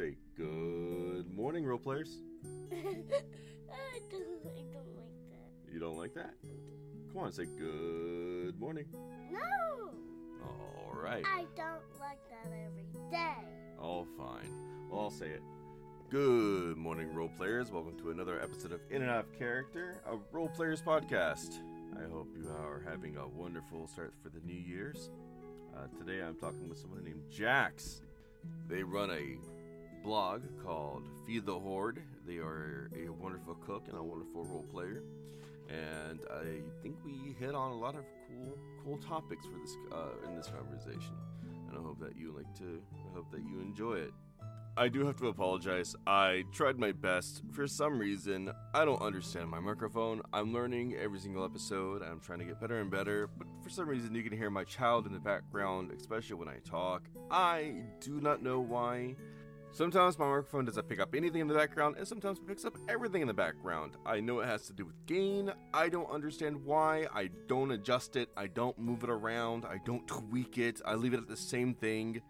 Say 0.00 0.16
good 0.34 1.30
morning, 1.30 1.66
role 1.66 1.78
players. 1.78 2.22
I 2.72 2.74
don't, 4.10 4.24
I 4.46 4.62
don't 4.72 4.96
like 4.96 5.12
that. 5.28 5.70
You 5.70 5.78
don't 5.78 5.98
like 5.98 6.14
that? 6.14 6.36
Come 7.12 7.22
on, 7.24 7.32
say 7.32 7.44
good 7.44 8.58
morning. 8.58 8.86
No, 9.30 9.90
All 10.42 10.94
right. 10.94 11.22
I 11.26 11.44
don't 11.54 12.00
like 12.00 12.18
that 12.30 12.50
every 12.50 12.86
day. 13.10 13.46
All 13.78 14.06
fine. 14.16 14.50
Well, 14.90 15.02
I'll 15.02 15.10
say 15.10 15.26
it. 15.26 15.42
Good 16.08 16.78
morning, 16.78 17.12
role 17.12 17.30
players. 17.36 17.70
Welcome 17.70 17.98
to 17.98 18.10
another 18.10 18.40
episode 18.40 18.72
of 18.72 18.80
In 18.88 19.02
and 19.02 19.10
Out 19.10 19.26
of 19.26 19.38
Character, 19.38 20.00
a 20.10 20.16
role 20.32 20.48
players 20.48 20.80
podcast. 20.80 21.58
I 21.94 22.10
hope 22.10 22.28
you 22.34 22.48
are 22.48 22.82
having 22.88 23.18
a 23.18 23.28
wonderful 23.28 23.86
start 23.86 24.14
for 24.22 24.30
the 24.30 24.40
New 24.46 24.58
Year's. 24.58 25.10
Uh, 25.76 25.88
today 25.98 26.22
I'm 26.22 26.36
talking 26.36 26.70
with 26.70 26.78
someone 26.78 27.04
named 27.04 27.24
Jax. 27.30 28.00
They 28.66 28.82
run 28.82 29.10
a 29.10 29.36
blog 30.02 30.42
called 30.64 31.08
Feed 31.26 31.46
the 31.46 31.58
Horde. 31.58 32.02
They 32.26 32.38
are 32.38 32.90
a 32.96 33.08
wonderful 33.10 33.54
cook 33.54 33.84
and 33.88 33.96
a 33.96 34.02
wonderful 34.02 34.44
role 34.44 34.66
player. 34.70 35.02
And 35.68 36.20
I 36.30 36.60
think 36.82 36.96
we 37.04 37.34
hit 37.38 37.54
on 37.54 37.72
a 37.72 37.78
lot 37.78 37.94
of 37.94 38.04
cool, 38.28 38.58
cool 38.84 38.98
topics 38.98 39.46
for 39.46 39.58
this 39.58 39.76
uh, 39.92 40.28
in 40.28 40.36
this 40.36 40.48
conversation. 40.48 41.14
And 41.68 41.78
I 41.78 41.82
hope 41.82 42.00
that 42.00 42.16
you 42.16 42.32
like 42.36 42.52
to. 42.58 42.82
I 43.08 43.14
hope 43.14 43.30
that 43.30 43.40
you 43.40 43.60
enjoy 43.60 43.94
it. 43.94 44.12
I 44.76 44.88
do 44.88 45.04
have 45.04 45.16
to 45.16 45.28
apologize. 45.28 45.94
I 46.06 46.44
tried 46.52 46.78
my 46.78 46.92
best. 46.92 47.42
For 47.52 47.66
some 47.66 47.98
reason, 47.98 48.50
I 48.72 48.84
don't 48.84 49.02
understand 49.02 49.50
my 49.50 49.60
microphone. 49.60 50.22
I'm 50.32 50.52
learning 50.54 50.94
every 50.94 51.18
single 51.18 51.44
episode. 51.44 52.02
I'm 52.02 52.20
trying 52.20 52.38
to 52.38 52.44
get 52.44 52.60
better 52.60 52.80
and 52.80 52.90
better. 52.90 53.28
But 53.36 53.48
for 53.62 53.68
some 53.68 53.88
reason, 53.88 54.14
you 54.14 54.22
can 54.22 54.32
hear 54.32 54.48
my 54.48 54.64
child 54.64 55.06
in 55.06 55.12
the 55.12 55.18
background, 55.18 55.92
especially 55.96 56.36
when 56.36 56.48
I 56.48 56.58
talk. 56.64 57.02
I 57.30 57.82
do 58.00 58.20
not 58.20 58.42
know 58.42 58.60
why. 58.60 59.16
Sometimes 59.72 60.18
my 60.18 60.26
microphone 60.26 60.64
doesn't 60.64 60.88
pick 60.88 61.00
up 61.00 61.14
anything 61.14 61.40
in 61.40 61.48
the 61.48 61.54
background, 61.54 61.96
and 61.96 62.06
sometimes 62.06 62.38
it 62.38 62.46
picks 62.46 62.64
up 62.64 62.76
everything 62.88 63.22
in 63.22 63.28
the 63.28 63.34
background. 63.34 63.96
I 64.04 64.20
know 64.20 64.40
it 64.40 64.46
has 64.46 64.66
to 64.66 64.72
do 64.72 64.84
with 64.84 65.06
gain. 65.06 65.52
I 65.72 65.88
don't 65.88 66.10
understand 66.10 66.64
why. 66.64 67.06
I 67.14 67.30
don't 67.46 67.70
adjust 67.70 68.16
it. 68.16 68.30
I 68.36 68.48
don't 68.48 68.78
move 68.78 69.04
it 69.04 69.10
around. 69.10 69.64
I 69.64 69.78
don't 69.84 70.06
tweak 70.08 70.58
it. 70.58 70.80
I 70.84 70.94
leave 70.96 71.14
it 71.14 71.20
at 71.20 71.28
the 71.28 71.36
same 71.36 71.74
thing 71.74 72.20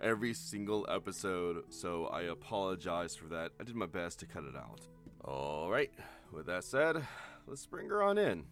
every 0.00 0.34
single 0.34 0.86
episode, 0.88 1.64
so 1.68 2.06
I 2.06 2.22
apologize 2.22 3.16
for 3.16 3.26
that. 3.28 3.52
I 3.60 3.64
did 3.64 3.74
my 3.74 3.86
best 3.86 4.20
to 4.20 4.26
cut 4.26 4.44
it 4.44 4.56
out. 4.56 4.80
Alright, 5.24 5.92
with 6.32 6.46
that 6.46 6.64
said, 6.64 7.06
let's 7.46 7.66
bring 7.66 7.88
her 7.88 8.02
on 8.02 8.18
in. 8.18 8.44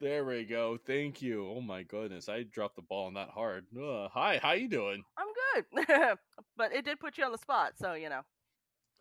There 0.00 0.24
we 0.24 0.44
go. 0.44 0.78
Thank 0.86 1.20
you. 1.20 1.46
Oh 1.46 1.60
my 1.60 1.82
goodness, 1.82 2.30
I 2.30 2.44
dropped 2.44 2.76
the 2.76 2.82
ball 2.82 3.10
not 3.10 3.28
hard. 3.28 3.66
Uh, 3.76 4.08
hi, 4.08 4.40
how 4.42 4.52
you 4.52 4.66
doing? 4.66 5.02
I'm 5.18 5.26
good, 5.54 6.16
but 6.56 6.72
it 6.72 6.86
did 6.86 6.98
put 6.98 7.18
you 7.18 7.24
on 7.24 7.32
the 7.32 7.38
spot, 7.38 7.74
so 7.78 7.92
you 7.92 8.08
know, 8.08 8.22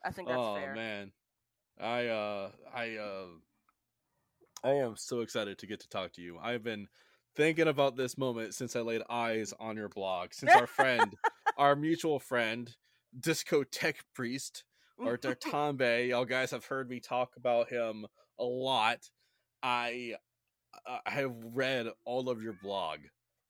I 0.04 0.12
think 0.12 0.28
that's 0.28 0.38
oh 0.38 0.56
fair. 0.56 0.76
man, 0.76 1.14
I 1.80 2.08
uh, 2.08 2.50
I 2.76 2.98
uh, 2.98 3.26
I 4.62 4.72
am 4.72 4.98
so 4.98 5.22
excited 5.22 5.58
to 5.60 5.68
get 5.68 5.80
to 5.80 5.88
talk 5.88 6.12
to 6.14 6.22
you. 6.22 6.38
I've 6.38 6.66
been 6.66 6.90
thinking 7.34 7.70
about 7.70 7.96
this 7.96 8.18
moment 8.18 8.54
since 8.54 8.76
I 8.76 8.82
laid 8.82 9.02
eyes 9.10 9.54
on 9.58 9.78
your 9.78 9.88
blog. 9.88 10.34
Since 10.34 10.52
our 10.52 10.68
friend, 10.68 11.16
our 11.58 11.78
mutual 11.78 12.20
friend, 12.20 12.76
Disco 13.18 13.64
Tech 13.64 14.04
Priest, 14.14 14.66
or 14.98 15.18
Dartambe, 15.18 16.10
y'all 16.10 16.26
guys 16.26 16.52
have 16.52 16.66
heard 16.66 16.90
me 16.90 17.00
talk 17.00 17.38
about 17.38 17.70
him 17.70 18.06
a 18.38 18.44
lot. 18.44 19.10
I 19.64 20.16
I 21.06 21.12
have 21.12 21.34
read 21.54 21.88
all 22.06 22.30
of 22.30 22.42
your 22.42 22.54
blog, 22.54 23.00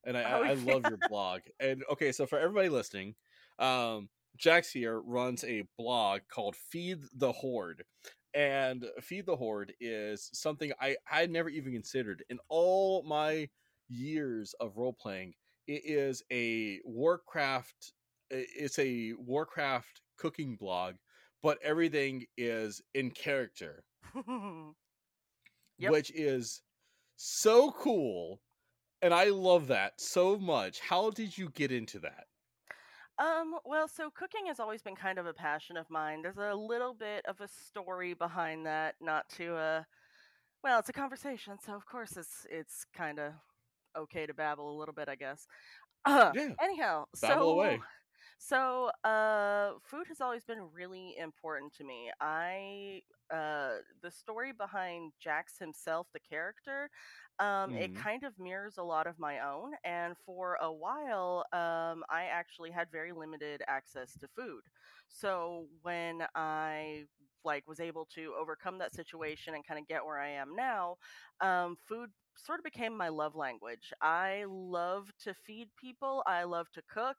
and 0.05 0.17
I, 0.17 0.23
Oh, 0.23 0.43
I, 0.43 0.49
I 0.49 0.53
love 0.53 0.85
your 0.85 0.97
blog. 1.09 1.41
And 1.59 1.83
okay, 1.91 2.11
so 2.11 2.25
for 2.25 2.39
everybody 2.39 2.69
listening, 2.69 3.15
um, 3.59 4.09
Jax 4.37 4.71
here 4.71 4.99
runs 5.01 5.43
a 5.43 5.63
blog 5.77 6.21
called 6.31 6.55
Feed 6.55 6.99
the 7.15 7.31
Horde. 7.31 7.83
And 8.33 8.85
Feed 9.01 9.25
the 9.25 9.35
Horde 9.35 9.73
is 9.79 10.29
something 10.33 10.71
I 10.79 10.95
I 11.11 11.21
had 11.21 11.31
never 11.31 11.49
even 11.49 11.73
considered 11.73 12.23
in 12.29 12.39
all 12.49 13.03
my 13.03 13.49
years 13.89 14.53
of 14.59 14.77
role 14.77 14.93
playing. 14.93 15.33
It 15.67 15.81
is 15.85 16.23
a 16.31 16.79
Warcraft. 16.85 17.93
It's 18.29 18.77
a 18.79 19.13
Warcraft 19.17 20.01
cooking 20.17 20.55
blog, 20.55 20.95
but 21.41 21.57
everything 21.63 22.25
is 22.37 22.81
in 22.93 23.11
character, 23.11 23.83
Yep. 25.79 25.91
which 25.91 26.11
is 26.13 26.61
so 27.19 27.71
cool, 27.71 28.41
and 29.01 29.13
I 29.13 29.25
love 29.25 29.67
that 29.67 30.01
so 30.01 30.37
much. 30.39 30.79
How 30.81 31.11
did 31.11 31.37
you 31.37 31.49
get 31.49 31.71
into 31.71 31.99
that? 31.99 32.27
um, 33.17 33.55
well, 33.65 33.87
so 33.87 34.09
cooking 34.09 34.45
has 34.45 34.59
always 34.59 34.81
been 34.81 34.95
kind 34.95 35.19
of 35.19 35.25
a 35.25 35.33
passion 35.33 35.75
of 35.77 35.89
mine. 35.89 36.21
There's 36.21 36.37
a 36.37 36.53
little 36.55 36.93
bit 36.93 37.25
of 37.25 37.41
a 37.41 37.47
story 37.47 38.13
behind 38.13 38.65
that, 38.65 38.95
not 39.01 39.27
to 39.31 39.55
uh, 39.55 39.83
well, 40.63 40.79
it's 40.79 40.89
a 40.89 40.93
conversation, 40.93 41.57
so 41.59 41.75
of 41.75 41.85
course 41.85 42.17
it's 42.17 42.47
it's 42.51 42.85
kind 42.93 43.19
of 43.19 43.33
okay 43.97 44.25
to 44.27 44.33
babble 44.35 44.75
a 44.75 44.79
little 44.79 44.93
bit, 44.95 45.09
I 45.09 45.15
guess. 45.15 45.47
Uh, 46.05 46.33
Yeah, 46.33 46.55
anyhow, 46.61 47.05
babble 47.21 47.49
so 47.49 47.51
away. 47.51 47.85
So, 48.39 48.91
uh, 49.03 49.79
food 49.83 50.07
has 50.07 50.21
always 50.21 50.45
been 50.45 50.61
really 50.71 51.17
important 51.17 51.73
to 51.75 51.83
me. 51.83 52.11
I, 52.21 53.03
uh, 53.29 53.79
the 54.01 54.11
story 54.11 54.53
behind 54.53 55.13
Jax 55.19 55.59
himself, 55.59 56.07
the 56.13 56.19
character, 56.21 56.89
um, 57.39 57.75
it 57.75 57.93
Mhm. 57.93 57.95
kind 57.95 58.23
of 58.23 58.39
mirrors 58.39 58.77
a 58.77 58.83
lot 58.83 59.07
of 59.07 59.19
my 59.19 59.41
own. 59.41 59.73
And 59.83 60.17
for 60.17 60.55
a 60.61 60.71
while, 60.71 61.45
um, 61.53 62.03
I 62.09 62.25
actually 62.31 62.71
had 62.71 62.91
very 62.91 63.11
limited 63.13 63.61
access 63.67 64.15
to 64.17 64.27
food. 64.29 64.63
So 65.09 65.67
when 65.81 66.23
I 66.35 67.07
like 67.45 67.67
was 67.67 67.79
able 67.79 68.05
to 68.15 68.33
overcome 68.39 68.77
that 68.79 68.93
situation 68.93 69.53
and 69.55 69.65
kind 69.65 69.79
of 69.79 69.87
get 69.87 70.05
where 70.05 70.19
I 70.19 70.29
am 70.29 70.55
now, 70.55 70.97
um, 71.41 71.77
food 71.87 72.09
sort 72.35 72.59
of 72.59 72.63
became 72.63 72.95
my 72.95 73.09
love 73.09 73.35
language. 73.35 73.91
I 74.01 74.45
love 74.47 75.09
to 75.23 75.33
feed 75.33 75.69
people. 75.79 76.23
I 76.25 76.43
love 76.43 76.71
to 76.73 76.81
cook 76.91 77.17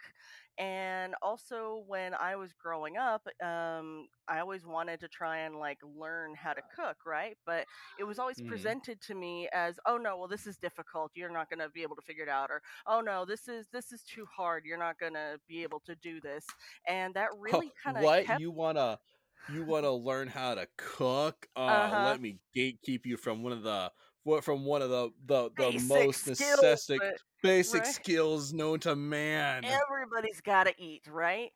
and 0.59 1.15
also 1.23 1.83
when 1.87 2.15
i 2.15 2.37
was 2.37 2.53
growing 2.53 2.97
up 2.97 3.27
um, 3.43 4.07
i 4.29 4.39
always 4.41 4.67
wanted 4.67 5.01
to 5.01 5.09
try 5.09 5.39
and 5.39 5.57
like 5.57 5.79
learn 5.83 6.35
how 6.35 6.53
to 6.53 6.63
cook 6.75 6.97
right 7.07 7.37
but 7.47 7.67
it 7.99 8.05
was 8.05 8.19
always 8.19 8.41
Mhm. 8.41 8.41
presented 8.41 9.01
to 9.01 9.15
me 9.15 9.49
as 9.53 9.79
oh 9.87 9.97
no 9.97 10.17
well 10.17 10.29
this 10.29 10.47
is 10.47 10.57
difficult 10.59 11.11
you're 11.15 11.31
not 11.33 11.49
going 11.49 11.59
to 11.59 11.69
be 11.71 11.83
able 11.83 11.97
to 11.97 12.03
figure 12.03 12.25
it 12.25 12.29
out 12.29 12.51
or 12.51 12.61
oh 12.87 13.01
no 13.01 13.25
this 13.25 13.49
is 13.49 13.67
this 13.73 13.93
is 13.93 14.03
too 14.03 14.27
hard 14.27 14.65
you're 14.65 14.79
not 14.79 14.99
going 14.99 15.15
to 15.15 15.39
be 15.49 15.63
able 15.63 15.81
to 15.81 15.95
do 15.97 16.21
this 16.21 16.55
and 16.87 17.15
that 17.15 17.29
really 17.39 17.73
kind 17.83 17.97
of 17.97 18.09
what 18.09 18.27
kept 18.27 18.41
you 18.41 18.51
wanna 18.51 18.99
you 19.47 19.65
wanna 19.65 19.93
learn 19.93 20.29
how 20.29 20.55
to 20.55 20.67
cook? 20.77 21.49
Uh, 21.57 21.93
Uh-huh. 21.93 21.97
let 21.97 22.21
me 22.21 22.39
gatekeep 22.57 23.07
you 23.07 23.17
from 23.17 23.43
one 23.43 23.53
of 23.53 23.63
the 23.63 23.91
from 24.43 24.65
one 24.65 24.83
of 24.83 24.91
the 24.91 25.11
the, 25.27 25.51
the 25.57 25.73
basic 25.73 25.89
most 25.89 26.27
necessary 26.27 27.01
basic 27.43 27.85
right? 27.85 27.95
skills 27.95 28.53
known 28.53 28.81
to 28.81 28.95
man. 28.95 29.65
everybody's 29.91 30.41
got 30.41 30.67
to 30.67 30.75
eat, 30.83 31.03
right? 31.11 31.51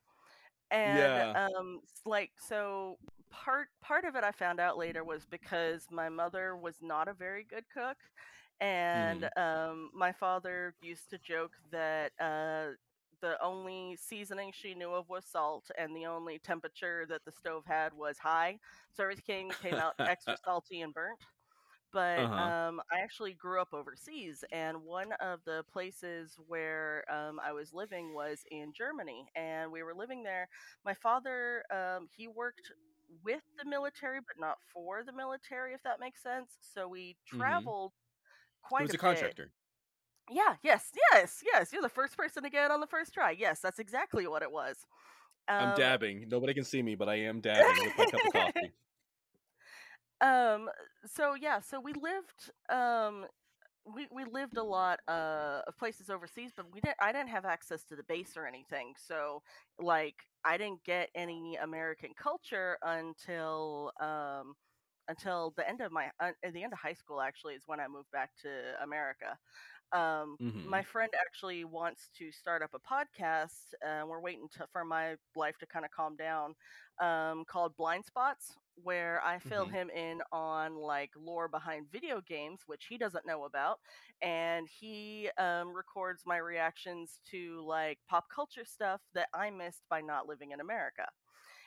And 0.71 1.17
Yeah. 1.17 1.34
um 1.34 1.81
like 2.06 2.31
so 2.39 2.99
part 3.31 3.69
part 3.83 4.05
of 4.05 4.17
it 4.17 4.25
I 4.25 4.33
found 4.33 4.61
out 4.61 4.78
later 4.78 5.05
was 5.05 5.27
because 5.31 5.87
my 5.91 6.09
mother 6.09 6.56
was 6.56 6.77
not 6.83 7.09
a 7.09 7.15
very 7.15 7.44
good 7.44 7.65
cook 7.73 7.97
and 8.61 9.28
um 9.37 9.91
my 9.94 10.12
father 10.12 10.75
used 10.83 11.11
to 11.11 11.19
joke 11.19 11.53
that 11.73 12.12
uh 12.21 12.73
the 13.20 13.41
only 13.42 13.97
seasoning 13.97 14.52
she 14.52 14.75
knew 14.75 14.91
of 14.92 15.08
was 15.08 15.26
salt 15.26 15.70
and 15.78 15.94
the 15.96 16.06
only 16.06 16.38
temperature 16.38 17.06
that 17.06 17.25
the 17.25 17.32
stove 17.32 17.64
had 17.66 17.93
was 17.94 18.19
high 18.19 18.58
so 18.93 19.02
everything 19.02 19.55
came 19.61 19.78
out 19.78 19.94
extra 20.06 20.37
salty 20.44 20.81
and 20.81 20.94
burnt 20.94 21.26
but 21.93 22.26
Uh-huh. 22.26 22.38
um, 22.38 22.81
I 22.93 23.00
actually 23.00 23.34
grew 23.34 23.61
up 23.61 23.72
overseas, 23.72 24.44
and 24.50 24.82
one 24.82 25.12
of 25.14 25.40
the 25.44 25.64
places 25.70 26.37
where 26.46 27.05
um, 27.12 27.38
I 27.40 27.52
was 27.52 27.72
living 27.72 28.14
was 28.14 28.43
in 28.50 28.72
Germany, 28.72 29.28
and 29.37 29.70
we 29.70 29.82
were 29.82 29.94
living 29.94 30.22
there. 30.22 30.49
My 30.84 30.94
father, 30.94 31.64
um, 31.72 32.08
he 32.10 32.28
worked 32.28 32.72
with 33.22 33.43
the 33.58 33.64
military, 33.64 34.20
but 34.20 34.38
not 34.38 34.58
for 34.72 35.05
the 35.05 35.12
military, 35.12 35.75
if 35.75 35.82
that 35.84 36.00
makes 36.00 36.22
sense. 36.22 36.58
So 36.60 36.88
we 36.88 37.17
Mhm. 37.32 37.75
traveled 37.78 37.93
He 38.76 38.82
quite 38.82 38.84
was 38.84 38.94
a 38.94 38.99
a 38.99 38.99
bit. 38.99 39.37
Yeah, 40.31 40.56
yes, 40.62 40.91
yes, 41.12 41.43
yes. 41.44 41.73
You're 41.73 41.82
the 41.82 41.88
first 41.88 42.17
person 42.17 42.43
to 42.44 42.50
get 42.50 42.65
it 42.67 42.71
on 42.71 42.81
the 42.81 42.87
first 42.87 43.12
try. 43.12 43.31
Yes, 43.32 43.61
that's 43.61 43.79
exactly 43.79 44.26
what 44.26 44.43
it 44.43 44.50
was. 44.50 44.87
I'm 45.59 45.73
Um, 45.73 45.73
dabbing. 45.73 46.29
Nobody 46.29 46.55
can 46.55 46.62
see 46.65 46.81
me, 46.82 46.94
but 46.94 47.09
I 47.09 47.17
am 47.17 47.41
dabbing 47.41 47.81
with 47.82 47.97
my 47.97 48.06
cup 48.06 48.25
of 48.25 48.31
coffee. 48.31 48.75
um 50.21 50.69
so 51.05 51.35
yeah 51.35 51.61
so 51.61 51.81
we 51.81 51.93
lived 51.93 52.50
um 52.71 53.26
we, 53.94 54.06
we 54.12 54.25
lived 54.25 54.59
a 54.59 54.62
lot 54.62 55.00
uh, 55.09 55.62
of 55.67 55.76
places 55.79 56.11
overseas 56.11 56.53
but 56.56 56.67
we 56.73 56.81
didn't 56.81 56.97
i 57.00 57.12
didn't 57.12 57.29
have 57.31 57.44
access 57.47 57.85
to 57.85 57.97
the 57.97 58.05
base 58.05 58.37
or 58.37 58.47
anything 58.47 58.94
so 58.99 59.43
like 59.79 60.17
i 60.44 60.56
didn't 60.59 60.85
get 60.85 61.11
any 61.15 61.56
american 61.56 62.11
culture 62.17 62.79
until 62.82 63.93
um 64.00 64.55
until 65.09 65.53
the 65.56 65.69
end 65.69 65.81
of 65.81 65.93
my 65.93 66.11
uh, 66.20 66.32
at 66.44 66.53
the 66.55 66.62
end 66.62 66.73
of 66.73 66.79
high 66.79 66.93
school 66.94 67.20
actually 67.20 67.55
is 67.55 67.65
when 67.67 67.81
I 67.81 67.88
moved 67.88 68.11
back 68.12 68.31
to 68.43 68.75
America. 68.82 69.38
Um, 69.94 70.38
Mhm. 70.41 70.64
My 70.64 70.82
friend 70.82 71.12
actually 71.20 71.64
wants 71.64 72.11
to 72.19 72.32
start 72.32 72.62
up 72.62 72.75
a 72.75 72.81
podcast. 72.81 73.75
Uh, 73.87 74.06
we're 74.06 74.20
waiting 74.20 74.49
to, 74.55 74.67
for 74.73 74.85
my 74.85 75.17
life 75.37 75.56
to 75.58 75.67
kind 75.67 75.85
of 75.85 75.91
calm 75.93 76.17
down. 76.17 76.55
Um, 77.00 77.44
called 77.46 77.76
Blind 77.76 78.05
Spots, 78.05 78.56
where 78.76 79.23
I 79.25 79.38
fill 79.38 79.67
Mhm. 79.67 79.69
him 79.69 79.91
in 79.91 80.23
on 80.32 80.76
like 80.76 81.11
lore 81.17 81.49
behind 81.49 81.91
video 81.91 82.20
games, 82.20 82.62
which 82.67 82.87
he 82.87 82.99
doesn't 82.99 83.26
know 83.26 83.44
about, 83.44 83.79
and 84.23 84.69
he 84.69 85.31
um, 85.38 85.75
records 85.75 86.23
my 86.26 86.38
reactions 86.38 87.20
to 87.31 87.62
like 87.67 87.99
pop 88.08 88.26
culture 88.35 88.64
stuff 88.64 89.00
that 89.14 89.29
I 89.35 89.50
missed 89.50 89.85
by 89.91 90.00
not 90.00 90.26
living 90.26 90.52
in 90.52 90.61
America. 90.61 91.06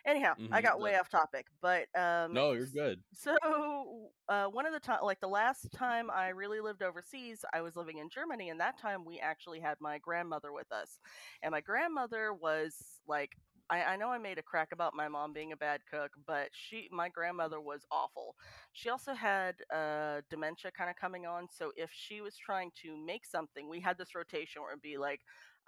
Anyhow, 0.06 0.36
I 0.52 0.62
Mhm, 0.62 0.62
got 0.62 0.80
way 0.80 0.96
off 0.98 1.10
topic, 1.10 1.48
but 1.62 1.88
um, 1.98 2.32
No, 2.32 2.54
you're 2.54 2.68
good. 2.68 3.04
so, 3.14 4.12
uh, 4.30 4.48
one 4.48 4.66
of 4.66 4.74
the 4.74 4.80
time, 4.82 5.00
like 5.04 5.22
the 5.22 5.30
last 5.30 5.72
time 5.74 6.12
I 6.12 6.30
really 6.30 6.60
lived 6.62 6.84
overseas, 6.84 7.46
I 7.54 7.62
was 7.62 7.76
living 7.78 8.00
in 8.00 8.10
Germany, 8.10 8.50
and 8.50 8.60
that 8.60 8.78
time 8.78 9.06
we 9.06 9.20
actually 9.20 9.62
had 9.62 9.78
my 9.80 9.98
grandmother 10.00 10.52
with 10.54 10.72
us. 10.72 11.00
And 11.42 11.52
my 11.52 11.62
grandmother 11.62 12.34
was 12.34 13.02
like, 13.08 13.38
I, 13.70 13.84
I 13.84 13.96
know 13.98 14.10
I 14.10 14.18
made 14.18 14.38
a 14.40 14.44
crack 14.44 14.70
about 14.74 14.94
my 14.94 15.08
mom 15.10 15.34
being 15.34 15.52
a 15.54 15.58
bad 15.58 15.86
cook, 15.86 16.14
but 16.26 16.50
she, 16.54 16.90
my 16.92 17.10
grandmother 17.10 17.60
was 17.62 17.86
awful. 17.92 18.36
She 18.74 18.90
also 18.90 19.14
had 19.14 19.56
uh, 19.74 20.22
dementia 20.30 20.72
kind 20.72 20.90
of 20.90 20.96
coming 20.96 21.26
on, 21.26 21.48
so 21.50 21.72
if 21.76 21.92
she 21.92 22.22
was 22.22 22.38
trying 22.38 22.72
to 22.82 22.96
make 22.98 23.26
something, 23.26 23.70
we 23.70 23.80
had 23.82 23.98
this 23.98 24.16
rotation 24.16 24.62
where 24.62 24.72
it'd 24.72 24.82
be 24.82 24.98
like, 24.98 25.22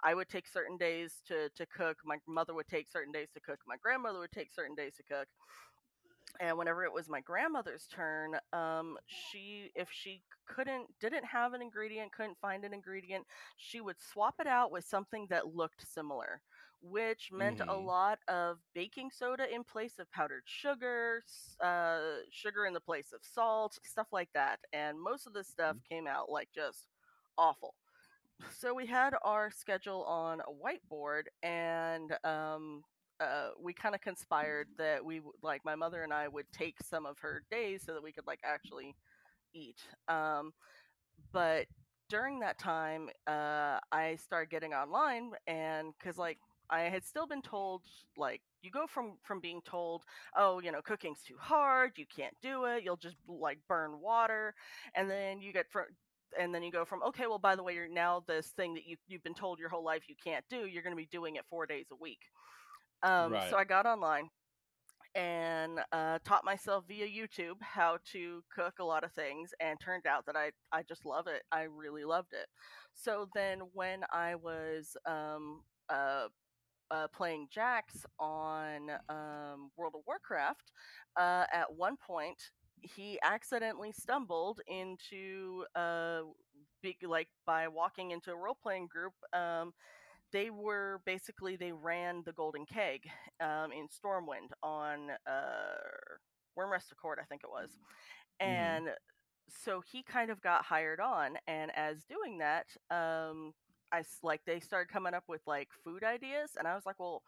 I 0.04 0.14
would 0.14 0.28
take 0.28 0.46
certain 0.48 0.76
days 0.76 1.20
to, 1.28 1.48
to 1.50 1.66
cook. 1.66 1.98
My 2.04 2.18
mother 2.26 2.54
would 2.54 2.68
take 2.68 2.88
certain 2.90 3.12
days 3.12 3.28
to 3.34 3.40
cook. 3.40 3.60
My 3.66 3.76
grandmother 3.82 4.18
would 4.20 4.32
take 4.32 4.52
certain 4.52 4.74
days 4.76 4.96
to 4.96 5.02
cook 5.02 5.28
and 6.40 6.56
whenever 6.56 6.84
it 6.84 6.92
was 6.92 7.08
my 7.08 7.20
grandmother's 7.20 7.86
turn 7.86 8.36
um 8.52 8.96
she 9.06 9.70
if 9.74 9.88
she 9.90 10.22
couldn't 10.46 10.86
didn't 11.00 11.24
have 11.24 11.52
an 11.54 11.62
ingredient 11.62 12.12
couldn't 12.12 12.38
find 12.40 12.64
an 12.64 12.72
ingredient 12.74 13.24
she 13.56 13.80
would 13.80 13.96
swap 14.00 14.34
it 14.40 14.46
out 14.46 14.70
with 14.70 14.84
something 14.84 15.26
that 15.28 15.54
looked 15.54 15.86
similar 15.86 16.40
which 16.82 17.30
meant 17.32 17.60
a 17.68 17.74
Mhm. 17.74 17.76
lot 17.76 18.18
of 18.28 18.58
baking 18.74 19.10
soda 19.10 19.52
in 19.54 19.64
place 19.64 19.98
of 19.98 20.10
powdered 20.12 20.42
sugar 20.46 21.22
uh, 21.62 22.18
sugar 22.30 22.66
in 22.66 22.74
the 22.74 22.80
place 22.80 23.12
of 23.12 23.20
salt 23.22 23.78
stuff 23.84 24.08
like 24.12 24.30
that 24.34 24.60
and 24.72 25.00
most 25.00 25.26
of 25.26 25.32
the 25.34 25.44
stuff 25.44 25.76
came 25.88 26.06
out 26.06 26.30
like 26.30 26.48
just 26.54 26.86
awful 27.38 27.74
so 28.58 28.74
we 28.74 28.86
had 28.86 29.14
our 29.22 29.50
schedule 29.50 30.04
on 30.04 30.40
a 30.40 30.44
whiteboard 30.52 31.24
and 31.42 32.16
um 32.24 32.82
uh, 33.20 33.50
we 33.60 33.74
kind 33.74 33.94
of 33.94 34.00
conspired 34.00 34.66
that 34.78 35.04
we 35.04 35.20
like 35.42 35.62
my 35.64 35.74
mother 35.74 36.02
and 36.02 36.12
I 36.12 36.26
would 36.26 36.46
take 36.52 36.76
some 36.82 37.04
of 37.04 37.18
her 37.18 37.42
days 37.50 37.82
so 37.84 37.92
that 37.92 38.02
we 38.02 38.12
could 38.12 38.26
like 38.26 38.40
actually 38.42 38.94
eat. 39.52 39.76
Um, 40.08 40.52
but 41.32 41.66
during 42.08 42.40
that 42.40 42.58
time, 42.58 43.08
uh, 43.26 43.78
I 43.92 44.16
started 44.16 44.50
getting 44.50 44.72
online, 44.72 45.32
and 45.46 45.92
because 45.98 46.18
like 46.18 46.38
I 46.70 46.82
had 46.82 47.04
still 47.04 47.26
been 47.26 47.42
told 47.42 47.82
like 48.16 48.40
you 48.62 48.70
go 48.70 48.86
from 48.86 49.18
from 49.22 49.40
being 49.40 49.60
told 49.64 50.04
oh 50.36 50.60
you 50.60 50.70
know 50.70 50.82
cooking's 50.82 51.22
too 51.22 51.36
hard 51.38 51.92
you 51.96 52.04
can't 52.14 52.36
do 52.42 52.64
it 52.64 52.84
you'll 52.84 52.96
just 52.96 53.16
like 53.26 53.58
burn 53.68 54.00
water 54.00 54.54
and 54.94 55.10
then 55.10 55.40
you 55.40 55.52
get 55.52 55.66
from 55.70 55.84
and 56.38 56.54
then 56.54 56.62
you 56.62 56.70
go 56.70 56.84
from 56.84 57.02
okay 57.02 57.26
well 57.26 57.38
by 57.38 57.54
the 57.54 57.62
way 57.62 57.74
you're 57.74 57.88
now 57.88 58.22
this 58.26 58.48
thing 58.56 58.74
that 58.74 58.84
you, 58.86 58.96
you've 59.08 59.22
been 59.22 59.34
told 59.34 59.58
your 59.58 59.68
whole 59.68 59.84
life 59.84 60.02
you 60.08 60.14
can't 60.22 60.44
do 60.48 60.66
you're 60.66 60.82
going 60.82 60.94
to 60.94 61.00
be 61.00 61.08
doing 61.10 61.36
it 61.36 61.44
four 61.48 61.66
days 61.66 61.86
a 61.92 61.96
week 61.96 62.20
um, 63.02 63.32
Right. 63.32 63.50
so 63.50 63.56
i 63.56 63.64
got 63.64 63.86
online 63.86 64.28
and 65.14 65.80
uh, 65.92 66.18
taught 66.24 66.44
myself 66.44 66.84
via 66.86 67.06
youtube 67.06 67.56
how 67.60 67.98
to 68.12 68.42
cook 68.54 68.74
a 68.78 68.84
lot 68.84 69.02
of 69.04 69.12
things 69.12 69.50
and 69.60 69.78
turned 69.80 70.06
out 70.06 70.24
that 70.26 70.36
i, 70.36 70.50
I 70.72 70.82
just 70.82 71.04
love 71.04 71.26
it 71.26 71.42
i 71.50 71.62
really 71.62 72.04
loved 72.04 72.32
it 72.32 72.46
so 72.94 73.28
then 73.34 73.60
when 73.72 74.00
i 74.12 74.34
was 74.36 74.96
um, 75.06 75.62
uh, 75.88 76.28
uh, 76.90 77.06
playing 77.14 77.48
Jax 77.52 78.04
on 78.18 78.90
um, 79.08 79.70
World 79.76 79.94
of 79.94 80.02
Warcraft, 80.06 80.72
uh, 81.16 81.44
at 81.52 81.72
one 81.74 81.96
point 81.96 82.50
he 82.82 83.18
accidentally 83.22 83.92
stumbled 83.92 84.60
into 84.66 85.64
uh, 85.74 86.20
big 86.82 86.96
like 87.02 87.28
by 87.46 87.68
walking 87.68 88.10
into 88.10 88.32
a 88.32 88.36
role 88.36 88.56
playing 88.62 88.88
group. 88.88 89.12
Um, 89.32 89.72
they 90.32 90.50
were 90.50 91.00
basically 91.06 91.56
they 91.56 91.72
ran 91.72 92.22
the 92.24 92.32
Golden 92.32 92.66
Keg 92.66 93.02
um, 93.40 93.72
in 93.72 93.88
Stormwind 93.88 94.50
on 94.62 95.10
uh, 95.26 95.78
Wyrmrest 96.58 96.92
Accord, 96.92 97.18
I 97.20 97.24
think 97.24 97.42
it 97.44 97.50
was, 97.50 97.70
Mhm. 98.44 98.80
and 98.80 98.88
so 99.48 99.82
he 99.90 100.02
kind 100.02 100.30
of 100.30 100.40
got 100.40 100.64
hired 100.64 101.00
on, 101.00 101.36
and 101.46 101.70
as 101.76 102.04
doing 102.04 102.38
that, 102.38 102.66
um, 102.90 103.52
I 103.92 104.02
like 104.22 104.40
they 104.46 104.60
started 104.60 104.92
coming 104.92 105.14
up 105.14 105.24
with 105.28 105.40
like 105.46 105.68
food 105.84 106.04
ideas, 106.04 106.52
and 106.58 106.66
I 106.66 106.74
was 106.74 106.86
like, 106.86 106.98
well, 106.98 107.22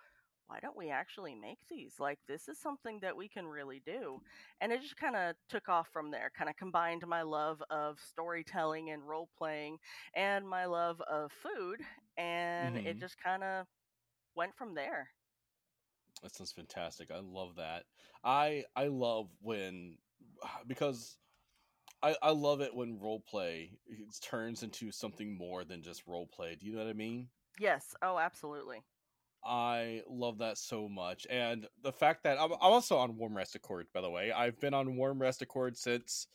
why 0.53 0.61
don't 0.61 0.77
we 0.77 0.91
actually 0.91 1.35
make 1.35 1.59
these? 1.69 1.99
Like, 1.99 2.19
this 2.29 2.49
is 2.49 2.59
something 2.59 3.01
that 3.01 3.17
we 3.17 3.29
can 3.29 3.47
really 3.47 3.81
do. 3.81 4.21
And 4.61 4.71
it 4.73 4.83
just 4.83 4.97
kind 4.97 5.17
of 5.17 5.37
took 5.49 5.69
off 5.69 5.89
from 5.89 6.11
there, 6.11 6.31
kind 6.37 6.51
of 6.51 6.57
combined 6.57 7.07
my 7.07 7.23
love 7.23 7.63
of 7.71 7.99
storytelling 8.01 8.91
and 8.91 9.07
role 9.09 9.31
playing 9.39 9.79
and 10.15 10.49
my 10.49 10.67
love 10.67 11.01
of 11.03 11.33
food, 11.33 11.81
and 12.19 12.77
it 12.85 12.99
Mhm. 12.99 13.01
just 13.01 13.17
kind 13.19 13.43
of 13.43 13.67
went 14.37 14.55
from 14.57 14.75
there. 14.75 15.11
That 16.23 16.35
sounds 16.35 16.53
fantastic. 16.53 17.11
I 17.11 17.19
love 17.19 17.57
that. 17.57 17.87
I 18.25 18.65
I 18.77 18.87
love 18.89 19.31
when 19.41 19.99
because 20.67 21.19
I 22.03 22.17
I 22.23 22.31
love 22.33 22.61
it 22.63 22.75
when 22.75 23.01
role 23.01 23.21
play 23.21 23.79
turns 24.23 24.63
into 24.65 24.93
something 24.93 25.37
more 25.37 25.65
than 25.65 25.83
just 25.83 26.07
role 26.09 26.27
play. 26.29 26.57
Do 26.57 26.67
you 26.67 26.73
know 26.75 26.81
what 26.85 26.89
I 26.91 26.95
mean? 26.95 27.31
Yes. 27.59 27.95
Oh, 28.03 28.19
absolutely. 28.19 28.83
I 29.45 30.03
love 30.09 30.39
that 30.39 30.57
so 30.59 30.89
much, 30.89 31.27
and 31.29 31.67
the 31.83 31.93
fact 31.93 32.23
that 32.25 32.39
I'm, 32.41 32.53
I'm 32.53 32.59
also 32.61 32.97
on 32.97 33.15
Wyrmrest 33.15 33.55
Accord. 33.57 33.87
By 33.93 34.01
the 34.01 34.11
way, 34.11 34.31
I've 34.33 34.59
been 34.61 34.75
on 34.75 34.97
Wyrmrest 34.97 35.43
Accord 35.43 35.77
since. 35.77 36.27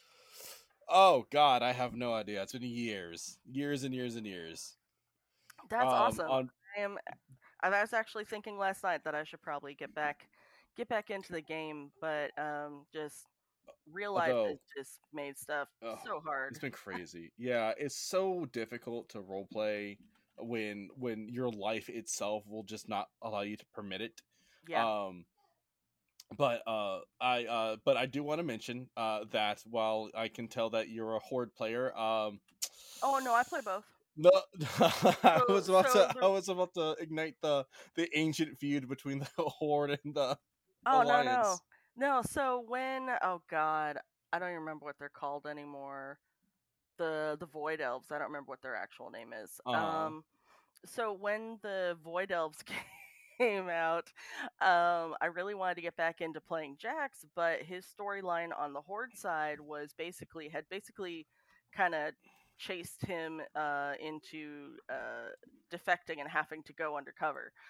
Oh 0.90 1.26
God, 1.32 1.64
I 1.64 1.74
have 1.74 1.94
no 1.94 2.14
idea. 2.14 2.42
It's 2.42 2.54
been 2.54 2.62
years, 2.64 3.38
years 3.50 3.84
and 3.84 3.94
years 3.94 4.16
and 4.16 4.26
years. 4.26 4.76
That's 5.70 5.84
Um, 5.84 5.90
awesome. 5.90 6.30
On 6.32 6.50
I 6.78 6.82
am. 6.82 6.98
I 7.62 7.70
was 7.82 7.92
actually 7.94 8.24
thinking 8.26 8.58
last 8.58 8.84
night 8.84 9.04
that 9.04 9.16
I 9.16 9.24
should 9.24 9.42
probably 9.42 9.74
get 9.74 9.94
back, 9.96 10.30
get 10.78 10.88
back 10.88 11.10
into 11.10 11.34
the 11.34 11.42
game, 11.42 11.92
but 12.00 12.32
um, 12.40 12.86
just 12.94 13.26
real 13.92 14.14
life 14.14 14.32
Although- 14.32 14.50
has 14.50 14.60
just 14.78 15.00
made 15.14 15.38
stuff 15.38 15.68
so 16.06 16.22
hard. 16.26 16.52
It's 16.52 16.60
been 16.60 16.72
crazy. 17.08 17.32
Yeah, 17.38 17.74
it's 17.78 17.96
so 17.98 18.46
difficult 18.54 19.10
to 19.10 19.22
role 19.22 19.48
play 19.52 19.98
when 20.38 20.90
when 20.96 21.30
your 21.30 21.50
life 21.50 21.90
itself 21.90 22.44
will 22.48 22.64
just 22.64 22.88
not 22.90 23.08
allow 23.22 23.42
you 23.42 23.58
to 23.58 23.66
permit 23.74 24.02
it. 24.02 24.22
yeah. 24.68 24.84
Um 24.86 25.26
but 26.38 26.62
uh 26.68 27.00
I 27.22 27.46
uh 27.46 27.76
but 27.86 27.98
I 27.98 28.06
do 28.06 28.24
want 28.24 28.40
to 28.40 28.44
mention 28.44 28.90
uh 28.98 29.22
that 29.32 29.62
while 29.70 30.10
I 30.16 30.28
can 30.28 30.48
tell 30.48 30.70
that 30.72 30.90
you're 30.90 31.16
a 31.16 31.20
horde 31.20 31.54
player, 31.56 31.96
um 31.98 32.40
oh 33.02 33.20
no, 33.24 33.34
I 33.34 33.44
play 33.44 33.62
both. 33.64 33.86
no, 34.18 34.32
I 35.24 35.44
was 35.48 35.70
about 35.70 35.90
so 35.90 36.08
to 36.10 36.18
I 36.22 36.28
was 36.28 36.50
about 36.50 36.74
to 36.76 36.96
ignite 37.00 37.36
the 37.42 37.66
the 37.96 38.10
ancient 38.18 38.58
feud 38.58 38.88
between 38.90 39.20
the 39.38 39.44
horde 39.44 40.00
and 40.04 40.16
the 40.16 40.38
Oh 40.86 41.04
no, 41.04 41.22
no, 41.22 41.58
no. 41.98 42.22
So 42.22 42.64
when 42.68 43.10
oh 43.22 43.42
god, 43.50 43.98
I 44.32 44.40
don't 44.40 44.50
even 44.50 44.60
remember 44.62 44.86
what 44.86 44.96
they're 45.00 45.10
called 45.10 45.46
anymore. 45.46 46.20
The 46.98 47.38
the 47.40 47.46
void 47.46 47.82
elves. 47.82 48.12
I 48.12 48.18
don't 48.18 48.28
remember 48.28 48.50
what 48.50 48.62
their 48.62 48.76
actual 48.76 49.10
name 49.10 49.34
is. 49.34 49.60
Uh-huh. 49.66 50.08
Um, 50.08 50.24
so 50.86 51.14
when 51.14 51.58
the 51.62 51.98
void 52.04 52.32
elves 52.32 52.64
came 53.40 53.70
out, 53.70 54.12
um, 54.62 55.16
I 55.22 55.28
really 55.34 55.54
wanted 55.56 55.76
to 55.76 55.82
get 55.82 55.96
back 55.98 56.22
into 56.22 56.42
playing 56.42 56.78
Jax, 56.80 57.26
but 57.36 57.62
his 57.62 57.86
storyline 57.86 58.50
on 58.58 58.74
the 58.74 58.82
horde 58.82 59.16
side 59.16 59.60
was 59.60 59.92
basically 59.98 60.50
had 60.50 60.66
basically 60.70 61.28
kind 61.76 61.94
of 61.96 62.14
chased 62.58 63.06
him 63.06 63.42
uh, 63.56 63.94
into 64.00 64.76
uh, 64.90 65.30
defecting 65.72 66.20
and 66.20 66.30
having 66.30 66.64
to 66.64 66.74
go 66.74 66.98
undercover. 66.98 67.52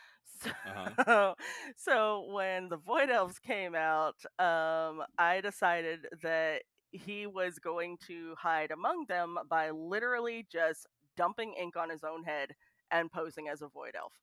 So, 0.44 0.50
Uh-huh. 0.66 1.36
so 1.78 2.26
when 2.32 2.70
the 2.70 2.78
Void 2.78 3.10
Elves 3.10 3.40
came 3.40 3.76
out, 3.76 4.16
um, 4.40 5.04
I 5.18 5.40
decided 5.42 6.08
that 6.22 6.64
he 6.92 7.28
was 7.28 7.60
going 7.60 7.98
to 8.08 8.34
hide 8.38 8.72
among 8.72 9.06
them 9.08 9.38
by 9.50 9.70
literally 9.72 10.46
just 10.52 10.88
dumping 11.16 11.54
ink 11.54 11.76
on 11.76 11.90
his 11.90 12.04
own 12.04 12.24
head 12.24 12.52
and 12.92 13.12
posing 13.12 13.50
as 13.50 13.62
a 13.62 13.68
Void 13.68 13.96
Elf. 13.98 14.14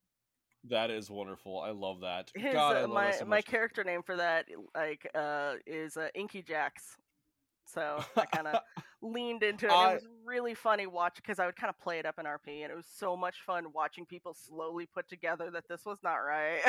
That 0.70 0.90
is 0.90 1.10
wonderful. 1.10 1.60
I 1.60 1.70
love 1.70 2.00
that. 2.00 2.30
His, 2.34 2.54
God, 2.54 2.76
I 2.76 2.80
uh, 2.80 2.82
love 2.82 2.90
my 2.90 3.10
so 3.10 3.24
my 3.26 3.42
character 3.42 3.84
name 3.84 4.02
for 4.02 4.16
that 4.16 4.46
like 4.74 5.06
uh, 5.14 5.54
is 5.66 5.96
uh, 5.96 6.08
Inky 6.14 6.42
Jax. 6.42 6.96
So 7.66 8.04
I 8.16 8.26
kind 8.26 8.46
of 8.48 8.60
leaned 9.02 9.42
into 9.42 9.66
it. 9.66 9.72
I- 9.72 9.92
It 9.92 9.94
was 9.94 10.06
really 10.24 10.54
funny 10.54 10.86
watch 10.86 11.16
because 11.16 11.38
I 11.38 11.46
would 11.46 11.56
kind 11.56 11.68
of 11.70 11.78
play 11.78 11.98
it 11.98 12.06
up 12.06 12.18
in 12.18 12.24
RP, 12.26 12.62
and 12.62 12.70
it 12.72 12.76
was 12.76 12.86
so 12.86 13.16
much 13.16 13.42
fun 13.46 13.66
watching 13.74 14.06
people 14.06 14.34
slowly 14.34 14.86
put 14.86 15.08
together 15.08 15.50
that 15.50 15.68
this 15.68 15.84
was 15.84 15.98
not 16.02 16.14
right. 16.16 16.60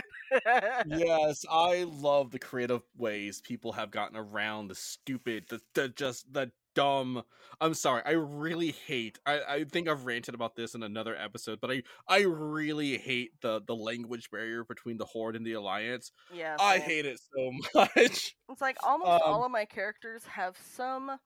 yes, 0.87 1.45
I 1.49 1.83
love 1.83 2.31
the 2.31 2.39
creative 2.39 2.81
ways 2.97 3.41
people 3.41 3.71
have 3.73 3.91
gotten 3.91 4.17
around 4.17 4.67
the 4.67 4.75
stupid, 4.75 5.45
the, 5.49 5.61
the 5.73 5.89
just 5.89 6.31
the 6.33 6.51
dumb. 6.75 7.23
I'm 7.61 7.73
sorry, 7.73 8.01
I 8.05 8.11
really 8.11 8.71
hate. 8.71 9.17
I, 9.25 9.41
I 9.47 9.63
think 9.63 9.87
I've 9.87 10.05
ranted 10.05 10.35
about 10.35 10.55
this 10.55 10.75
in 10.75 10.83
another 10.83 11.15
episode, 11.15 11.59
but 11.61 11.71
I 11.71 11.83
I 12.07 12.21
really 12.21 12.97
hate 12.97 13.31
the 13.41 13.61
the 13.65 13.75
language 13.75 14.29
barrier 14.29 14.63
between 14.63 14.97
the 14.97 15.05
Horde 15.05 15.35
and 15.35 15.45
the 15.45 15.53
Alliance. 15.53 16.11
yeah, 16.33 16.57
I 16.59 16.79
hate 16.79 17.05
it 17.05 17.19
so 17.19 17.51
much. 17.73 18.35
It's 18.49 18.61
like 18.61 18.77
almost 18.83 19.09
Um, 19.09 19.21
all 19.23 19.45
of 19.45 19.51
my 19.51 19.65
characters 19.65 20.23
have 20.25 20.57
some 20.57 21.17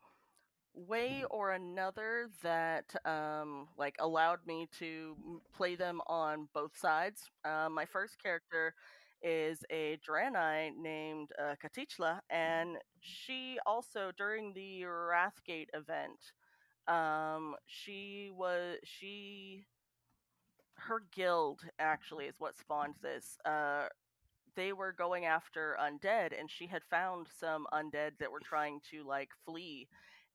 way 0.75 1.23
or 1.31 1.51
another 1.51 2.29
that 2.43 2.95
um 3.05 3.67
like 3.77 3.95
allowed 3.99 4.39
me 4.45 4.67
to 4.79 5.41
play 5.53 5.75
them 5.75 5.99
on 6.07 6.47
both 6.53 6.77
sides. 6.77 7.29
Um, 7.43 7.73
my 7.73 7.85
first 7.85 8.21
character 8.21 8.73
is 9.21 9.59
a 9.71 9.97
Draenei 10.07 10.71
named 10.77 11.29
uh, 11.39 11.55
Katichla, 11.63 12.19
and 12.29 12.77
she 13.01 13.57
also 13.65 14.11
during 14.17 14.53
the 14.53 14.83
Wrathgate 14.83 15.67
event, 15.73 16.19
um, 16.87 17.55
she 17.67 18.31
was 18.33 18.77
she 18.83 19.65
her 20.75 21.03
guild 21.13 21.61
actually 21.79 22.25
is 22.25 22.35
what 22.39 22.57
spawned 22.57 22.95
this. 23.01 23.37
Uh, 23.45 23.87
they 24.55 24.73
were 24.73 24.93
going 24.93 25.25
after 25.25 25.77
undead 25.81 26.37
and 26.39 26.49
she 26.51 26.67
had 26.67 26.83
found 26.89 27.27
some 27.39 27.67
undead 27.73 28.11
that 28.19 28.31
were 28.31 28.41
trying 28.41 28.79
to 28.91 29.03
like 29.07 29.29
flee 29.45 29.87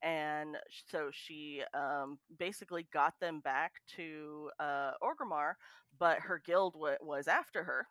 and 0.03 0.57
so 0.91 1.09
she 1.11 1.63
um, 1.73 2.19
basically 2.39 2.87
got 2.93 3.15
them 3.21 3.39
back 3.41 3.73
to 3.95 4.51
uh, 4.59 4.91
Orgrimmar, 5.03 5.53
but 5.99 6.19
her 6.19 6.41
guild 6.45 6.73
w- 6.73 6.97
was 7.01 7.27
after 7.27 7.63
her 7.63 7.87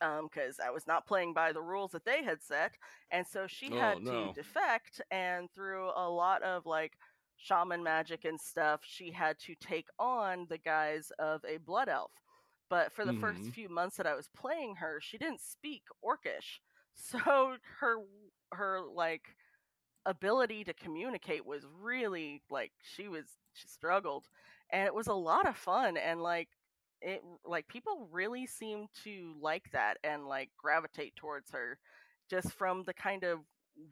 because 0.00 0.58
I 0.64 0.70
was 0.70 0.86
not 0.86 1.06
playing 1.06 1.34
by 1.34 1.52
the 1.52 1.62
rules 1.62 1.92
that 1.92 2.04
they 2.04 2.22
had 2.24 2.42
set, 2.42 2.74
and 3.10 3.26
so 3.26 3.46
she 3.46 3.72
Oh, 3.72 3.74
had 3.74 3.98
no. 3.98 4.10
to 4.10 4.28
defect. 4.30 5.00
And 5.10 5.50
through 5.52 5.90
a 5.96 6.08
lot 6.08 6.42
of 6.42 6.66
like 6.66 6.92
shaman 7.36 7.82
magic 7.82 8.24
and 8.24 8.40
stuff, 8.40 8.80
she 8.84 9.10
had 9.12 9.38
to 9.40 9.54
take 9.56 9.88
on 9.98 10.46
the 10.48 10.58
guise 10.58 11.10
of 11.18 11.44
a 11.44 11.58
blood 11.58 11.88
elf. 11.88 12.12
But 12.70 12.92
for 12.92 13.04
the 13.04 13.14
first 13.14 13.44
Mhm. 13.44 13.54
few 13.54 13.68
months 13.68 13.96
that 13.96 14.06
I 14.06 14.14
was 14.14 14.28
playing 14.28 14.76
her, 14.76 15.00
she 15.02 15.18
didn't 15.18 15.40
speak 15.40 15.82
Orcish, 16.04 16.60
so 16.94 17.56
her 17.80 17.96
her 18.52 18.80
like 18.82 19.34
ability 20.06 20.64
to 20.64 20.74
communicate 20.74 21.44
was 21.46 21.66
really 21.80 22.42
like 22.50 22.72
she 22.82 23.08
was 23.08 23.26
she 23.52 23.68
struggled 23.68 24.26
and 24.70 24.86
it 24.86 24.94
was 24.94 25.06
a 25.08 25.14
lot 25.14 25.46
of 25.46 25.56
fun 25.56 25.96
and 25.96 26.22
like 26.22 26.48
it 27.00 27.22
like 27.44 27.68
people 27.68 28.08
really 28.12 28.46
seem 28.46 28.86
to 29.04 29.34
like 29.40 29.64
that 29.72 29.98
and 30.04 30.26
like 30.26 30.50
gravitate 30.58 31.14
towards 31.16 31.50
her 31.52 31.78
just 32.30 32.52
from 32.52 32.84
the 32.84 32.94
kind 32.94 33.24
of 33.24 33.38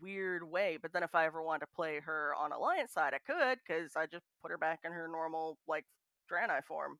weird 0.00 0.42
way 0.42 0.76
but 0.82 0.92
then 0.92 1.02
if 1.04 1.14
i 1.14 1.24
ever 1.26 1.42
want 1.42 1.60
to 1.60 1.66
play 1.76 2.00
her 2.00 2.34
on 2.38 2.52
alliance 2.52 2.92
side 2.92 3.14
i 3.14 3.18
could 3.32 3.58
because 3.66 3.92
i 3.96 4.04
just 4.06 4.24
put 4.42 4.50
her 4.50 4.58
back 4.58 4.80
in 4.84 4.90
her 4.92 5.06
normal 5.08 5.58
like 5.68 5.84
Draenei 6.30 6.64
form 6.64 6.98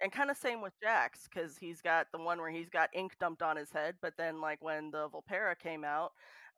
and 0.00 0.12
kind 0.12 0.30
of 0.30 0.36
same 0.36 0.60
with 0.60 0.72
jax 0.82 1.28
because 1.32 1.56
he's 1.56 1.80
got 1.80 2.06
the 2.12 2.18
one 2.18 2.38
where 2.38 2.50
he's 2.50 2.68
got 2.68 2.90
ink 2.94 3.12
dumped 3.20 3.42
on 3.42 3.56
his 3.56 3.70
head 3.70 3.94
but 4.02 4.14
then 4.18 4.40
like 4.40 4.62
when 4.62 4.90
the 4.90 5.08
Vulpera 5.08 5.58
came 5.58 5.84
out 5.84 6.12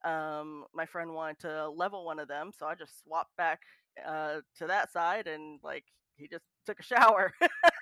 um, 0.04 0.64
my 0.74 0.84
friend 0.86 1.14
wanted 1.14 1.38
to 1.40 1.70
level 1.70 2.04
one 2.04 2.18
of 2.18 2.28
them, 2.28 2.50
so 2.58 2.66
I 2.66 2.74
just 2.74 3.02
swapped 3.02 3.34
back 3.38 3.60
uh, 4.06 4.40
to 4.58 4.66
that 4.66 4.92
side, 4.92 5.26
and 5.26 5.58
like 5.64 5.84
he 6.16 6.28
just 6.28 6.44
took 6.66 6.78
a 6.78 6.82
shower. 6.82 7.32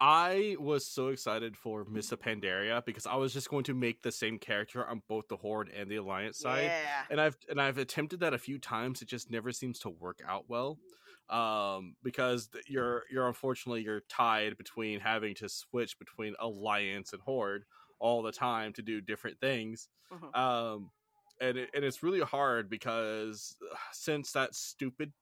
I 0.00 0.56
was 0.58 0.86
so 0.86 1.08
excited 1.08 1.56
for 1.56 1.84
Mists 1.84 2.12
of 2.12 2.18
Pandaria 2.20 2.84
because 2.84 3.06
I 3.06 3.14
was 3.14 3.32
just 3.32 3.48
going 3.48 3.64
to 3.64 3.74
make 3.74 4.02
the 4.02 4.12
same 4.12 4.38
character 4.38 4.86
on 4.86 5.02
both 5.08 5.28
the 5.28 5.36
Horde 5.36 5.70
and 5.70 5.90
the 5.90 5.96
Alliance 5.96 6.38
side. 6.40 6.64
yeah, 6.64 7.04
and 7.08 7.20
I've 7.20 7.36
and 7.48 7.60
I've 7.60 7.78
attempted 7.78 8.20
that 8.20 8.34
a 8.34 8.38
few 8.38 8.58
times. 8.58 9.02
It 9.02 9.08
just 9.08 9.30
never 9.30 9.52
seems 9.52 9.78
to 9.80 9.90
work 9.90 10.20
out 10.26 10.48
well, 10.48 10.80
um, 11.28 11.96
because 12.02 12.50
you're 12.66 13.04
you're 13.10 13.28
unfortunately 13.28 13.82
you're 13.82 14.02
tied 14.08 14.56
between 14.56 15.00
having 15.00 15.34
to 15.36 15.48
switch 15.48 15.98
between 15.98 16.34
Alliance 16.38 17.12
and 17.12 17.22
Horde 17.22 17.64
all 18.00 18.22
the 18.22 18.32
time 18.32 18.72
to 18.74 18.82
do 18.82 19.00
different 19.00 19.40
things, 19.40 19.88
Mhm. 20.10 20.36
um, 20.36 20.90
and 21.40 21.56
it, 21.56 21.70
and 21.72 21.84
it's 21.84 22.02
really 22.02 22.20
hard 22.20 22.68
because 22.68 23.56
uh, 23.72 23.76
since 23.92 24.32
that 24.32 24.54
stupid 24.54 25.12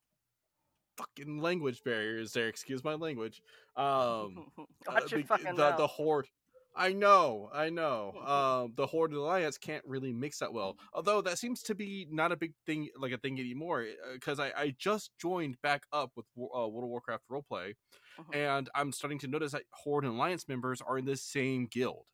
fucking 1.02 1.38
language 1.40 1.82
barriers 1.84 2.32
there, 2.32 2.48
excuse 2.48 2.84
my 2.84 2.94
language, 2.94 3.42
um, 3.76 4.42
uh, 4.86 4.94
watch 4.94 5.10
your 5.10 5.20
be- 5.20 5.28
fucking 5.28 5.56
the, 5.56 5.72
mouth. 5.72 5.72
the 5.72 5.86
horde 5.86 6.26
i 6.74 6.90
know 6.90 7.50
i 7.52 7.68
know 7.68 8.12
um 8.24 8.72
the 8.76 8.86
horde 8.86 9.10
and 9.10 9.18
alliance 9.20 9.58
can't 9.58 9.84
really 9.84 10.10
mix 10.12 10.38
that 10.38 10.52
well 10.52 10.78
although 10.94 11.20
that 11.20 11.38
seems 11.38 11.62
to 11.62 11.74
be 11.74 12.06
not 12.10 12.32
a 12.32 12.36
big 12.36 12.54
thing 12.64 12.88
like 12.96 13.12
a 13.12 13.18
thing 13.18 13.38
anymore 13.38 13.86
because 14.14 14.40
I, 14.40 14.52
I 14.56 14.70
just 14.78 15.10
joined 15.18 15.60
back 15.60 15.84
up 15.92 16.12
with 16.16 16.24
uh, 16.38 16.40
world 16.40 16.84
of 16.84 16.88
warcraft 16.88 17.24
roleplay 17.30 17.74
Mhm. 18.18 18.32
and 18.32 18.70
i'm 18.74 18.92
starting 18.92 19.18
to 19.20 19.28
notice 19.28 19.52
that 19.52 19.64
horde 19.72 20.04
and 20.04 20.14
alliance 20.14 20.48
members 20.48 20.80
are 20.82 20.98
in 20.98 21.06
the 21.06 21.16
same 21.16 21.66
guild 21.66 22.06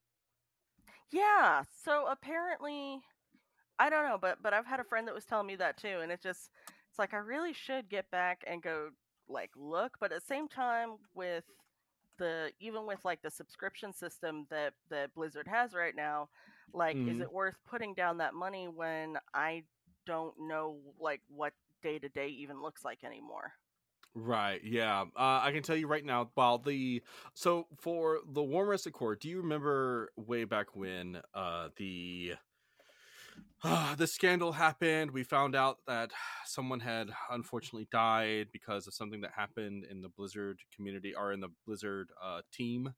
Yeah, 1.10 1.62
so 1.70 2.06
apparently 2.06 3.02
I 3.78 3.90
don't 3.90 4.08
know, 4.08 4.18
but 4.18 4.42
but 4.42 4.54
I've 4.54 4.66
had 4.66 4.80
a 4.80 4.84
friend 4.84 5.08
that 5.08 5.14
was 5.14 5.26
telling 5.26 5.46
me 5.46 5.56
that 5.56 5.78
too 5.78 6.00
and 6.00 6.12
it 6.12 6.22
just 6.22 6.50
it's 6.98 7.12
like 7.12 7.14
I 7.14 7.18
really 7.18 7.52
should 7.52 7.88
get 7.88 8.10
back 8.10 8.44
and 8.46 8.62
go 8.62 8.90
like 9.28 9.50
look, 9.56 9.98
but 10.00 10.12
at 10.12 10.20
the 10.20 10.26
same 10.26 10.48
time 10.48 10.96
with 11.14 11.44
the 12.18 12.52
even 12.60 12.86
with 12.86 13.04
like 13.04 13.22
the 13.22 13.30
subscription 13.30 13.92
system 13.92 14.46
that 14.50 14.74
that 14.90 15.14
Blizzard 15.14 15.48
has 15.48 15.74
right 15.74 15.94
now, 15.94 16.28
like 16.72 17.00
is 17.06 17.20
Mhm. 17.20 17.20
it 17.20 17.32
worth 17.32 17.56
putting 17.66 17.94
down 17.94 18.18
that 18.18 18.34
money 18.34 18.68
when 18.68 19.18
I 19.34 19.64
don't 20.06 20.34
know 20.40 20.80
like 21.00 21.22
what 21.28 21.54
day 21.82 21.98
to 21.98 22.08
day 22.08 22.28
even 22.28 22.62
looks 22.62 22.84
like 22.84 23.04
anymore? 23.04 23.54
Right. 24.14 24.62
Yeah. 24.64 25.02
Uh, 25.02 25.40
I 25.42 25.52
can 25.52 25.62
tell 25.62 25.76
you 25.76 25.86
right 25.86 26.04
now. 26.04 26.30
While 26.34 26.58
the 26.58 27.02
so 27.34 27.68
for 27.76 28.20
the 28.26 28.40
Wyrmrest 28.40 28.86
Accord, 28.86 29.20
do 29.20 29.28
you 29.28 29.36
remember 29.40 30.10
way 30.16 30.44
back 30.44 30.74
when 30.74 31.22
uh, 31.34 31.68
the 31.76 32.34
uh, 33.64 33.94
the 33.94 34.06
scandal 34.06 34.52
happened? 34.52 35.10
We 35.10 35.24
found 35.24 35.54
out 35.54 35.78
that 35.86 36.10
someone 36.44 36.80
had 36.80 37.08
unfortunately 37.30 37.88
died 37.90 38.48
because 38.52 38.86
of 38.86 38.94
something 38.94 39.20
that 39.22 39.32
happened 39.36 39.84
in 39.90 40.00
the 40.00 40.08
Blizzard 40.08 40.60
community 40.74 41.14
or 41.14 41.32
in 41.32 41.40
the 41.40 41.50
Blizzard 41.66 42.10
uh, 42.22 42.40
team. 42.52 42.94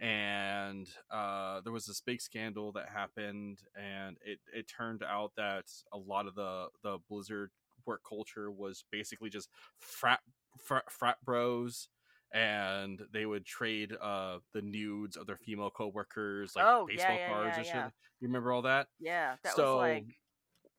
And 0.00 0.88
uh, 1.10 1.60
there 1.62 1.72
was 1.72 1.86
this 1.86 2.00
big 2.00 2.20
scandal 2.20 2.72
that 2.72 2.88
happened, 2.88 3.60
and 3.76 4.16
it, 4.24 4.40
it 4.52 4.66
turned 4.68 5.02
out 5.02 5.32
that 5.36 5.64
a 5.92 5.96
lot 5.96 6.26
of 6.26 6.34
the, 6.34 6.66
the 6.82 6.98
Blizzard 7.08 7.50
work 7.86 8.02
culture 8.06 8.50
was 8.50 8.84
basically 8.90 9.30
just 9.30 9.48
frat 9.78 10.20
frat, 10.58 10.90
frat 10.90 11.16
bros 11.24 11.88
and 12.34 13.00
they 13.12 13.24
would 13.26 13.46
trade 13.46 13.96
uh 14.02 14.38
the 14.52 14.60
nudes 14.60 15.16
of 15.16 15.26
their 15.26 15.36
female 15.38 15.70
coworkers 15.70 16.54
like 16.56 16.64
Oh, 16.68 16.86
baseball 16.86 17.14
yeah, 17.16 17.28
cards 17.28 17.48
yeah, 17.52 17.56
and 17.58 17.66
shit. 17.66 17.74
yeah. 17.76 17.90
You 18.20 18.28
remember 18.28 18.52
all 18.52 18.62
that? 18.62 18.88
Yeah, 18.98 19.36
that 19.44 19.54
So- 19.54 19.76
was 19.76 19.80
like 19.80 20.06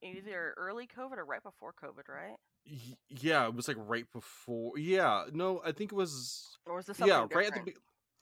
either 0.03 0.53
early 0.57 0.85
COVID 0.87 1.17
or 1.17 1.25
right 1.25 1.41
before 1.41 1.73
COVID, 1.81 2.07
right? 2.09 2.35
Y- 2.69 2.97
yeah, 3.09 3.45
it 3.47 3.53
was 3.55 3.67
like 3.67 3.77
right 3.79 4.05
before. 4.11 4.77
Yeah, 4.77 5.25
no, 5.31 5.61
I 5.63 5.71
think 5.71 5.91
it 5.91 5.95
was. 5.95 6.57
Or 6.65 6.75
was 6.75 6.85
this 6.87 6.97
something 6.97 7.15
Yeah, 7.15 7.21
right 7.35 7.47
at 7.47 7.53
the. 7.53 7.59
different? 7.61 7.65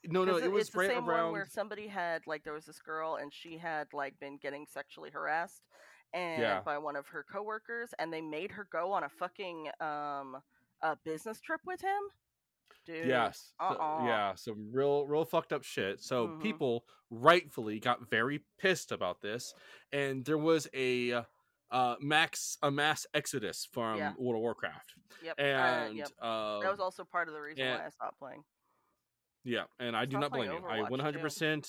Be- 0.03 0.09
no, 0.09 0.25
no, 0.25 0.33
'Cause 0.33 0.43
it 0.43 0.51
was 0.51 0.69
the 0.69 0.79
right 0.79 0.89
same 0.89 1.09
around. 1.09 1.23
one 1.25 1.31
where 1.33 1.45
somebody 1.45 1.87
had 1.87 2.27
like 2.27 2.43
there 2.43 2.53
was 2.53 2.65
this 2.65 2.81
girl 2.81 3.15
and 3.15 3.33
she 3.33 3.57
had 3.57 3.87
like 3.93 4.19
been 4.19 4.37
getting 4.37 4.65
sexually 4.67 5.09
harassed 5.09 5.63
and 6.13 6.41
Yeah. 6.41 6.59
by 6.59 6.77
one 6.77 6.97
of 6.97 7.07
her 7.07 7.23
coworkers 7.23 7.93
and 7.97 8.11
they 8.11 8.19
made 8.21 8.51
her 8.51 8.65
go 8.69 8.91
on 8.91 9.03
a 9.05 9.09
fucking 9.09 9.69
um 9.79 10.43
a 10.81 10.97
business 10.97 11.39
trip 11.39 11.61
with 11.65 11.79
him. 11.79 12.01
Dude. 12.85 13.07
Yes. 13.07 13.53
so- 13.59 13.65
uh-uh. 13.65 14.05
yeah, 14.05 14.35
some 14.35 14.69
real, 14.73 15.05
real 15.07 15.25
fucked 15.25 15.53
up 15.53 15.63
shit. 15.63 16.01
So 16.01 16.27
Mhm. 16.27 16.41
people 16.41 16.85
rightfully 17.09 17.79
got 17.79 18.09
very 18.09 18.43
pissed 18.57 18.91
about 18.91 19.21
this, 19.21 19.53
and 19.91 20.25
there 20.25 20.37
was 20.37 20.67
a 20.73 21.23
uh, 21.71 21.95
max 21.99 22.57
a 22.61 22.69
mass 22.69 23.05
exodus 23.15 23.67
from 23.71 23.97
Yeah. 23.97 24.13
World 24.17 24.35
of 24.35 24.41
Warcraft, 24.41 24.93
Yep. 25.23 25.39
uh, 25.39 25.41
and 25.41 25.95
yep. 25.97 26.07
um, 26.21 26.61
That 26.61 26.69
was 26.69 26.79
also 26.79 27.03
part 27.03 27.27
of 27.27 27.33
the 27.33 27.41
reason 27.41 27.63
and- 27.65 27.79
why 27.79 27.85
I 27.87 27.89
stopped 27.89 28.19
playing. 28.19 28.43
Yeah, 29.43 29.63
and 29.79 29.95
I 29.97 30.05
do 30.05 30.17
not 30.19 30.31
blame 30.31 30.51
you. 30.51 30.57
I 30.67 30.79
Overwatch, 30.79 30.89
one 30.91 30.99
hundred 30.99 31.17
too. 31.19 31.23
percent. 31.23 31.67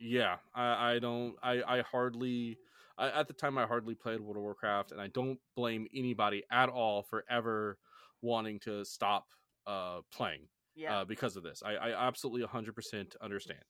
Yeah, 0.00 0.38
I, 0.54 0.94
I 0.94 0.98
don't. 0.98 1.36
I 1.42 1.62
I 1.78 1.82
hardly. 1.82 2.58
I, 2.98 3.08
at 3.10 3.28
the 3.28 3.32
time, 3.32 3.56
I 3.58 3.66
hardly 3.66 3.94
played 3.94 4.20
World 4.20 4.36
of 4.36 4.42
Warcraft, 4.42 4.92
and 4.92 5.00
I 5.00 5.06
don't 5.08 5.38
blame 5.56 5.86
anybody 5.94 6.42
at 6.50 6.68
all 6.68 7.02
for 7.02 7.24
ever 7.30 7.78
wanting 8.22 8.58
to 8.60 8.84
stop 8.84 9.26
uh 9.66 10.00
playing 10.12 10.46
Yeah. 10.74 10.94
uh, 10.94 11.04
because 11.04 11.36
of 11.36 11.42
this. 11.42 11.62
I, 11.64 11.74
I 11.76 12.06
absolutely 12.08 12.42
one 12.42 12.50
hundred 12.50 12.74
percent 12.74 13.16
understand. 13.20 13.64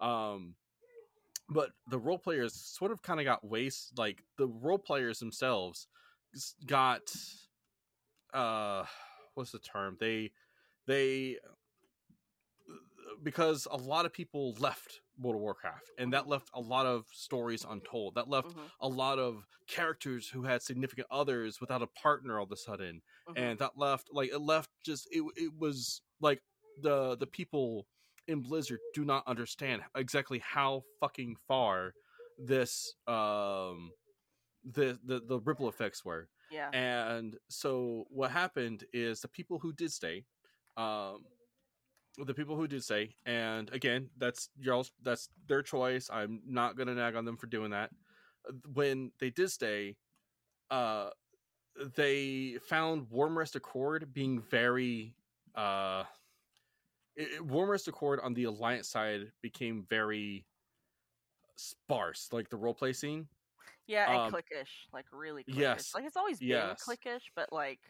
Um, 0.00 0.56
but 1.48 1.72
the 1.88 1.98
role 1.98 2.18
players 2.18 2.54
sort 2.54 2.92
of 2.92 3.02
kind 3.02 3.20
of 3.20 3.26
got 3.26 3.44
waste. 3.44 3.98
Like 3.98 4.22
the 4.38 4.48
role 4.48 4.78
players 4.78 5.18
themselves 5.18 5.88
got 6.66 7.14
uh 8.32 8.84
what's 9.34 9.52
the 9.52 9.58
term 9.58 9.96
they 10.00 10.32
they 10.86 11.38
because 13.22 13.66
a 13.70 13.76
lot 13.76 14.06
of 14.06 14.12
people 14.12 14.54
left 14.58 15.00
World 15.18 15.36
of 15.36 15.42
Warcraft 15.42 15.90
and 15.98 16.12
that 16.12 16.26
left 16.26 16.50
a 16.54 16.60
lot 16.60 16.86
of 16.86 17.06
stories 17.12 17.64
untold 17.68 18.14
that 18.14 18.28
left 18.28 18.54
Mhm, 18.54 18.70
a 18.80 18.88
lot 18.88 19.18
of 19.18 19.46
characters 19.66 20.28
who 20.28 20.42
had 20.42 20.62
significant 20.62 21.06
others 21.10 21.60
without 21.60 21.82
a 21.82 21.86
partner 21.86 22.38
all 22.38 22.44
of 22.44 22.52
a 22.52 22.56
sudden 22.56 23.02
mhm. 23.26 23.36
and 23.36 23.58
that 23.58 23.76
left 23.76 24.08
like 24.12 24.30
it 24.30 24.38
left 24.38 24.70
just 24.84 25.06
it, 25.10 25.22
it 25.36 25.52
was 25.58 26.02
like 26.22 26.40
the 26.80 27.16
the 27.16 27.26
people 27.26 27.86
in 28.28 28.40
blizzard 28.40 28.78
do 28.94 29.04
not 29.04 29.26
understand 29.26 29.82
exactly 29.96 30.38
how 30.38 30.82
fucking 31.00 31.36
far 31.46 31.92
this 32.38 32.94
um 33.06 33.90
the 34.64 34.98
the, 35.04 35.20
the 35.26 35.40
ripple 35.40 35.68
effects 35.68 36.04
were. 36.04 36.28
Yeah. 36.50 36.70
and 36.70 37.36
so 37.48 38.04
what 38.10 38.30
happened 38.30 38.84
is 38.92 39.20
the 39.20 39.28
people 39.28 39.58
who 39.58 39.72
did 39.72 39.90
stay 39.90 40.24
um 40.76 41.24
the 42.18 42.34
people 42.34 42.56
who 42.56 42.68
did 42.68 42.84
stay 42.84 43.14
and 43.24 43.72
again 43.72 44.10
that's 44.18 44.50
y'all's 44.58 44.92
that's 45.02 45.28
their 45.46 45.62
choice. 45.62 46.10
I'm 46.12 46.40
not 46.46 46.76
gonna 46.76 46.94
nag 46.94 47.16
on 47.16 47.24
them 47.24 47.36
for 47.36 47.46
doing 47.46 47.70
that. 47.70 47.90
When 48.74 49.12
they 49.18 49.30
did 49.30 49.50
stay 49.50 49.96
uh 50.70 51.10
they 51.96 52.58
found 52.68 53.06
Wyrmrest 53.08 53.54
Accord 53.54 54.12
being 54.12 54.42
very 54.42 55.14
uh 55.54 56.04
it, 57.16 57.32
it- 57.34 57.44
warm 57.44 57.70
accord 57.86 58.20
on 58.20 58.34
the 58.34 58.44
alliance 58.44 58.88
side 58.88 59.32
became 59.40 59.84
very 59.84 60.46
sparse 61.56 62.32
like 62.32 62.48
the 62.48 62.56
role 62.56 62.74
play 62.74 62.92
scene 62.92 63.28
Yeah, 63.86 64.08
and 64.10 64.22
Um, 64.24 64.24
clickish, 64.24 64.86
like 64.92 65.06
really 65.12 65.44
clickish. 65.44 65.86
yes, 65.86 65.94
Like 65.94 66.04
it's 66.04 66.16
always 66.16 66.42
been 66.42 66.76
yes. 66.76 66.76
clickish, 66.76 67.30
but 67.34 67.52
like 67.52 67.80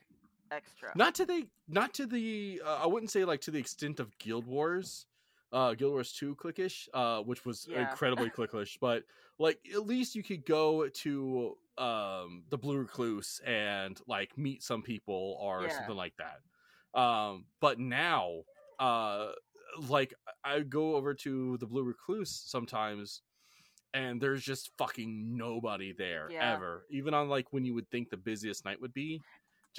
extra. 0.51 0.95
not 0.95 1.15
to 1.15 1.25
the 1.27 1.49
not 1.69 1.95
to 1.95 2.07
the 2.07 2.61
uh, 2.65 2.77
i 2.83 2.87
wouldn't 2.87 3.11
say 3.11 3.25
like 3.25 3.41
to 3.41 3.51
the 3.51 3.59
extent 3.59 4.01
of 4.01 4.17
guild 4.19 4.47
wars 4.47 5.07
uh 5.53 5.75
guild 5.75 5.93
wars 5.93 6.13
2 6.13 6.35
clickish 6.37 6.89
uh 6.95 7.23
which 7.23 7.45
was 7.45 7.67
Yeah. 7.67 7.97
incredibly 8.07 8.31
clickish 8.31 8.79
but 8.81 9.05
like 9.39 9.59
at 9.73 9.87
least 9.87 10.15
you 10.15 10.23
could 10.23 10.45
go 10.45 10.89
to 10.89 11.57
um 11.79 12.45
the 12.51 12.59
blue 12.59 12.79
recluse 12.79 13.41
and 13.41 14.01
like 14.07 14.37
meet 14.37 14.63
some 14.63 14.83
people 14.83 15.37
or 15.41 15.69
Yeah. 15.69 15.71
something 15.71 15.97
like 15.97 16.17
that 16.17 16.43
um 16.95 17.47
but 17.61 17.79
now 17.79 18.43
uh 18.79 19.33
like 19.89 20.15
i 20.45 20.61
go 20.61 20.97
over 20.97 21.15
to 21.15 21.57
the 21.59 21.67
blue 21.67 21.83
recluse 21.83 22.31
sometimes 22.31 23.23
and 23.95 24.21
there's 24.21 24.43
just 24.45 24.71
fucking 24.79 25.37
nobody 25.37 25.93
there 25.93 26.33
Yeah. 26.33 26.41
ever 26.41 26.87
even 26.91 27.15
on 27.15 27.29
like 27.29 27.53
when 27.53 27.65
you 27.65 27.75
would 27.75 27.91
think 27.91 28.11
the 28.11 28.17
busiest 28.17 28.65
night 28.65 28.81
would 28.81 28.93
be 28.93 29.23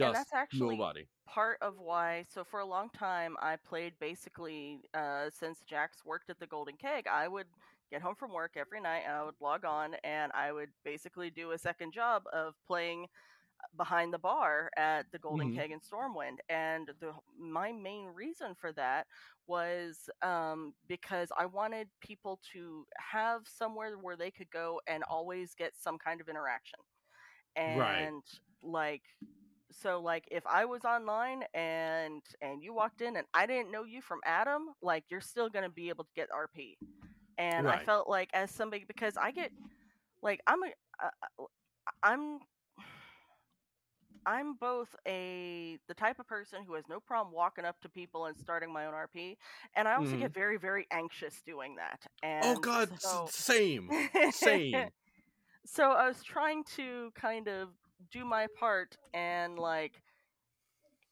And 0.01 0.13
just 0.13 0.13
that's 0.13 0.34
actually 0.34 0.88
nobody 0.88 1.08
part 1.27 1.58
of 1.62 1.77
why 1.79 2.24
so 2.29 2.43
for 2.43 2.60
a 2.60 2.65
long 2.65 2.89
time 2.89 3.36
i 3.41 3.55
played 3.55 3.93
basically 4.00 4.82
uh, 4.93 5.29
since 5.29 5.62
jax 5.62 6.03
worked 6.05 6.29
at 6.29 6.39
the 6.39 6.48
golden 6.48 6.75
keg 6.77 7.08
i 7.08 7.27
would 7.27 7.48
get 7.89 8.01
home 8.01 8.15
from 8.15 8.32
work 8.34 8.51
every 8.58 8.82
night 8.82 9.03
and 9.05 9.13
i 9.13 9.24
would 9.24 9.39
log 9.39 9.63
on 9.63 9.93
and 10.03 10.32
i 10.34 10.51
would 10.51 10.70
basically 10.84 11.29
do 11.29 11.51
a 11.51 11.58
second 11.58 11.93
job 11.93 12.24
of 12.34 12.55
playing 12.67 13.08
behind 13.77 14.13
the 14.13 14.17
bar 14.20 14.70
at 14.77 15.05
the 15.12 15.20
golden 15.20 15.50
Mhm. 15.50 15.51
keg 15.51 15.72
in 15.72 15.79
stormwind 15.79 16.38
and 16.50 16.89
the 17.00 17.12
my 17.39 17.72
main 17.72 18.08
reason 18.08 18.53
for 18.60 18.72
that 18.74 19.05
was 19.48 20.10
um, 20.22 20.74
because 20.88 21.29
i 21.38 21.46
wanted 21.46 21.88
people 22.01 22.39
to 22.53 22.86
have 22.98 23.41
somewhere 23.46 23.98
where 23.98 24.15
they 24.17 24.32
could 24.32 24.50
go 24.51 24.79
and 24.88 25.03
always 25.03 25.53
get 25.55 25.74
some 25.77 25.98
kind 25.98 26.22
of 26.22 26.27
interaction 26.29 26.79
and 27.55 28.03
Right. 28.03 28.12
like 28.62 29.03
so 29.72 30.00
like 30.01 30.24
if 30.32 30.43
i 30.48 30.65
was 30.65 30.84
online 30.86 31.43
and 31.53 32.22
and 32.41 32.62
you 32.63 32.74
walked 32.74 33.01
in 33.01 33.15
and 33.17 33.25
i 33.34 33.46
didn't 33.46 33.72
know 33.72 33.84
you 33.84 34.01
from 34.01 34.20
adam 34.25 34.67
like 34.82 35.03
you're 35.10 35.22
still 35.22 35.50
going 35.50 35.63
to 35.63 35.70
be 35.72 35.89
able 35.89 36.03
to 36.03 36.10
get 36.15 36.29
rp 36.32 36.77
and 37.38 37.67
i 37.67 37.77
felt 37.77 38.08
like 38.10 38.29
as 38.34 38.51
somebody 38.51 38.84
because 38.88 39.15
i 39.17 39.32
get 39.32 39.51
like 40.22 40.39
i'm 40.48 40.63
a 40.63 40.67
uh, 41.03 41.10
uh, 41.39 41.46
i'm 42.03 42.39
i'm 44.25 44.55
both 44.55 44.96
a 45.07 45.77
the 45.88 45.94
type 45.94 46.20
of 46.20 46.27
person 46.27 46.64
who 46.64 46.74
has 46.75 46.88
no 46.88 47.00
problem 47.00 47.33
walking 47.33 47.66
up 47.66 47.79
to 47.81 47.90
people 47.90 48.25
and 48.25 48.38
starting 48.38 48.72
my 48.72 48.86
own 48.86 48.94
rp 48.94 49.38
and 49.75 49.88
i 49.88 49.96
also 49.96 50.16
Mhm. 50.16 50.18
get 50.18 50.33
very 50.33 50.57
very 50.57 50.88
anxious 50.92 51.42
doing 51.46 51.75
that 51.75 52.05
and 52.24 52.42
oh 52.42 52.57
god 52.59 53.00
so, 53.00 53.31
same 53.31 53.94
same 54.29 54.92
so 55.66 55.92
I 55.92 56.07
was 56.07 56.24
trying 56.24 56.64
to 56.75 57.12
kind 57.16 57.48
of 57.48 57.70
do 58.12 58.25
my 58.25 58.48
part 58.59 58.98
and 59.14 59.59
like 59.59 60.01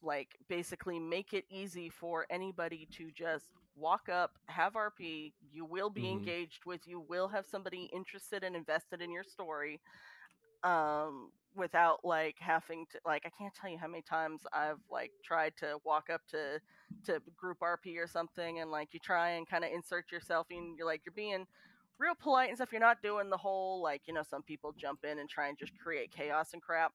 like 0.02 0.38
basically 0.50 1.00
make 1.00 1.34
it 1.34 1.46
easy 1.50 1.90
for 1.90 2.26
anybody 2.30 2.88
to 2.92 3.12
just 3.12 3.52
walk 3.76 4.10
up, 4.10 4.38
have 4.48 4.76
RP, 4.76 5.34
you 5.52 5.64
will 5.66 5.90
be 5.90 6.10
Mhm. 6.10 6.12
engaged 6.12 6.66
with, 6.66 6.88
you 6.88 7.00
will 7.00 7.28
have 7.30 7.46
somebody 7.46 7.90
interested 7.94 8.44
and 8.44 8.56
invested 8.56 9.02
in 9.02 9.12
your 9.12 9.24
story. 9.24 9.80
Um 10.64 11.32
without 11.56 12.00
like 12.06 12.38
having 12.40 12.86
to 12.92 13.00
like 13.06 13.24
I 13.26 13.30
can't 13.30 13.54
tell 13.54 13.70
you 13.70 13.78
how 13.78 13.88
many 13.88 14.02
times 14.04 14.44
I've 14.54 14.80
like 14.90 15.12
tried 15.24 15.56
to 15.58 15.80
walk 15.84 16.10
up 16.10 16.22
to 16.30 16.62
to 17.06 17.22
group 17.36 17.58
RP 17.62 17.98
or 17.98 18.08
something 18.08 18.60
and 18.60 18.72
like 18.72 18.94
you 18.94 19.00
try 19.00 19.32
and 19.32 19.48
kind 19.48 19.64
of 19.66 19.72
insert 19.72 20.12
yourself 20.12 20.48
and 20.52 20.78
you're 20.78 20.88
like 20.88 21.02
you're 21.06 21.14
being 21.14 21.46
real 22.00 22.16
polite 22.16 22.50
and 22.50 22.58
stuff. 22.58 22.72
You're 22.72 22.82
not 22.82 23.02
doing 23.02 23.30
the 23.30 23.38
whole 23.38 23.82
like 23.82 24.04
you 24.08 24.14
know 24.14 24.24
some 24.24 24.44
people 24.44 24.74
jump 24.74 25.04
in 25.06 25.20
and 25.20 25.30
try 25.30 25.48
and 25.50 25.58
just 25.58 25.78
create 25.78 26.12
chaos 26.12 26.54
and 26.54 26.62
crap. 26.62 26.94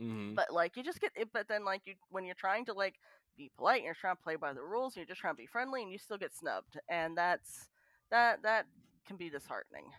Mhm. 0.00 0.36
But 0.36 0.52
like 0.52 0.76
you 0.76 0.82
just 0.84 1.00
get 1.00 1.12
it. 1.16 1.30
But 1.32 1.48
then 1.48 1.64
like 1.64 1.86
you 1.86 1.94
when 2.10 2.24
you're 2.24 2.34
trying 2.34 2.64
to 2.66 2.72
like 2.74 2.96
be 3.36 3.50
polite 3.56 3.76
and 3.78 3.84
you're 3.86 3.94
trying 3.94 4.16
to 4.16 4.22
play 4.22 4.36
by 4.36 4.52
the 4.52 4.62
rules 4.62 4.94
and 4.96 5.02
you're 5.02 5.06
just 5.14 5.20
trying 5.20 5.34
to 5.34 5.38
be 5.38 5.46
friendly 5.46 5.82
and 5.82 5.90
you 5.92 5.98
still 5.98 6.18
get 6.18 6.34
snubbed 6.34 6.78
and 6.88 7.16
that's 7.16 7.68
that 8.10 8.42
that 8.42 8.66
can 9.06 9.16
be 9.16 9.30
disheartening. 9.30 9.92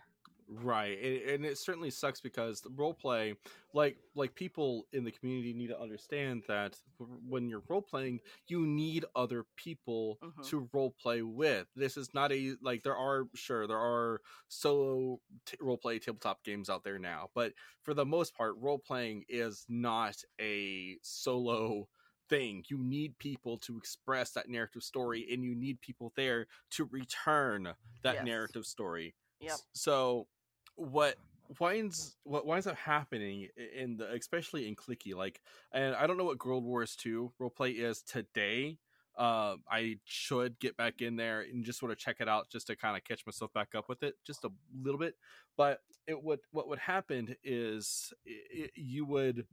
Right 0.48 0.96
and, 1.02 1.30
and 1.30 1.44
it 1.44 1.58
certainly 1.58 1.90
sucks 1.90 2.20
because 2.20 2.60
the 2.60 2.70
role 2.70 2.94
play 2.94 3.34
like 3.74 3.98
like 4.14 4.32
people 4.36 4.86
in 4.92 5.02
the 5.02 5.10
community 5.10 5.52
need 5.52 5.66
to 5.66 5.80
understand 5.80 6.44
that 6.46 6.78
when 6.98 7.48
you're 7.48 7.64
role 7.68 7.82
playing 7.82 8.20
you 8.46 8.64
need 8.64 9.04
other 9.16 9.44
people 9.56 10.20
Mhm. 10.20 10.42
to 10.42 10.68
role 10.72 10.92
play 10.92 11.22
with 11.22 11.66
this 11.74 11.96
is 11.96 12.14
not 12.14 12.30
a 12.30 12.54
like 12.62 12.84
there 12.84 12.96
are 12.96 13.24
sure 13.34 13.66
there 13.66 13.76
are 13.78 14.20
solo 14.46 15.20
t- 15.46 15.56
role 15.60 15.76
play 15.78 15.98
tabletop 15.98 16.44
games 16.44 16.70
out 16.70 16.84
there 16.84 16.98
now 16.98 17.28
but 17.34 17.52
for 17.82 17.92
the 17.92 18.06
most 18.06 18.32
part 18.36 18.54
role 18.58 18.78
playing 18.78 19.24
is 19.28 19.64
not 19.68 20.22
a 20.40 20.96
solo 21.02 21.88
thing 22.28 22.64
you 22.68 22.78
need 22.78 23.18
people 23.18 23.58
to 23.58 23.76
express 23.76 24.32
that 24.32 24.48
narrative 24.48 24.82
story 24.82 25.26
and 25.32 25.42
you 25.44 25.54
need 25.56 25.80
people 25.80 26.12
there 26.14 26.46
to 26.70 26.84
return 26.84 27.74
that 28.02 28.14
Yes. 28.14 28.24
narrative 28.24 28.64
story 28.66 29.14
Yep. 29.40 29.60
So 29.74 30.28
what 30.76 31.16
winds 31.60 32.16
what 32.24 32.46
winds 32.46 32.66
up 32.66 32.76
happening 32.76 33.48
in 33.76 33.96
the 33.98 34.12
especially 34.14 34.68
in 34.68 34.76
clicky 34.76 35.14
like 35.14 35.40
and 35.72 35.94
I 35.94 36.06
don't 36.06 36.16
know 36.18 36.24
what 36.24 36.40
Guild 36.40 36.64
Wars 36.64 36.96
2 36.96 37.32
roleplay 37.40 37.76
is 37.76 38.02
today. 38.02 38.78
Uh, 39.18 39.56
I 39.70 39.98
should 40.04 40.58
get 40.60 40.76
back 40.76 41.02
in 41.02 41.16
there 41.16 41.40
and 41.42 41.64
just 41.64 41.78
sort 41.80 41.92
of 41.92 41.98
check 41.98 42.16
it 42.20 42.28
out 42.28 42.50
just 42.50 42.66
to 42.68 42.76
kind 42.76 42.96
of 42.96 43.04
catch 43.04 43.26
myself 43.26 43.52
back 43.52 43.74
up 43.74 43.88
with 43.88 44.02
it 44.02 44.14
just 44.26 44.44
a 44.44 44.50
little 44.82 44.98
bit. 45.00 45.14
But 45.56 45.80
it 46.06 46.22
would 46.22 46.40
what 46.52 46.68
would 46.68 46.78
happen 46.80 47.36
is 47.44 48.12
i 48.26 48.64
i 48.64 48.68
you 48.74 49.04
would 49.06 49.46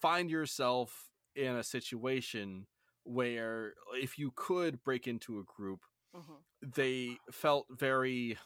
find 0.00 0.30
yourself 0.30 1.10
in 1.36 1.56
a 1.56 1.64
situation 1.64 2.66
where 3.04 3.74
if 3.94 4.18
you 4.18 4.32
could 4.34 4.82
break 4.84 5.06
into 5.06 5.38
a 5.38 5.44
group 5.44 5.80
hmm 6.14 6.42
they 6.62 7.18
felt 7.30 7.66
very 7.70 8.38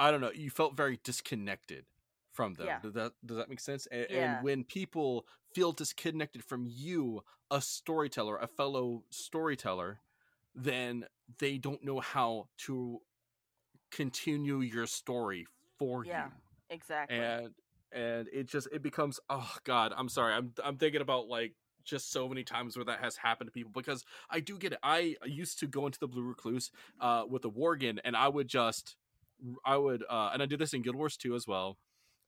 i 0.00 0.10
don't 0.10 0.20
know 0.20 0.32
you 0.34 0.50
felt 0.50 0.76
very 0.76 0.98
disconnected 1.04 1.84
from 2.32 2.54
them 2.54 2.66
Yeah. 2.66 2.78
does 2.80 2.94
that 2.94 3.12
does 3.24 3.36
that 3.36 3.48
make 3.48 3.60
sense 3.60 3.86
and, 3.86 4.06
Yeah. 4.10 4.34
and 4.36 4.44
when 4.44 4.64
people 4.64 5.26
feel 5.54 5.72
disconnected 5.72 6.42
from 6.44 6.66
you 6.68 7.22
a 7.50 7.60
storyteller 7.60 8.36
a 8.38 8.46
fellow 8.48 9.04
storyteller 9.10 10.00
then 10.54 11.04
they 11.38 11.58
don't 11.58 11.84
know 11.84 12.00
how 12.00 12.48
to 12.66 13.00
continue 13.90 14.60
your 14.60 14.86
story 14.86 15.46
for 15.78 16.04
Yeah. 16.04 16.26
you 16.26 16.32
Exactly. 16.70 17.16
and 17.18 17.54
and 17.92 18.28
it 18.32 18.46
just 18.48 18.68
it 18.72 18.82
becomes 18.82 19.18
oh 19.28 19.56
god 19.64 19.92
i'm 19.96 20.08
sorry 20.08 20.32
i'm 20.34 20.52
i'm 20.62 20.76
thinking 20.76 21.00
about 21.00 21.26
like 21.26 21.54
just 21.82 22.12
so 22.12 22.28
many 22.28 22.44
times 22.44 22.76
where 22.76 22.84
that 22.84 23.00
has 23.00 23.16
happened 23.16 23.48
to 23.48 23.52
people 23.52 23.72
because 23.74 24.04
i 24.30 24.38
do 24.38 24.56
get 24.56 24.72
it 24.72 24.78
i 24.84 25.16
used 25.24 25.58
to 25.58 25.66
go 25.66 25.86
into 25.86 25.98
the 25.98 26.06
blue 26.06 26.22
recluse 26.22 26.70
uh 27.00 27.24
with 27.28 27.42
the 27.42 27.50
worgen 27.50 27.98
and 28.04 28.14
i 28.16 28.28
would 28.28 28.46
just 28.46 28.94
i 29.64 29.76
would 29.76 30.04
uh 30.08 30.30
and 30.32 30.42
i 30.42 30.46
did 30.46 30.58
this 30.58 30.74
in 30.74 30.82
guild 30.82 30.96
wars 30.96 31.16
2 31.16 31.34
as 31.34 31.46
well 31.46 31.78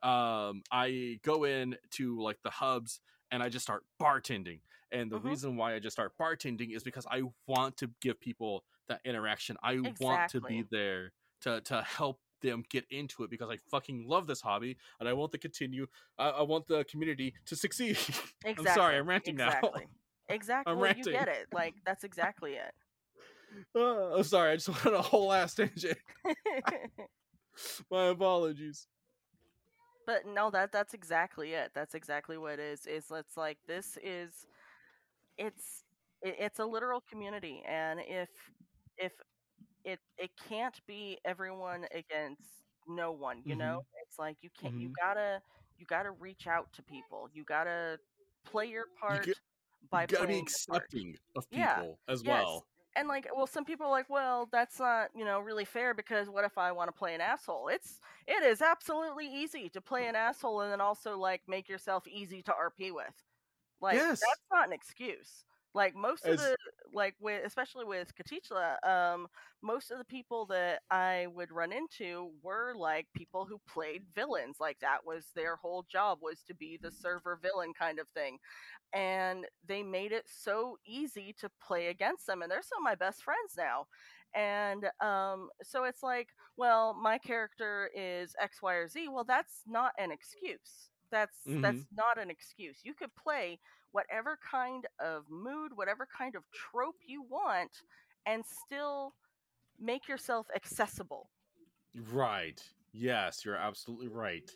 um 0.02 0.62
i 0.70 1.18
go 1.22 1.44
in 1.44 1.76
to 1.90 2.20
like 2.20 2.38
the 2.42 2.50
hubs 2.50 3.00
and 3.30 3.42
i 3.42 3.48
just 3.48 3.64
start 3.64 3.84
bartending 4.00 4.60
and 4.90 5.10
the 5.10 5.18
Mhm. 5.18 5.24
reason 5.24 5.56
why 5.56 5.74
i 5.74 5.78
just 5.78 5.94
start 5.94 6.12
bartending 6.20 6.74
is 6.74 6.82
because 6.82 7.06
i 7.10 7.22
want 7.46 7.76
to 7.76 7.90
give 8.00 8.20
people 8.20 8.64
that 8.88 9.00
interaction 9.04 9.56
i 9.62 9.78
want 10.00 10.30
to 10.30 10.40
be 10.40 10.64
there 10.70 11.12
to 11.42 11.60
to 11.62 11.82
help 11.82 12.20
them 12.42 12.64
get 12.68 12.84
into 12.90 13.22
it 13.22 13.30
because 13.30 13.48
I 13.48 13.56
fucking 13.70 14.04
love 14.06 14.26
this 14.26 14.40
hobby 14.40 14.76
and 15.00 15.08
I 15.08 15.12
want 15.12 15.32
to 15.32 15.38
continue. 15.38 15.86
I, 16.18 16.30
I 16.30 16.42
want 16.42 16.66
the 16.66 16.84
community 16.84 17.34
to 17.46 17.56
succeed. 17.56 17.90
Exactly. 17.90 18.54
I'm 18.58 18.66
sorry, 18.66 18.96
I'm 18.98 19.08
ranting 19.08 19.34
exactly. 19.34 19.70
now. 19.76 20.34
Exactly. 20.34 20.72
I'm 20.72 20.80
ranting. 20.80 21.04
you 21.06 21.12
get 21.12 21.28
it. 21.28 21.46
Like 21.52 21.74
that's 21.86 22.04
exactly 22.04 22.54
it. 22.54 22.72
Uh, 23.74 24.16
I'm 24.16 24.22
sorry, 24.24 24.52
I 24.52 24.56
just 24.56 24.68
went 24.84 24.86
on 24.86 24.94
a 24.94 25.02
whole 25.02 25.32
ass 25.32 25.54
tangent. 25.54 25.98
My 27.90 28.04
apologies. 28.06 28.86
but 30.06 30.26
no, 30.26 30.50
that 30.50 30.72
that's 30.72 30.94
exactly 30.94 31.52
it. 31.52 31.70
That's 31.74 31.94
exactly 31.94 32.38
what 32.38 32.54
it 32.54 32.60
is. 32.60 32.86
Is 32.86 33.06
it's 33.10 33.36
like 33.36 33.58
this 33.66 33.98
is, 34.02 34.46
it's 35.38 35.84
it, 36.22 36.36
it's 36.38 36.58
a 36.58 36.64
literal 36.64 37.02
community, 37.10 37.62
and 37.68 38.00
if 38.06 38.28
if 38.98 39.12
it 39.84 40.00
it 40.18 40.30
can't 40.48 40.78
be 40.86 41.18
everyone 41.24 41.86
against 41.94 42.42
no 42.88 43.12
one, 43.12 43.42
you 43.44 43.54
know, 43.56 43.82
it's 44.06 44.18
like 44.18 44.36
you 44.42 44.50
can't. 44.60 44.74
You 44.74 44.88
Mhm. 44.88 44.92
gotta 45.00 45.42
you 45.78 45.86
gotta 45.86 46.10
reach 46.12 46.46
out 46.46 46.72
to 46.74 46.82
people. 46.82 47.28
You 47.32 47.44
gotta 47.44 47.98
play 48.44 48.66
your 48.66 48.86
part 49.00 49.26
get- 49.26 49.38
by 49.90 50.02
You 50.02 50.06
gotta 50.08 50.26
be 50.26 50.32
part. 50.34 50.42
accepting 50.42 51.16
of 51.36 51.46
Yeah, 51.50 51.74
people 51.76 52.00
as 52.08 52.22
yes. 52.22 52.42
well. 52.44 52.66
And 52.96 53.08
like 53.08 53.28
well 53.34 53.46
some 53.46 53.64
people 53.64 53.86
are 53.86 53.90
like 53.90 54.10
well 54.10 54.48
that's 54.52 54.78
not 54.78 55.08
you 55.16 55.24
know 55.24 55.40
really 55.40 55.64
fair 55.64 55.94
because 55.94 56.28
what 56.28 56.44
if 56.44 56.58
i 56.58 56.70
want 56.72 56.88
to 56.88 56.92
play 56.92 57.14
an 57.14 57.20
asshole? 57.20 57.68
It's 57.68 58.00
it 58.26 58.42
is 58.44 58.60
absolutely 58.62 59.26
easy 59.26 59.68
to 59.70 59.80
play 59.80 60.06
an 60.06 60.16
asshole 60.16 60.60
and 60.62 60.72
then 60.72 60.80
also 60.80 61.16
like 61.18 61.42
make 61.48 61.68
yourself 61.68 62.06
easy 62.08 62.42
to 62.42 62.52
rp 62.52 62.92
with. 62.94 63.14
Like 63.80 63.96
Yes. 63.96 64.20
that's 64.20 64.40
not 64.52 64.66
an 64.68 64.72
excuse 64.72 65.44
like 65.74 65.94
most 65.94 66.26
of 66.28 66.36
the 66.38 66.56
like 66.92 67.14
with 67.20 67.44
especially 67.44 67.84
with 67.84 68.12
Katichla, 68.16 68.76
um 68.86 69.26
most 69.62 69.90
of 69.90 69.98
the 69.98 70.04
people 70.04 70.46
that 70.46 70.80
i 70.90 71.26
would 71.34 71.50
run 71.50 71.72
into 71.72 72.30
were 72.42 72.74
like 72.76 73.06
people 73.16 73.46
who 73.46 73.60
played 73.68 74.02
villains 74.14 74.56
like 74.60 74.78
that 74.80 74.98
was 75.06 75.26
their 75.34 75.56
whole 75.56 75.84
job 75.90 76.18
was 76.22 76.42
to 76.46 76.54
be 76.54 76.78
the 76.80 76.90
server 76.90 77.38
villain 77.40 77.72
kind 77.78 77.98
of 77.98 78.08
thing 78.08 78.38
and 78.92 79.46
they 79.66 79.82
made 79.82 80.12
it 80.12 80.24
so 80.26 80.76
easy 80.86 81.34
to 81.38 81.48
play 81.66 81.88
against 81.88 82.26
them 82.26 82.42
and 82.42 82.50
they're 82.50 82.62
some 82.62 82.78
of 82.78 82.84
my 82.84 82.94
best 82.94 83.22
friends 83.22 83.54
now 83.56 83.86
and 84.34 84.86
um, 85.00 85.48
so 85.62 85.84
it's 85.84 86.02
like 86.02 86.28
well 86.56 86.94
my 86.94 87.18
character 87.18 87.90
is 87.94 88.34
x 88.40 88.62
y 88.62 88.74
or 88.74 88.88
z 88.88 89.08
well 89.08 89.24
that's 89.24 89.62
not 89.66 89.92
an 89.98 90.10
excuse 90.10 90.90
that's 91.10 91.38
that's 91.60 91.84
not 91.96 92.18
an 92.18 92.30
excuse 92.30 92.78
you 92.82 92.94
could 92.94 93.10
play 93.14 93.58
whatever 93.92 94.38
kind 94.50 94.86
of 95.00 95.30
mood 95.30 95.72
whatever 95.74 96.06
kind 96.06 96.34
of 96.36 96.44
trope 96.52 96.96
you 97.06 97.22
want 97.22 97.82
and 98.26 98.44
still 98.46 99.14
make 99.78 100.08
yourself 100.08 100.48
accessible 100.54 101.30
Right. 101.94 102.62
Yes, 102.92 103.44
you're 103.44 103.56
absolutely 103.56 104.08
right. 104.08 104.50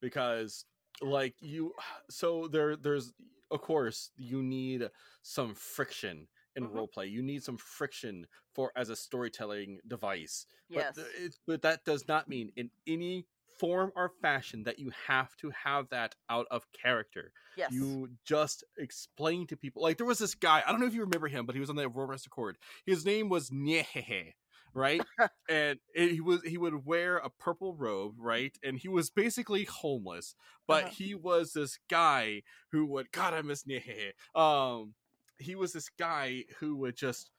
Because 0.00 0.66
like 1.02 1.36
you 1.42 1.74
so 2.10 2.48
there 2.48 2.76
there's 2.76 3.14
of 3.50 3.62
course 3.62 4.12
you 4.16 4.42
need 4.42 4.90
some 5.22 5.54
friction 5.54 6.28
in 6.56 6.64
Mhm. 6.64 6.70
roleplay. 6.70 7.10
You 7.10 7.22
need 7.22 7.44
some 7.44 7.58
friction 7.58 8.26
for 8.54 8.72
as 8.76 8.90
a 8.90 8.96
storytelling 8.96 9.80
device. 9.86 10.46
yes 10.68 10.74
But 10.74 10.88
it, 10.96 11.36
but 11.46 11.62
that 11.62 11.84
does 11.84 12.08
not 12.08 12.28
mean 12.28 12.52
in 12.56 12.70
any 12.86 13.28
form 13.58 13.92
or 13.96 14.12
fashion 14.22 14.64
that 14.64 14.78
you 14.78 14.90
have 15.06 15.36
to 15.36 15.50
have 15.64 15.88
that 15.90 16.14
out 16.28 16.46
of 16.50 16.66
character. 16.72 17.32
yes 17.56 17.70
You 17.72 18.08
just 18.24 18.64
explain 18.78 19.46
to 19.48 19.56
people. 19.56 19.82
Like 19.82 19.96
there 19.98 20.06
was 20.06 20.18
this 20.18 20.34
guy. 20.34 20.62
I 20.66 20.70
don't 20.70 20.80
know 20.80 20.86
if 20.86 20.94
you 20.94 21.02
remember 21.02 21.28
him, 21.28 21.46
but 21.46 21.54
he 21.54 21.60
was 21.60 21.70
on 21.70 21.76
the 21.76 21.88
Rest 21.88 22.26
Accord. 22.26 22.56
His 22.84 23.04
name 23.04 23.28
was 23.28 23.50
Nyehehe, 23.50 24.32
right? 24.74 25.02
and 25.48 25.78
it, 25.94 26.12
he 26.12 26.20
was 26.20 26.42
he 26.42 26.58
would 26.58 26.84
wear 26.84 27.16
a 27.16 27.30
purple 27.30 27.74
robe, 27.74 28.14
right? 28.18 28.56
And 28.62 28.78
he 28.78 28.88
was 28.88 29.10
basically 29.10 29.64
homeless, 29.64 30.34
but 30.66 30.84
Uh-huh. 30.84 30.94
he 30.98 31.14
was 31.14 31.52
this 31.52 31.78
guy 31.88 32.42
who 32.72 32.86
would. 32.86 33.10
God, 33.12 33.34
I 33.34 33.42
miss 33.42 33.64
Nyehehe. 33.64 34.12
Um, 34.38 34.94
he 35.38 35.54
was 35.54 35.72
this 35.72 35.88
guy 35.98 36.44
who 36.60 36.76
would 36.76 36.96
just. 36.96 37.30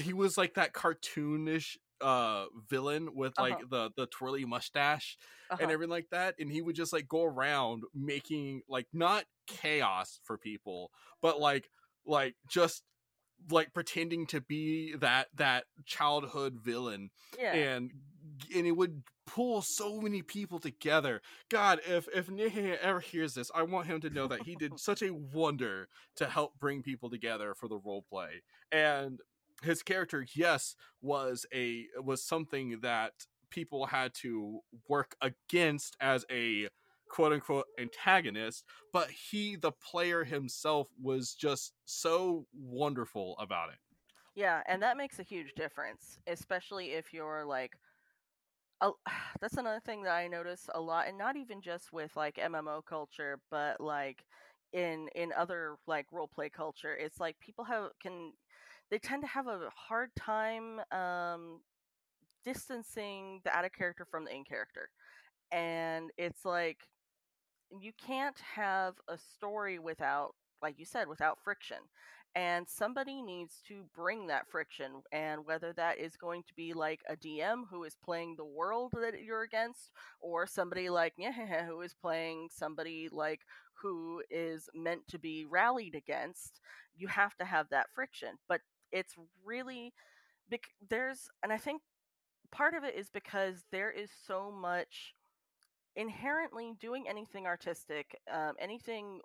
He 0.00 0.12
was 0.14 0.38
like 0.38 0.54
that 0.54 0.72
cartoonish 0.72 1.76
uh 2.02 2.46
villain 2.68 3.14
with 3.14 3.32
like 3.38 3.54
Uh-huh. 3.54 3.66
the 3.70 3.90
the 3.96 4.06
twirly 4.06 4.44
mustache 4.44 5.16
uh-huh. 5.50 5.58
and 5.62 5.70
everything 5.70 5.90
like 5.90 6.10
that 6.10 6.34
and 6.38 6.50
he 6.50 6.62
would 6.62 6.76
just 6.76 6.92
like 6.92 7.08
go 7.08 7.22
around 7.24 7.84
making 7.94 8.62
like 8.68 8.86
not 8.92 9.24
chaos 9.46 10.20
for 10.24 10.36
people 10.38 10.90
but 11.20 11.40
like 11.40 11.68
like 12.06 12.34
just 12.48 12.82
like 13.50 13.72
pretending 13.74 14.26
to 14.26 14.40
be 14.40 14.94
that 14.96 15.28
that 15.34 15.64
childhood 15.84 16.58
villain 16.62 17.10
yeah 17.38 17.52
and 17.52 17.90
and 18.54 18.66
it 18.66 18.72
would 18.72 19.02
pull 19.26 19.62
so 19.62 20.00
many 20.00 20.22
people 20.22 20.58
together 20.58 21.20
god 21.48 21.80
if 21.86 22.06
if 22.14 22.28
Nihe 22.28 22.76
ever 22.78 23.00
hears 23.00 23.34
this 23.34 23.50
i 23.54 23.62
want 23.62 23.86
him 23.86 24.00
to 24.00 24.10
know 24.10 24.26
that 24.28 24.42
he 24.42 24.54
did 24.56 24.78
such 24.78 25.02
a 25.02 25.10
wonder 25.12 25.88
to 26.16 26.26
help 26.26 26.58
bring 26.58 26.82
people 26.82 27.10
together 27.10 27.54
for 27.54 27.68
the 27.68 27.78
role 27.78 28.04
play 28.08 28.42
and 28.70 29.20
his 29.62 29.82
character 29.82 30.26
yes 30.34 30.74
was 31.00 31.46
a 31.52 31.86
was 31.96 32.24
something 32.24 32.80
that 32.80 33.12
people 33.50 33.86
had 33.86 34.14
to 34.14 34.60
work 34.88 35.14
against 35.20 35.96
as 36.00 36.24
a 36.30 36.68
quote 37.08 37.32
unquote 37.32 37.66
antagonist 37.78 38.64
but 38.92 39.10
he 39.10 39.56
the 39.56 39.72
player 39.72 40.24
himself 40.24 40.88
was 41.00 41.34
just 41.34 41.74
so 41.84 42.46
wonderful 42.52 43.36
about 43.38 43.68
it. 43.70 43.78
Yeah, 44.34 44.62
and 44.66 44.82
that 44.82 44.96
makes 44.96 45.18
a 45.18 45.22
huge 45.22 45.54
difference, 45.54 46.18
especially 46.26 46.92
if 46.92 47.12
you're 47.12 47.44
like 47.44 47.78
a, 48.80 48.90
that's 49.40 49.56
another 49.56 49.80
thing 49.80 50.02
that 50.02 50.14
I 50.14 50.28
notice 50.28 50.68
a 50.72 50.80
lot 50.80 51.08
and 51.08 51.18
not 51.18 51.36
even 51.36 51.60
just 51.62 51.92
with 51.92 52.16
like 52.16 52.38
MMO 52.38 52.82
culture, 52.82 53.40
but 53.50 53.80
like 53.80 54.24
in 54.72 55.08
in 55.14 55.32
other 55.32 55.76
like 55.86 56.06
role 56.12 56.28
play 56.28 56.50
culture, 56.50 56.96
it's 56.96 57.20
like 57.20 57.38
people 57.40 57.64
have 57.64 57.90
can 58.00 58.32
they 58.90 58.98
tend 58.98 59.22
to 59.22 59.28
have 59.28 59.46
a 59.46 59.68
hard 59.74 60.10
time 60.16 60.80
um 60.92 61.60
distancing 62.44 63.40
the 63.44 63.56
out 63.56 63.64
of 63.64 63.72
character 63.72 64.06
from 64.10 64.24
the 64.24 64.34
in 64.34 64.44
character. 64.44 64.88
And 65.52 66.10
it's 66.18 66.44
like 66.44 66.78
you 67.80 67.92
can't 68.04 68.38
have 68.54 68.94
a 69.08 69.16
story 69.18 69.78
without 69.78 70.34
like 70.62 70.78
you 70.78 70.84
said 70.84 71.08
without 71.08 71.38
friction 71.42 71.78
and 72.34 72.66
somebody 72.68 73.20
needs 73.20 73.60
to 73.68 73.84
bring 73.94 74.26
that 74.26 74.48
friction 74.50 75.02
and 75.12 75.44
whether 75.44 75.72
that 75.72 75.98
is 75.98 76.16
going 76.16 76.42
to 76.42 76.54
be 76.54 76.72
like 76.72 77.00
a 77.08 77.16
dm 77.16 77.62
who 77.70 77.84
is 77.84 77.96
playing 78.04 78.34
the 78.36 78.44
world 78.44 78.92
that 79.00 79.22
you're 79.22 79.42
against 79.42 79.90
or 80.20 80.46
somebody 80.46 80.88
like 80.88 81.14
who 81.66 81.80
is 81.80 81.94
playing 81.94 82.48
somebody 82.50 83.08
like 83.10 83.40
who 83.74 84.22
is 84.30 84.68
meant 84.74 85.06
to 85.08 85.18
be 85.18 85.44
rallied 85.48 85.94
against 85.94 86.60
you 86.96 87.08
have 87.08 87.34
to 87.36 87.44
have 87.44 87.68
that 87.70 87.86
friction 87.94 88.30
but 88.48 88.60
it's 88.92 89.14
really 89.44 89.92
bec- 90.50 90.74
there's 90.90 91.28
and 91.42 91.52
i 91.52 91.58
think 91.58 91.82
part 92.52 92.74
of 92.74 92.84
it 92.84 92.94
is 92.96 93.10
because 93.10 93.64
there 93.72 93.90
is 93.90 94.10
so 94.26 94.50
much 94.50 95.14
inherently 95.96 96.72
doing 96.80 97.06
anything 97.08 97.46
artistic, 97.46 98.18
um, 98.32 98.54
anything 98.58 99.20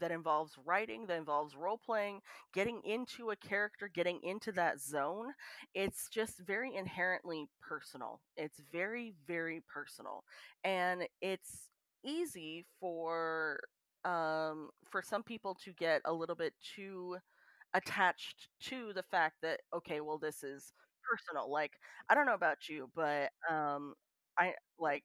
that 0.00 0.10
involves 0.10 0.54
writing, 0.64 1.06
that 1.06 1.16
involves 1.16 1.54
role 1.54 1.78
playing, 1.78 2.20
getting 2.52 2.80
into 2.84 3.30
a 3.30 3.36
character, 3.36 3.88
getting 3.94 4.18
into 4.24 4.50
that 4.50 4.80
zone, 4.80 5.26
it's 5.74 6.08
just 6.08 6.40
very 6.40 6.74
inherently 6.74 7.46
personal. 7.60 8.20
It's 8.36 8.60
very, 8.72 9.14
very 9.28 9.62
personal. 9.72 10.24
And 10.64 11.06
it's 11.20 11.68
easy 12.04 12.64
for 12.80 13.60
um, 14.04 14.70
for 14.90 15.02
some 15.02 15.22
people 15.22 15.56
to 15.64 15.72
get 15.72 16.00
a 16.04 16.12
little 16.12 16.36
bit 16.36 16.52
too 16.76 17.16
attached 17.74 18.48
to 18.62 18.92
the 18.94 19.02
fact 19.02 19.36
that 19.42 19.60
okay, 19.74 20.00
well, 20.00 20.18
this 20.18 20.42
is 20.42 20.72
personal. 21.10 21.50
Like 21.50 21.72
I 22.08 22.14
don't 22.14 22.26
know 22.26 22.34
about 22.34 22.68
you, 22.68 22.90
but 22.94 23.30
um, 23.50 23.94
I 24.38 24.54
like 24.78 25.04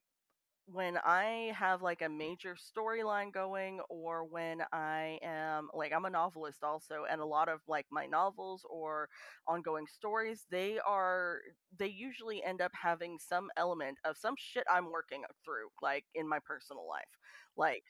when 0.67 0.97
I 1.03 1.51
have 1.57 1.81
like 1.81 2.01
a 2.01 2.07
major 2.09 2.55
storyline 2.55 3.33
going, 3.33 3.81
or 3.89 4.23
when 4.23 4.61
I 4.71 5.19
am 5.21 5.69
like, 5.73 5.91
I'm 5.91 6.05
a 6.05 6.09
novelist 6.09 6.63
also, 6.63 7.03
and 7.09 7.19
a 7.19 7.25
lot 7.25 7.49
of 7.49 7.59
like 7.67 7.85
my 7.91 8.05
novels 8.05 8.65
or 8.69 9.09
ongoing 9.47 9.85
stories, 9.87 10.45
they 10.49 10.79
are, 10.87 11.39
they 11.77 11.87
usually 11.87 12.41
end 12.43 12.61
up 12.61 12.71
having 12.79 13.17
some 13.19 13.49
element 13.57 13.97
of 14.05 14.15
some 14.17 14.35
shit 14.37 14.63
I'm 14.71 14.89
working 14.91 15.23
through, 15.43 15.67
like 15.81 16.05
in 16.15 16.27
my 16.29 16.39
personal 16.45 16.87
life. 16.87 17.17
Like, 17.57 17.83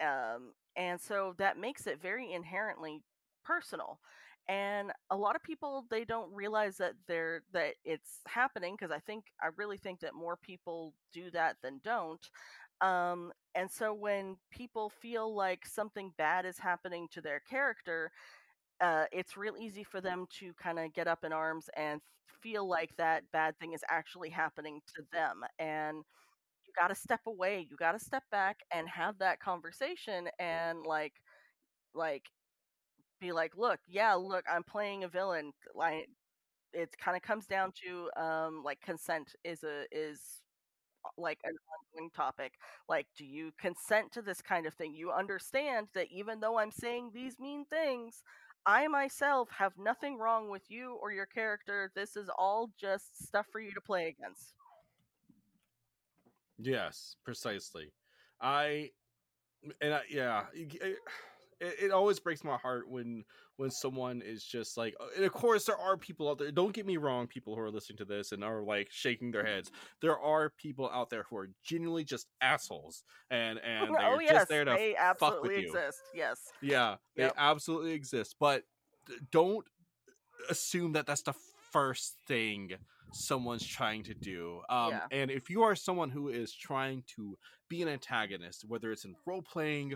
um, 0.00 0.52
and 0.76 1.00
so 1.00 1.34
that 1.38 1.58
makes 1.58 1.86
it 1.86 2.00
very 2.00 2.32
inherently 2.32 3.02
personal 3.44 3.98
and 4.48 4.90
a 5.10 5.16
lot 5.16 5.36
of 5.36 5.42
people 5.42 5.84
they 5.90 6.04
don't 6.04 6.32
realize 6.34 6.76
that 6.76 6.94
they're 7.06 7.42
that 7.52 7.74
it's 7.84 8.20
happening 8.26 8.74
because 8.78 8.90
i 8.90 8.98
think 8.98 9.24
i 9.42 9.48
really 9.56 9.76
think 9.78 10.00
that 10.00 10.14
more 10.14 10.36
people 10.42 10.94
do 11.12 11.30
that 11.30 11.56
than 11.62 11.80
don't 11.84 12.28
um 12.80 13.32
and 13.54 13.70
so 13.70 13.94
when 13.94 14.36
people 14.50 14.90
feel 14.90 15.34
like 15.34 15.64
something 15.66 16.12
bad 16.18 16.44
is 16.44 16.58
happening 16.58 17.06
to 17.10 17.20
their 17.20 17.40
character 17.40 18.10
uh, 18.80 19.04
it's 19.12 19.36
real 19.36 19.56
easy 19.56 19.84
for 19.84 20.00
them 20.00 20.26
to 20.40 20.52
kind 20.54 20.78
of 20.78 20.92
get 20.92 21.06
up 21.06 21.24
in 21.24 21.32
arms 21.32 21.70
and 21.76 22.00
feel 22.42 22.68
like 22.68 22.90
that 22.96 23.22
bad 23.32 23.58
thing 23.58 23.72
is 23.72 23.84
actually 23.88 24.30
happening 24.30 24.80
to 24.96 25.02
them. 25.12 25.42
And 25.58 25.98
you 26.66 26.72
got 26.80 26.88
to 26.88 26.94
step 26.94 27.20
away. 27.26 27.66
You 27.70 27.76
got 27.76 27.92
to 27.92 28.00
step 28.00 28.24
back 28.30 28.60
and 28.72 28.88
have 28.88 29.18
that 29.18 29.40
conversation 29.40 30.28
and 30.38 30.80
like, 30.86 31.14
like, 31.94 32.24
be 33.22 33.32
like, 33.32 33.56
look, 33.56 33.80
yeah, 33.88 34.14
look, 34.14 34.44
I'm 34.52 34.64
playing 34.64 35.04
a 35.04 35.08
villain. 35.08 35.52
Like, 35.74 36.08
it 36.72 36.90
kind 36.98 37.16
of 37.16 37.22
comes 37.22 37.46
down 37.46 37.72
to 37.84 38.10
um, 38.22 38.62
like 38.64 38.80
consent 38.80 39.34
is 39.44 39.62
a 39.62 39.84
is 39.92 40.42
uh, 41.04 41.08
like 41.16 41.38
an 41.44 41.54
ongoing 41.94 42.10
topic. 42.10 42.54
Like, 42.88 43.06
do 43.16 43.24
you 43.24 43.52
consent 43.58 44.12
to 44.12 44.22
this 44.22 44.40
kind 44.42 44.66
of 44.66 44.74
thing? 44.74 44.94
You 44.94 45.12
understand 45.12 45.88
that 45.94 46.08
even 46.10 46.40
though 46.40 46.58
I'm 46.58 46.70
saying 46.70 47.10
these 47.14 47.38
mean 47.38 47.64
things, 47.66 48.22
I 48.66 48.88
myself 48.88 49.48
have 49.58 49.72
nothing 49.78 50.18
wrong 50.18 50.50
with 50.50 50.70
you 50.70 50.98
or 51.00 51.12
your 51.12 51.26
character. 51.26 51.90
This 51.94 52.16
is 52.16 52.28
all 52.38 52.70
just 52.80 53.22
stuff 53.26 53.46
for 53.52 53.60
you 53.60 53.72
to 53.72 53.80
play 53.80 54.08
against. 54.08 54.54
Yes, 56.58 57.16
precisely. 57.24 57.92
I 58.40 58.90
and 59.80 59.94
I, 59.94 60.02
yeah, 60.10 60.44
it, 61.62 61.84
it, 61.84 61.90
always 61.92 62.18
breaks 62.18 62.42
my 62.42 62.56
heart 62.56 62.88
when 62.88 63.24
when 63.56 63.70
someone 63.70 64.20
is 64.20 64.44
just 64.44 64.76
like 64.76 64.94
uh, 65.00 65.06
and 65.16 65.24
of 65.24 65.32
course 65.32 65.64
there 65.64 65.78
are 65.78 65.96
people 65.96 66.28
out 66.28 66.38
there 66.38 66.50
don't 66.50 66.72
get 66.72 66.84
me 66.84 66.96
wrong 66.96 67.26
people 67.26 67.54
who 67.54 67.60
are 67.60 67.70
listening 67.70 67.96
to 67.98 68.04
this 68.04 68.32
and 68.32 68.42
are 68.42 68.62
like 68.62 68.88
shaking 68.90 69.30
their 69.30 69.44
heads 69.44 69.70
there 70.00 70.18
are 70.18 70.50
people 70.50 70.90
out 70.92 71.08
there 71.08 71.24
who 71.30 71.36
are 71.36 71.48
genuinely 71.64 72.04
just 72.04 72.26
assholes 72.40 73.04
and 73.30 73.58
and 73.64 73.94
they're 73.94 74.14
oh 74.14 74.20
yes 74.20 74.32
just 74.32 74.48
there 74.48 74.64
to 74.64 74.72
they 74.72 74.94
fuck 75.18 75.42
with 75.42 75.52
absolutely 75.52 75.62
you 75.62 75.68
exist 75.68 76.00
yes 76.14 76.38
yeah 76.60 76.96
they 77.16 77.22
Yep. 77.24 77.34
absolutely 77.36 77.92
exist 77.92 78.36
but 78.40 78.64
don't 79.30 79.66
assume 80.50 80.92
that 80.92 81.06
that's 81.06 81.22
the 81.22 81.34
first 81.72 82.16
thing 82.26 82.72
someone's 83.12 83.66
trying 83.66 84.02
to 84.02 84.14
do 84.14 84.60
um 84.68 84.90
Yeah. 84.90 85.06
and 85.10 85.30
if 85.30 85.50
you 85.50 85.62
are 85.62 85.76
someone 85.76 86.10
who 86.10 86.28
is 86.28 86.52
trying 86.52 87.04
to 87.16 87.36
be 87.68 87.82
an 87.82 87.88
antagonist 87.88 88.64
whether 88.66 88.90
it's 88.90 89.04
in 89.04 89.14
role 89.26 89.42
playing 89.42 89.94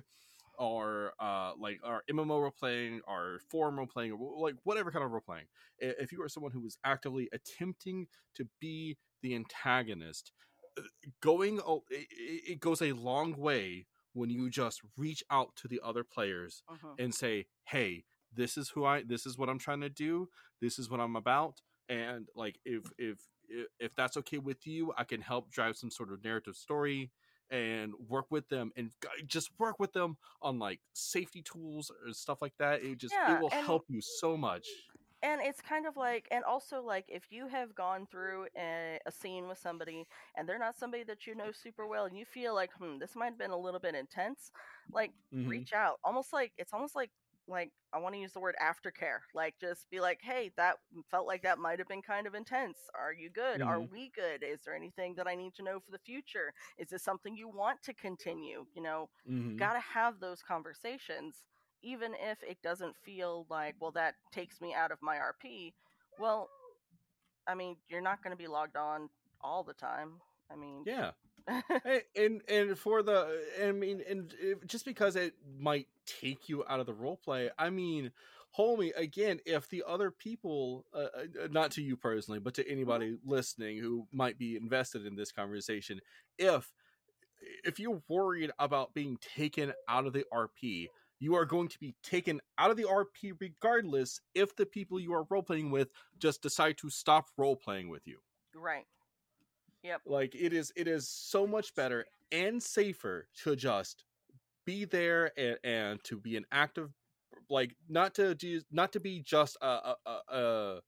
or 0.59 1.12
uh 1.21 1.53
like 1.59 1.81
our 1.85 2.03
MMO 2.11 2.40
role 2.40 2.51
playing 2.51 3.01
our 3.07 3.38
forum 3.51 3.77
role 3.79 3.87
playing 3.87 4.12
or 4.12 4.38
like 4.40 4.55
whatever 4.64 4.90
kind 4.90 5.05
of 5.05 5.11
role 5.11 5.21
playing 5.21 5.47
if 5.79 6.12
you 6.12 6.23
are 6.23 6.29
someone 6.29 6.53
who 6.53 6.64
is 6.66 6.79
actively 6.85 7.29
attempting 7.33 8.07
to 8.35 8.47
be 8.61 8.97
the 9.23 9.35
antagonist 9.35 10.33
uh, 10.79 10.83
going 11.21 11.61
it, 11.90 12.61
goes 12.61 12.83
a 12.83 12.92
long 12.92 13.37
way 13.37 13.87
when 14.12 14.31
you 14.31 14.49
just 14.51 14.81
reach 14.97 15.23
out 15.31 15.55
to 15.57 15.69
the 15.69 15.81
other 15.85 16.05
players 16.05 16.62
Mhm. 16.71 16.95
and 16.99 17.14
say 17.14 17.47
hey 17.64 18.05
this 18.35 18.57
is 18.57 18.71
who 18.71 18.85
i 18.85 19.03
this 19.03 19.27
is 19.27 19.38
what 19.38 19.49
i'm 19.49 19.59
trying 19.59 19.81
to 19.81 19.88
do 19.90 20.29
this 20.61 20.79
is 20.79 20.90
what 20.90 21.01
i'm 21.01 21.16
about 21.16 21.61
and 21.88 22.29
like 22.35 22.59
if 22.64 22.83
if, 22.99 23.19
if 23.79 23.95
that's 23.95 24.16
okay 24.16 24.38
with 24.38 24.66
you 24.66 24.92
i 24.99 25.05
can 25.05 25.21
help 25.21 25.51
drive 25.51 25.77
some 25.77 25.90
sort 25.90 26.12
of 26.12 26.23
narrative 26.25 26.57
story 26.57 27.11
and 27.50 27.94
work 28.09 28.26
with 28.30 28.48
them 28.48 28.72
and 28.76 28.92
just 29.26 29.50
work 29.59 29.78
with 29.78 29.92
them 29.92 30.16
on 30.42 30.59
like 30.59 30.80
safety 30.94 31.42
tools 31.42 31.90
or 31.90 32.12
stuff 32.12 32.42
like 32.42 32.56
that 32.59 32.82
it 32.82 32.96
just 32.98 33.20
Yeah, 33.20 33.26
it 33.26 33.38
will 33.38 33.54
help 33.66 33.85
you 33.88 34.00
so 34.00 34.37
much 34.37 34.90
and 35.22 35.40
it's 35.40 35.61
kind 35.62 35.87
of 35.87 35.96
like 35.96 36.28
and 36.30 36.44
also 36.44 36.82
like 36.82 37.04
if 37.09 37.30
you 37.30 37.48
have 37.48 37.74
gone 37.74 38.06
through 38.06 38.46
a, 38.56 38.98
a 39.06 39.11
scene 39.12 39.48
with 39.48 39.59
somebody 39.59 40.06
and 40.37 40.48
they're 40.48 40.59
not 40.59 40.76
somebody 40.76 41.04
that 41.04 41.26
you 41.26 41.35
know 41.35 41.52
super 41.52 41.87
well 41.87 42.04
and 42.04 42.16
you 42.18 42.24
feel 42.24 42.54
like 42.54 42.70
hmm 42.78 42.98
this 42.98 43.16
might 43.16 43.26
have 43.30 43.38
been 43.38 43.50
a 43.50 43.56
little 43.59 43.80
bit 43.80 43.94
intense 43.94 44.50
like 44.92 45.12
Mhm. 45.32 45.66
reach 45.66 45.72
out 45.74 45.98
almost 46.04 46.32
like 46.32 46.52
it's 46.59 46.72
almost 46.72 46.94
like 46.94 47.11
like 47.48 47.70
i 47.92 47.98
want 47.98 48.14
to 48.14 48.20
use 48.20 48.32
the 48.32 48.40
word 48.40 48.56
aftercare 48.62 49.18
like 49.35 49.54
just 49.61 49.88
be 49.90 50.00
like 50.00 50.20
hey 50.22 50.50
that 50.56 50.76
felt 51.11 51.26
like 51.26 51.42
that 51.42 51.59
might 51.59 51.78
have 51.78 51.88
been 51.88 52.02
kind 52.02 52.26
of 52.26 52.35
intense. 52.35 52.78
Are 52.94 53.12
you 53.12 53.30
good? 53.30 53.62
Are 53.62 53.80
Mhm. 53.80 53.90
we 53.90 54.11
good? 54.14 54.42
Is 54.42 54.61
there 54.64 54.74
anything 54.74 55.14
that 55.16 55.26
i 55.28 55.35
need 55.35 55.54
to 55.54 55.62
know 55.62 55.80
for 55.80 55.90
the 55.92 55.98
future? 55.98 56.52
Is 56.78 56.88
this 56.90 57.02
something 57.04 57.37
you 57.37 57.48
want 57.48 57.82
to 57.85 57.94
continue? 57.94 58.66
You 58.74 58.82
know 58.82 59.09
Mhm. 59.26 59.59
got 59.59 59.74
to 59.74 59.80
have 59.80 60.20
those 60.20 60.42
conversations 60.42 61.44
even 61.82 62.12
if 62.20 62.38
it 62.42 62.59
doesn't 62.62 62.96
feel 63.04 63.46
like 63.50 63.74
well 63.80 63.92
that 63.92 64.14
takes 64.32 64.61
me 64.61 64.74
out 64.74 64.90
of 64.92 64.98
my 65.02 65.16
rp 65.16 65.72
well 66.18 66.48
i 67.46 67.54
mean 67.54 67.76
you're 67.88 68.00
not 68.00 68.22
going 68.22 68.32
to 68.32 68.37
be 68.42 68.48
logged 68.48 68.76
on 68.76 69.09
all 69.42 69.62
the 69.64 69.74
time. 69.74 70.20
I 70.50 70.56
mean 70.56 70.85
yeah 70.85 71.12
and, 71.48 72.02
and 72.16 72.42
and 72.48 72.78
for 72.78 73.02
the 73.02 73.40
i 73.62 73.70
mean 73.72 74.02
and 74.09 74.35
if, 74.40 74.66
just 74.66 74.85
because 74.85 75.16
it 75.16 75.35
might 75.59 75.87
take 76.06 76.48
you 76.48 76.64
out 76.68 76.80
of 76.80 76.87
the 76.87 76.94
role 76.94 77.16
play 77.16 77.50
i 77.59 77.70
mean 77.70 78.11
homie 78.59 78.96
again 78.96 79.38
if 79.46 79.68
the 79.68 79.85
other 79.87 80.11
people 80.11 80.85
uh, 80.94 81.06
uh, 81.16 81.48
not 81.50 81.70
to 81.70 81.82
you 81.82 81.96
personally 81.96 82.40
but 82.40 82.54
to 82.54 82.68
anybody 82.68 83.16
listening 83.24 83.78
who 83.78 84.06
might 84.12 84.38
be 84.38 84.56
invested 84.56 85.06
in 85.06 85.14
this 85.14 85.30
conversation 85.30 86.00
if 86.38 86.72
if 87.64 87.78
you're 87.78 88.02
worried 88.09 88.50
about 88.59 88.94
being 88.94 89.16
taken 89.37 89.72
out 89.88 90.06
of 90.06 90.12
the 90.12 90.24
rp 90.32 90.88
you 91.18 91.35
are 91.35 91.44
going 91.44 91.68
to 91.68 91.78
be 91.78 91.94
taken 92.02 92.40
out 92.59 92.70
of 92.70 92.76
the 92.76 92.85
rp 92.85 93.32
regardless 93.40 94.20
if 94.35 94.56
the 94.56 94.66
people 94.66 94.98
you 94.98 95.12
are 95.12 95.26
role 95.30 95.42
playing 95.42 95.70
with 95.70 95.88
just 96.18 96.42
decide 96.42 96.76
to 96.78 96.90
stop 96.90 97.28
role 97.37 97.56
playing 97.56 97.88
with 97.88 98.06
you. 98.06 98.18
Right 98.54 98.87
like 100.07 100.35
it 100.35 100.53
is 100.53 100.72
it 100.77 100.88
is 100.88 101.09
so 101.09 101.46
much 101.46 101.75
better 101.75 102.05
and 102.33 102.62
safer 102.62 103.29
to 103.42 103.55
just 103.57 104.05
be 104.64 104.85
there 104.85 105.31
and, 105.38 105.59
and 105.64 106.05
to 106.05 106.18
be 106.18 106.37
an 106.37 106.44
active 106.53 106.90
like 107.49 107.75
not 107.88 108.14
to 108.14 108.35
do 108.35 108.61
not 108.70 108.92
to 108.92 109.01
be 109.01 109.20
just 109.20 109.57
a, 109.62 109.66
a, 109.66 109.96
a, 110.07 110.37
a 110.37 110.81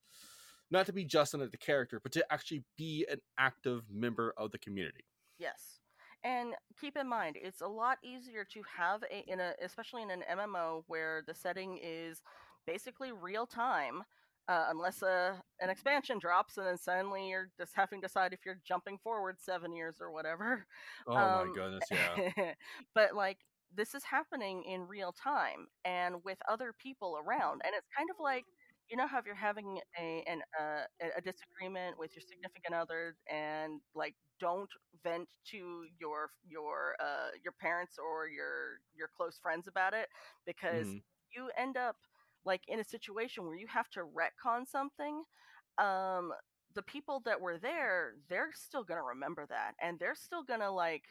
not 0.71 0.85
to 0.85 0.93
be 0.93 1.03
just 1.05 1.33
another 1.33 1.57
character 1.57 1.99
but 2.01 2.11
to 2.11 2.25
actually 2.31 2.63
be 2.77 3.05
an 3.09 3.19
active 3.37 3.83
member 3.89 4.33
of 4.37 4.51
the 4.51 4.59
community 4.59 5.05
Yes. 5.39 5.79
And 6.23 6.53
keep 6.79 6.97
in 6.97 7.07
mind, 7.07 7.37
it's 7.41 7.61
a 7.61 7.67
lot 7.67 7.97
easier 8.03 8.43
to 8.43 8.61
have 8.77 9.03
a 9.03 9.23
in 9.31 9.39
a 9.39 9.53
especially 9.63 10.03
in 10.03 10.11
an 10.11 10.23
MMO 10.29 10.83
where 10.87 11.23
the 11.25 11.33
setting 11.33 11.79
is 11.81 12.21
basically 12.67 13.13
real 13.13 13.47
time, 13.47 14.03
uh, 14.49 14.65
unless 14.69 15.03
a 15.03 15.41
an 15.61 15.69
expansion 15.69 16.19
drops 16.19 16.57
and 16.57 16.67
then 16.67 16.77
suddenly 16.77 17.29
you're 17.29 17.49
just 17.59 17.73
having 17.75 18.01
to 18.01 18.07
decide 18.07 18.33
if 18.33 18.41
you're 18.45 18.59
jumping 18.67 18.99
forward 19.03 19.37
seven 19.39 19.73
years 19.75 19.97
or 20.01 20.11
whatever. 20.11 20.65
oh 21.07 21.29
Um, 21.29 21.29
my 21.29 21.47
goodness 21.49 21.89
yeah 21.91 22.17
but 22.95 23.15
like 23.15 23.39
this 23.75 23.95
is 23.95 24.03
happening 24.03 24.63
in 24.65 24.87
real 24.87 25.13
time 25.13 25.67
and 25.85 26.15
with 26.25 26.37
other 26.49 26.73
people 26.81 27.17
around, 27.17 27.61
and 27.65 27.73
it's 27.77 27.87
kind 27.97 28.09
of 28.09 28.17
like 28.19 28.45
you 28.89 28.97
know 28.97 29.07
how 29.07 29.19
if 29.19 29.25
you're 29.25 29.35
having 29.35 29.79
a 29.99 30.23
an 30.27 30.41
uh, 30.59 30.83
a- 31.17 31.21
disagreement 31.21 31.97
with 31.99 32.11
your 32.15 32.23
significant 32.27 32.73
other 32.75 33.15
and 33.31 33.81
like 33.95 34.15
don't 34.39 34.69
vent 35.03 35.27
to 35.51 35.85
your 35.99 36.29
your 36.47 36.95
uh 37.01 37.29
your 37.43 37.53
parents 37.61 37.95
or 37.99 38.27
your 38.27 38.79
your 38.95 39.09
close 39.15 39.39
friends 39.41 39.67
about 39.67 39.93
it 39.93 40.07
because 40.45 40.87
Mhm. 40.87 41.01
you 41.35 41.49
end 41.57 41.77
up 41.77 41.95
like 42.49 42.61
in 42.67 42.79
a 42.79 42.83
situation 42.83 43.45
where 43.45 43.55
you 43.55 43.67
have 43.67 43.89
to 43.89 44.01
retcon 44.01 44.67
something 44.67 45.23
um 45.77 46.31
the 46.75 46.81
people 46.83 47.21
that 47.25 47.39
were 47.39 47.57
there 47.57 48.13
they're 48.29 48.51
still 48.53 48.83
going 48.83 48.99
to 48.99 49.03
remember 49.03 49.45
that 49.49 49.73
and 49.81 49.97
they're 49.99 50.15
still 50.15 50.43
going 50.43 50.59
to 50.59 50.71
like 50.71 51.03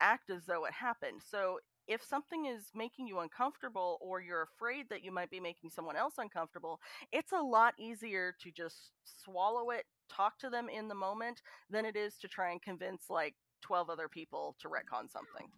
act 0.00 0.30
as 0.30 0.44
though 0.46 0.64
it 0.64 0.72
happened. 0.72 1.20
So 1.24 1.58
if 1.86 2.02
something 2.02 2.46
is 2.46 2.64
making 2.74 3.06
you 3.06 3.20
uncomfortable 3.20 3.98
or 4.00 4.20
you're 4.20 4.42
afraid 4.42 4.86
that 4.90 5.04
you 5.04 5.12
might 5.12 5.30
be 5.30 5.40
making 5.40 5.70
someone 5.70 5.96
else 5.96 6.14
uncomfortable 6.18 6.80
it's 7.12 7.32
a 7.32 7.40
lot 7.40 7.74
easier 7.78 8.34
to 8.40 8.50
just 8.50 8.92
swallow 9.04 9.70
it 9.70 9.84
talk 10.10 10.38
to 10.38 10.50
them 10.50 10.68
in 10.68 10.88
the 10.88 10.94
moment 10.94 11.42
than 11.70 11.84
it 11.84 11.96
is 11.96 12.16
to 12.18 12.28
try 12.28 12.50
and 12.52 12.62
convince 12.62 13.10
like 13.10 13.34
12 13.62 13.90
other 13.90 14.08
people 14.08 14.56
to 14.60 14.68
retcon 14.68 15.10
something. 15.10 15.48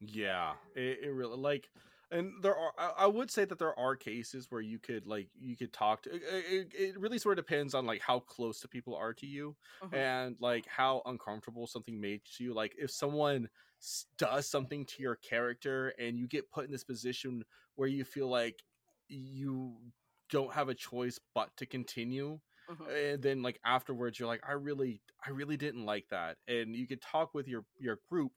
Yeah, 0.00 0.52
it, 0.74 0.98
it 1.04 1.12
really 1.12 1.38
like, 1.38 1.68
and 2.12 2.42
there 2.42 2.56
are. 2.56 2.72
I, 2.78 3.06
would 3.06 3.30
say 3.30 3.44
that 3.46 3.58
there 3.58 3.78
are 3.78 3.96
cases 3.96 4.46
where 4.50 4.60
you 4.60 4.78
could 4.78 5.06
like 5.06 5.30
you 5.34 5.56
could 5.56 5.72
talk 5.72 6.02
to. 6.02 6.14
It, 6.14 6.72
it, 6.74 6.98
really 7.00 7.18
sort 7.18 7.38
of 7.38 7.46
depends 7.46 7.74
on 7.74 7.86
like 7.86 8.00
how 8.02 8.20
close 8.20 8.60
the 8.60 8.68
people 8.68 8.94
are 8.94 9.14
to 9.14 9.26
you, 9.26 9.56
Mhm. 9.80 9.98
and 9.98 10.36
like 10.40 10.66
how 10.66 11.02
uncomfortable 11.06 11.66
something 11.66 12.00
makes 12.00 12.38
you. 12.38 12.54
Like 12.54 12.74
if 12.78 12.90
someone 12.90 13.48
does 14.18 14.48
something 14.48 14.86
to 14.86 15.02
your 15.02 15.16
character, 15.16 15.88
and 15.98 16.18
you 16.18 16.28
get 16.28 16.50
put 16.50 16.64
in 16.66 16.70
this 16.70 16.84
position 16.84 17.44
where 17.74 17.88
you 17.88 18.04
feel 18.04 18.28
like 18.28 18.62
you 19.08 19.76
don't 20.30 20.52
have 20.52 20.68
a 20.68 20.74
choice 20.74 21.18
but 21.34 21.54
to 21.56 21.66
continue 21.66 22.40
Mhm. 22.68 22.88
and 22.88 23.22
then 23.22 23.42
like 23.42 23.60
afterwards 23.64 24.18
you're 24.18 24.28
like 24.28 24.42
i 24.48 24.52
really 24.52 25.02
i 25.26 25.30
really 25.30 25.56
didn't 25.56 25.84
like 25.84 26.08
that 26.08 26.38
and 26.48 26.74
you 26.74 26.86
could 26.86 27.02
talk 27.02 27.34
with 27.34 27.46
your 27.46 27.64
your 27.78 27.98
group 28.08 28.32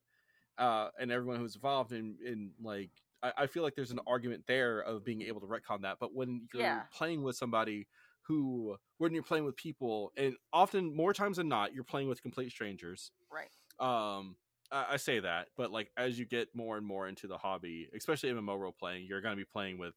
uh 0.58 0.90
and 1.00 1.12
everyone 1.12 1.40
who's 1.40 1.56
involved 1.56 1.92
in 1.94 2.18
in 2.26 2.54
like 2.62 2.92
I, 3.24 3.32
I 3.40 3.48
feel 3.48 3.64
like 3.64 3.76
there's 3.76 3.92
an 3.92 4.00
argument 4.08 4.44
there 4.48 4.80
of 4.80 5.04
being 5.04 5.22
able 5.24 5.42
to 5.42 5.48
retcon 5.48 5.82
that 5.82 5.98
but 6.00 6.14
when 6.14 6.48
you're 6.54 6.62
Yeah. 6.64 6.82
playing 6.92 7.24
with 7.24 7.36
somebody 7.36 7.88
who 8.24 8.78
when 8.98 9.14
you're 9.14 9.24
playing 9.24 9.46
with 9.46 9.56
people 9.56 10.12
and 10.18 10.36
often 10.52 10.96
more 10.96 11.14
times 11.14 11.38
than 11.38 11.48
not 11.48 11.74
you're 11.74 11.84
playing 11.84 12.08
with 12.08 12.22
complete 12.22 12.52
strangers 12.52 13.12
right 13.32 13.50
um 13.80 14.36
I, 14.72 14.94
I 14.94 14.98
say 14.98 15.20
that 15.20 15.48
but 15.58 15.72
like 15.72 15.92
as 15.98 16.18
you 16.18 16.26
get 16.26 16.56
more 16.56 16.78
and 16.78 16.86
more 16.86 17.08
into 17.08 17.28
the 17.28 17.38
hobby 17.38 17.90
especially 17.96 18.32
mmo 18.32 18.58
role 18.60 18.72
playing 18.78 19.06
you're 19.08 19.22
going 19.22 19.34
to 19.36 19.42
be 19.42 19.46
playing 19.46 19.78
with 19.78 19.94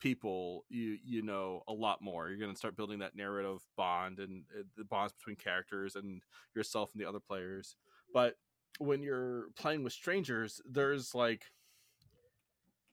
people 0.00 0.64
you 0.68 0.98
you 1.04 1.22
know 1.22 1.62
a 1.68 1.72
lot 1.72 2.02
more 2.02 2.28
you're 2.28 2.38
going 2.38 2.50
to 2.50 2.58
start 2.58 2.76
building 2.76 2.98
that 2.98 3.14
narrative 3.14 3.60
bond 3.76 4.18
and 4.18 4.44
uh, 4.58 4.62
the 4.76 4.84
bonds 4.84 5.12
between 5.12 5.36
characters 5.36 5.94
and 5.94 6.22
yourself 6.56 6.90
and 6.92 7.00
the 7.00 7.08
other 7.08 7.20
players 7.20 7.76
but 8.12 8.34
when 8.78 9.00
you're 9.02 9.46
playing 9.54 9.84
with 9.84 9.92
strangers 9.92 10.60
there's 10.68 11.14
like 11.14 11.44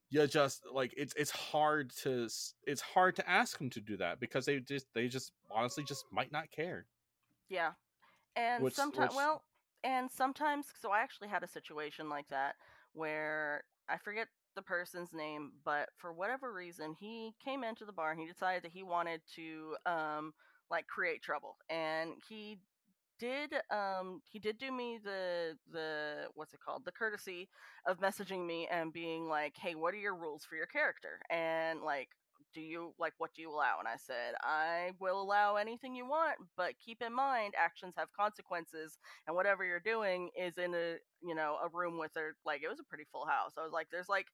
you 0.09 0.25
just 0.27 0.63
like 0.71 0.93
it's 0.97 1.13
it's 1.15 1.31
hard 1.31 1.91
to 2.03 2.27
it's 2.65 2.81
hard 2.81 3.15
to 3.15 3.29
ask 3.29 3.57
them 3.57 3.69
to 3.69 3.81
do 3.81 3.97
that 3.97 4.19
because 4.19 4.45
they 4.45 4.59
just 4.59 4.87
they 4.93 5.07
just 5.07 5.31
honestly 5.51 5.83
just 5.83 6.05
might 6.11 6.31
not 6.31 6.51
care 6.51 6.85
Yeah. 7.49 7.71
And 8.35 8.71
sometimes, 8.71 9.15
well, 9.15 9.43
and 9.83 10.09
sometimes, 10.09 10.67
so 10.79 10.91
I 10.91 10.99
actually 11.01 11.29
had 11.29 11.43
a 11.43 11.47
situation 11.47 12.09
like 12.09 12.27
that 12.29 12.55
where 12.93 13.63
I 13.89 13.97
forget 13.97 14.27
the 14.55 14.61
person's 14.61 15.13
name, 15.13 15.53
but 15.65 15.89
for 15.97 16.13
whatever 16.13 16.53
reason, 16.53 16.95
he 16.99 17.33
came 17.43 17.63
into 17.63 17.85
the 17.85 17.91
bar 17.93 18.11
and 18.11 18.19
he 18.19 18.27
decided 18.27 18.63
that 18.63 18.71
he 18.71 18.83
wanted 18.83 19.21
to, 19.35 19.75
um, 19.85 20.33
like 20.69 20.87
create 20.87 21.21
trouble. 21.21 21.57
And 21.69 22.11
he 22.29 22.59
did, 23.19 23.53
um, 23.71 24.21
he 24.25 24.39
did 24.39 24.57
do 24.57 24.71
me 24.71 24.99
the, 25.03 25.57
the, 25.71 26.27
what's 26.35 26.53
it 26.53 26.59
called? 26.65 26.83
The 26.85 26.91
courtesy 26.91 27.49
of 27.87 27.99
messaging 27.99 28.45
me 28.45 28.67
and 28.71 28.93
being 28.93 29.27
like, 29.27 29.55
hey, 29.57 29.75
what 29.75 29.93
are 29.93 29.97
your 29.97 30.15
rules 30.15 30.45
for 30.45 30.55
your 30.55 30.67
character? 30.67 31.19
And 31.29 31.81
like, 31.81 32.09
do 32.53 32.61
you 32.61 32.93
like 32.99 33.13
what 33.17 33.33
do 33.35 33.41
you 33.41 33.49
allow 33.51 33.77
and 33.79 33.87
i 33.87 33.95
said 33.95 34.33
i 34.41 34.91
will 34.99 35.21
allow 35.21 35.55
anything 35.55 35.95
you 35.95 36.05
want 36.05 36.35
but 36.57 36.73
keep 36.83 37.01
in 37.01 37.13
mind 37.13 37.53
actions 37.57 37.93
have 37.97 38.07
consequences 38.11 38.97
and 39.27 39.35
whatever 39.35 39.63
you're 39.63 39.79
doing 39.79 40.29
is 40.39 40.57
in 40.57 40.73
a 40.73 40.95
you 41.21 41.35
know 41.35 41.57
a 41.63 41.69
room 41.69 41.97
with 41.97 42.11
a 42.17 42.31
like 42.45 42.61
it 42.63 42.69
was 42.69 42.79
a 42.79 42.83
pretty 42.83 43.05
full 43.11 43.25
house 43.25 43.53
i 43.57 43.63
was 43.63 43.73
like 43.73 43.87
there's 43.91 44.09
like 44.09 44.27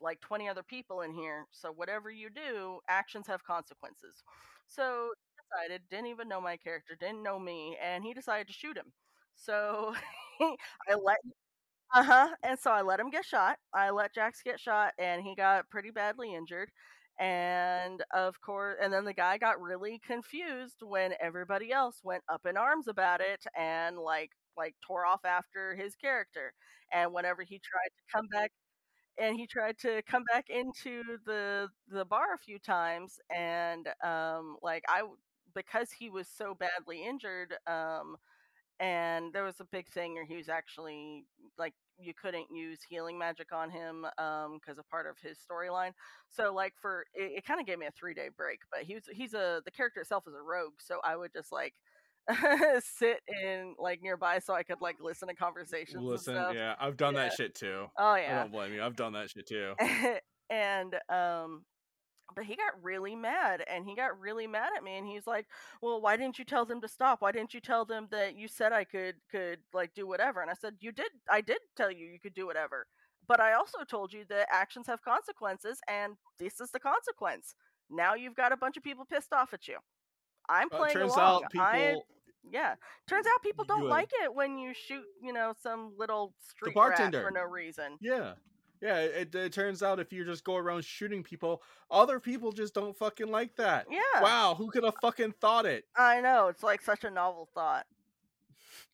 like 0.00 0.20
20 0.20 0.48
other 0.48 0.62
people 0.62 1.00
in 1.00 1.12
here 1.12 1.46
so 1.50 1.72
whatever 1.72 2.10
you 2.10 2.28
do 2.30 2.78
actions 2.88 3.26
have 3.26 3.44
consequences 3.44 4.22
so 4.66 5.10
didn't 5.90 6.06
even 6.06 6.28
know 6.28 6.40
my 6.40 6.56
character 6.56 6.96
didn't 6.98 7.22
know 7.22 7.38
me 7.38 7.76
and 7.82 8.04
he 8.04 8.14
decided 8.14 8.46
to 8.48 8.52
shoot 8.52 8.76
him. 8.76 8.92
So 9.36 9.94
i 10.40 10.94
let 10.94 11.18
uh-huh 11.94 12.28
and 12.44 12.58
so 12.58 12.70
i 12.72 12.82
let 12.82 13.00
him 13.00 13.10
get 13.10 13.24
shot. 13.24 13.58
I 13.74 13.90
let 13.90 14.14
jax 14.14 14.42
get 14.44 14.60
shot 14.60 14.92
and 14.98 15.22
he 15.22 15.34
got 15.36 15.70
pretty 15.70 15.90
badly 15.92 16.34
injured. 16.34 16.70
And 17.20 18.02
of 18.14 18.40
course 18.42 18.78
and 18.82 18.92
then 18.92 19.04
the 19.04 19.14
guy 19.14 19.38
got 19.38 19.60
really 19.60 20.00
confused 20.06 20.78
when 20.82 21.14
everybody 21.20 21.72
else 21.72 22.00
went 22.04 22.24
up 22.28 22.46
in 22.46 22.56
arms 22.56 22.88
about 22.88 23.20
it 23.20 23.44
and 23.58 23.98
like 23.98 24.32
like 24.56 24.74
tore 24.86 25.06
off 25.06 25.24
after 25.24 25.74
his 25.76 25.96
character. 25.96 26.52
And 26.92 27.12
whenever 27.12 27.42
he 27.42 27.60
tried 27.60 27.90
to 27.96 28.16
come 28.16 28.28
back 28.28 28.52
and 29.18 29.36
he 29.36 29.46
tried 29.46 29.78
to 29.78 30.02
come 30.08 30.24
back 30.32 30.46
into 30.48 31.02
the 31.26 31.68
the 31.88 32.04
bar 32.04 32.34
a 32.34 32.38
few 32.38 32.58
times 32.58 33.18
and 33.34 33.88
um 34.04 34.56
like 34.62 34.84
i 34.88 35.02
because 35.66 35.90
he 35.90 36.08
was 36.10 36.28
so 36.28 36.54
badly 36.54 37.04
injured 37.04 37.54
um 37.66 38.16
and 38.80 39.32
there 39.32 39.42
was 39.44 39.58
a 39.60 39.64
big 39.64 39.88
thing 39.88 40.14
where 40.14 40.24
he 40.24 40.36
was 40.36 40.48
actually 40.48 41.24
like 41.58 41.74
you 41.98 42.14
couldn't 42.14 42.46
use 42.54 42.78
healing 42.88 43.18
magic 43.18 43.52
on 43.52 43.70
him 43.70 44.06
um 44.18 44.58
because 44.60 44.78
of 44.78 44.88
part 44.88 45.06
of 45.06 45.16
his 45.20 45.36
storyline. 45.38 45.90
So 46.30 46.54
like 46.54 46.74
for 46.80 47.04
it, 47.12 47.38
it 47.38 47.44
kind 47.44 47.60
of 47.60 47.66
gave 47.66 47.78
me 47.78 47.86
a 47.86 47.90
three 47.90 48.14
day 48.14 48.28
break 48.36 48.60
but 48.70 48.82
he 48.84 48.94
was 48.94 49.04
he's 49.12 49.34
a 49.34 49.60
the 49.64 49.70
character 49.72 50.00
itself 50.00 50.24
is 50.28 50.34
a 50.34 50.42
rogue 50.42 50.74
so 50.78 51.00
i 51.02 51.16
would 51.16 51.32
just 51.32 51.50
like 51.50 51.74
sit 52.80 53.20
in 53.42 53.74
like 53.78 54.00
nearby 54.02 54.38
so 54.38 54.54
i 54.54 54.62
could 54.62 54.80
like 54.80 54.96
listen 55.00 55.26
to 55.28 55.34
conversations 55.34 56.04
listen 56.04 56.34
yeah 56.54 56.74
i've 56.78 56.96
done 56.96 57.14
Yeah. 57.14 57.24
that 57.24 57.32
shit 57.32 57.54
too. 57.54 57.86
Oh 57.98 58.14
yeah, 58.14 58.32
i 58.32 58.34
don't 58.42 58.52
blame 58.52 58.72
you 58.74 58.82
i've 58.82 58.96
done 58.96 59.14
that 59.14 59.30
shit 59.30 59.46
too. 59.48 59.74
And 60.50 60.94
um 61.10 61.64
but 62.34 62.44
he 62.44 62.56
got 62.56 62.82
really 62.82 63.14
mad 63.16 63.64
and 63.70 63.84
he 63.84 63.94
got 63.94 64.18
really 64.20 64.46
mad 64.46 64.70
at 64.76 64.84
me 64.84 64.98
and 64.98 65.06
he's 65.06 65.26
like 65.26 65.46
well 65.82 66.00
why 66.00 66.16
didn't 66.16 66.38
you 66.38 66.44
tell 66.44 66.64
them 66.64 66.80
to 66.80 66.88
stop? 66.88 67.22
Why 67.22 67.32
didn't 67.32 67.54
you 67.54 67.60
tell 67.60 67.84
them 67.84 68.08
that 68.10 68.36
you 68.36 68.48
said 68.48 68.72
i 68.72 68.84
could 68.84 69.16
could 69.30 69.58
like 69.72 69.94
do 69.94 70.06
whatever? 70.06 70.40
And 70.40 70.50
i 70.50 70.54
said 70.54 70.74
you 70.80 70.92
did 70.92 71.10
i 71.30 71.40
did 71.40 71.58
tell 71.76 71.90
you 71.90 72.06
you 72.06 72.18
could 72.20 72.34
do 72.34 72.46
whatever 72.46 72.86
but 73.26 73.40
i 73.40 73.52
also 73.52 73.78
told 73.84 74.12
you 74.12 74.24
that 74.28 74.46
actions 74.52 74.86
have 74.86 75.02
consequences 75.02 75.80
and 75.88 76.14
this 76.38 76.60
is 76.60 76.70
the 76.70 76.80
consequence. 76.80 77.54
Now 77.90 78.14
you've 78.14 78.36
got 78.36 78.52
a 78.52 78.56
bunch 78.56 78.76
of 78.76 78.82
people 78.82 79.04
pissed 79.04 79.32
off 79.32 79.54
at 79.54 79.66
you. 79.66 79.78
I'm 80.48 80.68
playing 80.68 80.94
turns 80.94 81.14
along. 81.14 81.44
out 81.44 81.52
people 81.52 81.66
I, 81.66 81.96
yeah 82.50 82.74
turns 83.06 83.26
out 83.26 83.42
people 83.42 83.64
don't 83.64 83.86
uh, 83.86 83.90
like 83.90 84.10
it 84.22 84.32
when 84.32 84.58
you 84.58 84.72
shoot 84.72 85.02
you 85.22 85.32
know 85.32 85.52
some 85.60 85.92
little 85.98 86.34
street 86.38 86.68
rat 86.68 86.74
bartender. 86.74 87.22
for 87.22 87.30
no 87.30 87.42
reason. 87.42 87.98
Yeah. 88.00 88.32
Yeah, 88.80 88.98
it, 88.98 89.34
it 89.34 89.52
turns 89.52 89.82
out 89.82 89.98
if 89.98 90.12
you 90.12 90.24
just 90.24 90.44
go 90.44 90.56
around 90.56 90.84
shooting 90.84 91.22
people, 91.22 91.62
other 91.90 92.20
people 92.20 92.52
just 92.52 92.74
don't 92.74 92.96
fucking 92.96 93.30
like 93.30 93.56
that. 93.56 93.86
yeah 93.90 94.22
Wow, 94.22 94.54
who 94.56 94.70
could 94.70 94.84
have 94.84 94.94
fucking 95.02 95.34
thought 95.40 95.66
it? 95.66 95.84
I 95.96 96.20
know 96.20 96.48
it's 96.48 96.62
like 96.62 96.82
such 96.82 97.04
a 97.04 97.10
novel 97.10 97.48
thought. 97.54 97.86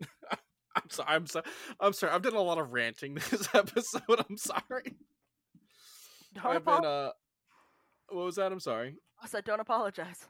I'm 0.77 0.91
sorry. 0.91 1.09
I'm 1.15 1.27
sorry. 1.27 1.45
I'm 1.79 1.93
sorry. 1.93 2.13
I've 2.13 2.23
done 2.23 2.35
a 2.35 2.41
lot 2.41 2.59
of 2.59 2.73
ranting 2.73 3.15
this 3.31 3.49
episode. 3.55 4.25
I'm 4.29 4.37
sorry. 4.37 4.97
Don't 6.35 6.47
I've 6.47 6.65
been 6.65 6.85
uh 6.85 7.11
what 8.09 8.25
was 8.25 8.37
that? 8.37 8.53
I'm 8.53 8.61
sorry. 8.61 8.97
I 9.23 9.27
said 9.27 9.45
don't 9.45 9.61
apologize. 9.61 10.27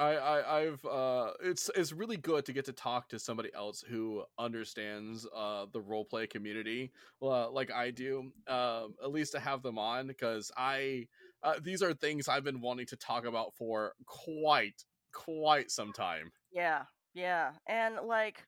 I, 0.00 0.14
I 0.16 0.60
I've 0.60 0.84
uh 0.84 1.32
it's 1.40 1.70
it's 1.74 1.92
really 1.92 2.16
good 2.16 2.46
to 2.46 2.52
get 2.52 2.64
to 2.66 2.72
talk 2.72 3.08
to 3.10 3.18
somebody 3.18 3.52
else 3.54 3.82
who 3.82 4.24
understands 4.38 5.26
uh 5.34 5.66
the 5.72 5.80
role 5.80 6.04
play 6.06 6.26
community 6.26 6.92
uh, 7.22 7.50
like 7.50 7.70
I 7.70 7.90
do 7.90 8.32
um 8.46 8.94
at 9.02 9.10
least 9.12 9.32
to 9.32 9.40
have 9.40 9.62
them 9.62 9.78
on 9.78 10.06
because 10.06 10.50
I 10.56 11.08
uh, 11.42 11.58
these 11.62 11.82
are 11.82 11.94
things 11.94 12.28
I've 12.28 12.44
been 12.44 12.60
wanting 12.60 12.86
to 12.86 12.96
talk 12.96 13.24
about 13.24 13.54
for 13.54 13.94
quite 14.06 14.84
quite 15.12 15.70
some 15.70 15.92
time. 15.92 16.32
Yeah, 16.50 16.86
yeah, 17.14 17.58
and 17.66 17.96
like, 17.96 18.46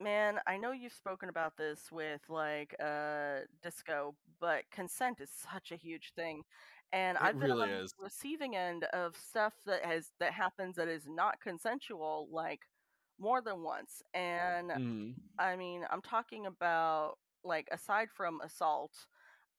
man, 0.00 0.40
I 0.46 0.56
know 0.56 0.72
you've 0.72 0.92
spoken 0.92 1.28
about 1.28 1.56
this 1.56 1.90
with 1.92 2.28
like 2.28 2.74
uh 2.80 3.40
disco, 3.62 4.16
but 4.40 4.64
consent 4.70 5.20
is 5.20 5.30
such 5.30 5.72
a 5.72 5.76
huge 5.76 6.12
thing. 6.14 6.42
And 6.92 7.18
It 7.18 7.24
I've 7.24 7.38
been 7.38 7.50
really 7.50 7.70
on 7.70 7.70
is. 7.70 7.94
the 7.98 8.04
receiving 8.04 8.56
end 8.56 8.84
of 8.86 9.16
stuff 9.16 9.54
that 9.66 9.84
has 9.84 10.12
that 10.20 10.32
happens 10.32 10.76
that 10.76 10.88
is 10.88 11.06
not 11.08 11.40
consensual, 11.40 12.28
like 12.30 12.60
more 13.18 13.40
than 13.42 13.62
once. 13.62 14.02
And 14.14 14.72
Mhm. 14.74 15.16
I 15.38 15.56
mean, 15.56 15.86
I'm 15.90 16.02
talking 16.02 16.46
about 16.46 17.16
like 17.44 17.68
aside 17.72 18.10
from 18.10 18.40
assault, 18.42 18.92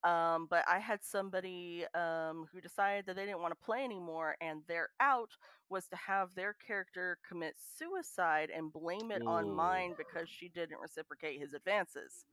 um, 0.03 0.47
but 0.49 0.65
I 0.67 0.79
had 0.79 1.03
somebody 1.03 1.85
um, 1.95 2.47
who 2.51 2.61
decided 2.61 3.05
that 3.07 3.15
they 3.15 3.25
didn't 3.25 3.41
want 3.41 3.53
to 3.59 3.65
play 3.65 3.83
anymore, 3.85 4.35
and 4.41 4.63
their 4.67 4.89
out 4.99 5.31
was 5.69 5.87
to 5.89 5.95
have 5.97 6.35
their 6.35 6.53
character 6.55 7.19
commit 7.27 7.55
suicide 7.57 8.51
and 8.55 8.71
blame 8.73 9.11
it 9.11 9.23
on 9.25 9.49
mine 9.49 9.95
because 9.97 10.29
she 10.29 10.49
didn't 10.49 10.79
reciprocate 10.81 11.39
his 11.39 11.53
advances. 11.53 12.25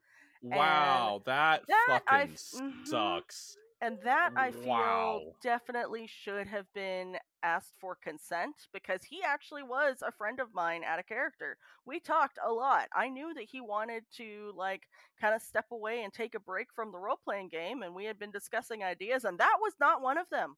Wow, 0.43 1.23
that, 1.27 1.67
that 1.69 2.03
I 2.07 2.25
fucking 2.25 2.33
f- 2.33 2.39
mhm. 2.55 2.85
sucks. 2.85 3.57
And 3.81 3.99
that 4.03 4.31
I 4.37 4.53
feel 4.53 5.23
Wow. 5.23 5.35
definitely 5.43 6.07
should 6.07 6.47
have 6.49 6.73
been 6.75 7.19
asked 7.43 7.75
for 7.81 7.95
consent 7.97 8.69
because 8.73 9.05
he 9.05 9.23
actually 9.23 9.63
was 9.63 10.03
a 10.03 10.13
friend 10.13 10.41
of 10.41 10.55
mine 10.55 10.83
at 10.85 10.99
a 10.99 11.03
character. 11.03 11.57
We 11.87 12.01
talked 12.01 12.39
a 12.45 12.53
lot. 12.53 12.89
I 12.95 13.09
knew 13.09 13.33
that 13.35 13.45
he 13.51 13.61
wanted 13.61 14.05
to 14.17 14.53
like 14.57 14.89
kind 15.21 15.35
of 15.35 15.43
step 15.43 15.67
away 15.73 16.03
and 16.05 16.13
take 16.13 16.35
a 16.35 16.41
break 16.41 16.73
from 16.75 16.93
the 16.93 16.99
role 16.99 17.17
playing 17.25 17.49
game 17.49 17.83
and 17.83 17.95
we 17.95 18.05
had 18.05 18.19
been 18.19 18.31
discussing 18.31 18.83
ideas 18.85 19.25
and 19.25 19.39
that 19.39 19.57
was 19.61 19.75
not 19.81 20.03
one 20.03 20.19
of 20.19 20.29
them. 20.31 20.57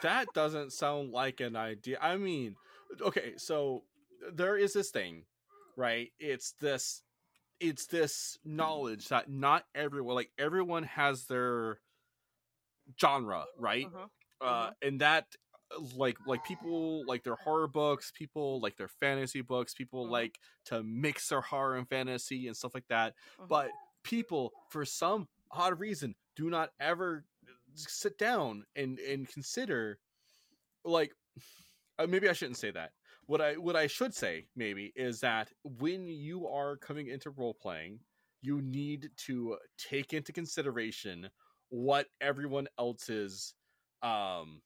That 0.00 0.32
doesn't 0.32 0.72
sound 0.72 1.10
like 1.12 1.40
an 1.40 1.56
idea. 1.56 1.98
I 2.00 2.16
mean, 2.16 2.56
okay, 3.00 3.34
so 3.36 3.84
uh, 4.26 4.30
there 4.34 4.56
is 4.56 4.72
this 4.72 4.90
thing, 4.90 5.24
right? 5.76 6.12
It's 6.18 6.52
this 6.60 7.02
it's 7.60 7.86
this 7.86 8.38
knowledge 8.44 9.08
that 9.08 9.30
not 9.30 9.64
everyone 9.74 10.14
like 10.16 10.30
everyone 10.38 10.84
has 10.84 11.26
their 11.26 11.80
genre, 13.00 13.46
right? 13.58 13.88
Mhm. 13.88 14.10
Uh 14.40 14.70
and 14.82 15.00
that 15.00 15.34
uh, 15.76 15.80
like 15.94 16.18
like 16.26 16.44
people 16.44 17.04
like 17.06 17.24
their 17.24 17.36
horror 17.36 17.68
books, 17.68 18.12
people 18.14 18.60
like 18.60 18.76
their 18.76 18.88
fantasy 18.88 19.40
books, 19.42 19.74
people 19.74 20.06
Mhm. 20.06 20.10
like 20.10 20.38
to 20.66 20.82
mix 20.82 21.28
their 21.28 21.40
horror 21.40 21.76
and 21.76 21.88
fantasy 21.88 22.46
and 22.46 22.56
stuff 22.56 22.74
like 22.74 22.88
that. 22.88 23.14
Mhm. 23.38 23.48
But 23.48 23.70
people 24.04 24.52
for 24.70 24.84
some 24.84 25.28
odd 25.50 25.78
reason 25.80 26.14
do 26.36 26.50
not 26.50 26.70
ever 26.80 27.26
sit 27.74 28.18
down 28.18 28.64
and 28.76 28.98
and 29.00 29.28
consider 29.28 29.98
like 30.84 31.14
uh, 31.98 32.06
maybe 32.06 32.28
I 32.28 32.32
shouldn't 32.32 32.58
say 32.58 32.70
that. 32.72 32.92
What 33.26 33.40
I 33.40 33.56
what 33.56 33.76
I 33.76 33.86
should 33.86 34.14
say 34.14 34.48
maybe 34.54 34.92
is 34.96 35.20
that 35.20 35.52
when 35.64 36.06
you 36.08 36.46
are 36.48 36.76
coming 36.76 37.08
into 37.08 37.30
role 37.30 37.54
playing, 37.54 38.00
you 38.42 38.60
need 38.62 39.10
to 39.18 39.58
take 39.78 40.12
into 40.12 40.32
consideration 40.32 41.30
what 41.70 42.08
everyone 42.20 42.68
else's 42.78 43.54
um 44.02 44.62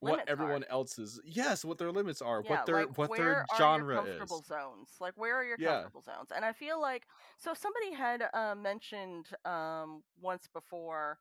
what 0.00 0.20
Limits 0.20 0.34
are. 0.38 0.58
everyone 0.58 0.64
else's 0.64 1.20
yes 1.24 1.64
what 1.64 1.78
their 1.78 1.92
limits 1.92 2.22
are 2.22 2.42
Yeah, 2.42 2.42
what 2.42 2.66
their 2.66 2.86
like, 2.86 2.88
what 2.88 3.14
their 3.16 3.44
are 3.50 3.54
genre 3.54 4.02
your 4.02 4.04
is 4.04 4.42
zones? 4.42 4.96
Like 5.00 5.14
where 5.16 5.36
are 5.36 5.44
your 5.44 5.58
Yeah. 5.58 5.58
comfortable 5.58 6.02
zones? 6.02 6.32
And 6.34 6.44
I 6.44 6.52
feel 6.52 6.80
like 6.80 7.06
so 7.38 7.54
somebody 7.54 7.92
had 7.92 8.28
uh, 8.34 8.54
mentioned 8.56 9.28
um, 9.44 10.02
once 10.20 10.48
before, 10.48 11.18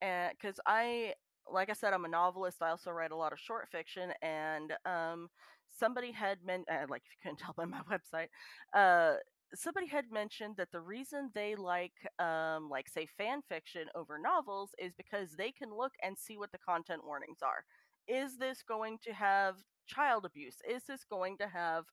and 0.00 0.32
because 0.36 0.58
I 0.66 1.14
like 1.50 1.68
I 1.70 1.74
said, 1.74 1.92
I'm 1.92 2.06
a 2.06 2.08
novelist. 2.08 2.62
I 2.62 2.70
also 2.70 2.90
write 2.90 3.10
a 3.12 3.16
lot 3.16 3.32
of 3.32 3.38
short 3.38 3.68
fiction, 3.68 4.12
and 4.22 4.76
um, 4.86 5.28
somebody 5.70 6.10
had 6.10 6.42
meant, 6.42 6.68
uh, 6.70 6.86
like 6.88 7.02
if 7.04 7.12
you 7.12 7.18
couldn't 7.22 7.38
tell 7.44 7.54
by 7.54 7.66
my 7.66 7.82
website, 7.82 8.28
uh, 8.72 9.16
somebody 9.54 9.86
had 9.86 10.10
mentioned 10.10 10.54
that 10.56 10.72
the 10.72 10.80
reason 10.80 11.30
they 11.34 11.54
like, 11.54 11.92
um, 12.18 12.68
like 12.70 12.88
say 12.88 13.06
fan 13.18 13.40
fiction 13.48 13.88
over 13.94 14.18
novels 14.18 14.70
is 14.78 14.92
because 14.94 15.32
they 15.36 15.50
can 15.52 15.74
look 15.74 15.92
and 16.02 16.16
see 16.18 16.36
what 16.36 16.52
the 16.52 16.58
content 16.58 17.02
warnings 17.04 17.38
are. 17.42 17.64
Is 18.06 18.36
this 18.38 18.62
going 18.62 18.98
to 19.04 19.12
have 19.12 19.56
child 19.86 20.24
abuse? 20.24 20.56
Is 20.68 20.84
this 20.84 21.04
going 21.04 21.36
to 21.38 21.48
have 21.48 21.84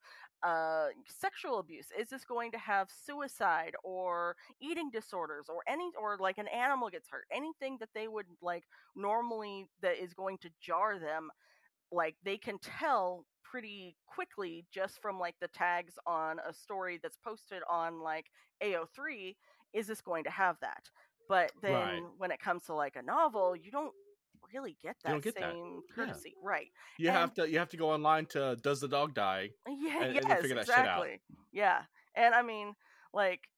uh, 0.44 0.88
sexual 1.08 1.60
abuse? 1.60 1.88
Is 1.98 2.10
this 2.10 2.26
going 2.26 2.52
to 2.52 2.58
have 2.58 2.90
suicide 2.90 3.74
or 3.84 4.36
eating 4.62 4.90
disorders 4.92 5.46
or 5.50 5.62
any 5.68 5.90
or 6.00 6.18
like 6.20 6.38
an 6.38 6.48
animal 6.48 6.90
gets 6.90 7.10
hurt? 7.10 7.26
Anything 7.32 7.78
that 7.80 7.90
they 7.94 8.08
would 8.08 8.26
like 8.42 8.64
normally 8.96 9.68
that 9.82 10.02
is 10.02 10.14
going 10.14 10.38
to 10.40 10.50
jar 10.62 11.00
them, 11.00 11.30
like 11.92 12.16
they 12.24 12.38
can 12.38 12.58
tell 12.60 13.26
pretty 13.52 13.98
quickly 14.08 14.66
just 14.72 15.02
from 15.02 15.20
like 15.20 15.36
the 15.42 15.48
tags 15.50 15.96
on 16.08 16.40
a 16.48 16.54
story 16.54 16.98
that's 17.04 17.18
posted 17.18 17.62
on 17.70 18.00
like 18.02 18.28
AO3 18.64 19.36
is 19.74 19.88
this 19.88 20.00
going 20.02 20.24
to 20.24 20.30
have 20.30 20.58
that? 20.62 20.90
But 21.28 21.52
then 21.62 21.74
Right. 21.74 22.04
when 22.18 22.32
it 22.32 22.40
comes 22.40 22.64
to 22.66 22.74
like 22.74 22.96
a 22.96 23.02
novel, 23.02 23.56
you 23.56 23.70
don't 23.72 23.94
really 24.54 24.78
get 24.82 24.96
that 25.04 25.22
get 25.22 25.36
that. 25.36 25.52
same 25.52 25.82
Yeah. 25.88 25.96
courtesy. 25.96 26.36
Right. 26.42 26.72
You 26.98 27.10
And- 27.10 27.18
have 27.18 27.34
to 27.36 27.50
you 27.50 27.60
have 27.60 27.70
to 27.70 27.78
go 27.78 27.92
online 27.92 28.26
to 28.28 28.56
does 28.58 28.80
the 28.80 28.88
dog 28.88 29.14
die? 29.14 29.50
Yeah, 29.68 30.04
and- 30.04 30.18
and 30.18 30.40
figure 30.42 30.56
that 30.56 30.66
shit 30.68 30.76
out. 30.76 31.06
exactly. 31.06 31.22
Yeah. 31.52 31.84
And 32.16 32.34
I 32.34 32.42
mean, 32.42 32.76
like 33.14 33.50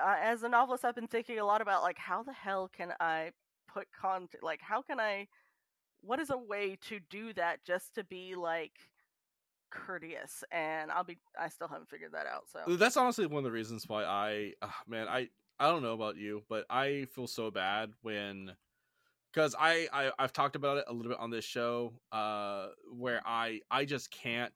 uh, 0.00 0.16
as 0.18 0.42
a 0.42 0.48
novelist 0.48 0.84
I've 0.84 0.94
been 0.94 1.06
thinking 1.08 1.38
a 1.38 1.44
lot 1.44 1.60
about 1.60 1.82
like 1.82 1.98
how 1.98 2.22
the 2.22 2.32
hell 2.32 2.68
can 2.68 2.94
I 3.00 3.32
put 3.68 3.86
content 3.92 4.42
like 4.42 4.60
how 4.62 4.82
can 4.82 4.98
I 4.98 5.28
what 6.00 6.18
is 6.18 6.30
a 6.30 6.36
way 6.38 6.76
to 6.88 6.98
do 6.98 7.32
that 7.34 7.62
just 7.64 7.94
to 7.96 8.02
be 8.04 8.34
like 8.34 8.89
courteous 9.70 10.44
and 10.50 10.90
I'll 10.90 11.04
be 11.04 11.18
I 11.38 11.48
still 11.48 11.68
haven't 11.68 11.88
figured 11.88 12.12
that 12.12 12.26
out. 12.26 12.44
So 12.52 12.76
That's 12.76 12.96
honestly 12.96 13.26
one 13.26 13.38
of 13.38 13.44
the 13.44 13.52
reasons 13.52 13.88
why 13.88 14.04
I 14.04 14.52
ah, 14.62 14.76
man 14.86 15.08
I 15.08 15.28
I 15.58 15.68
don't 15.68 15.82
know 15.82 15.92
about 15.92 16.16
you, 16.16 16.42
but 16.48 16.64
I 16.70 17.06
feel 17.14 17.26
so 17.26 17.50
bad 17.50 17.92
when 18.02 18.52
because 19.32 19.54
I, 19.58 19.88
I 19.92 20.10
I've 20.18 20.32
talked 20.32 20.56
about 20.56 20.78
it 20.78 20.84
a 20.88 20.92
little 20.92 21.12
bit 21.12 21.20
on 21.20 21.30
this 21.30 21.44
show, 21.44 21.92
uh, 22.12 22.68
where 22.90 23.20
I 23.24 23.60
I 23.70 23.84
just 23.84 24.10
can't 24.10 24.52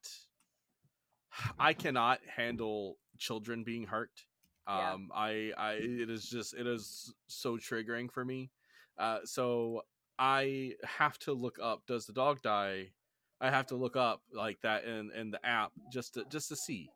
I 1.59 1.73
cannot 1.73 2.19
handle 2.27 2.97
children 3.17 3.63
being 3.63 3.85
hurt. 3.85 4.25
Yeah. 4.67 4.93
Um, 4.93 5.11
I 5.13 5.51
I 5.57 5.73
it 5.73 6.09
is 6.09 6.25
just 6.25 6.53
it 6.55 6.67
is 6.67 7.13
so 7.27 7.57
triggering 7.57 8.11
for 8.11 8.25
me. 8.25 8.49
Uh, 8.97 9.19
so 9.25 9.83
I 10.17 10.73
have 10.83 11.19
to 11.19 11.33
look 11.33 11.59
up. 11.61 11.85
Does 11.85 12.05
the 12.05 12.13
dog 12.13 12.41
die? 12.41 12.89
I 13.41 13.49
have 13.49 13.67
to 13.67 13.75
look 13.75 13.95
up 13.95 14.21
like 14.33 14.57
that 14.63 14.85
in 14.85 15.11
in 15.11 15.31
the 15.31 15.45
app 15.45 15.71
just 15.91 16.13
to 16.15 16.25
just 16.29 16.49
to 16.49 16.55
see. 16.55 16.89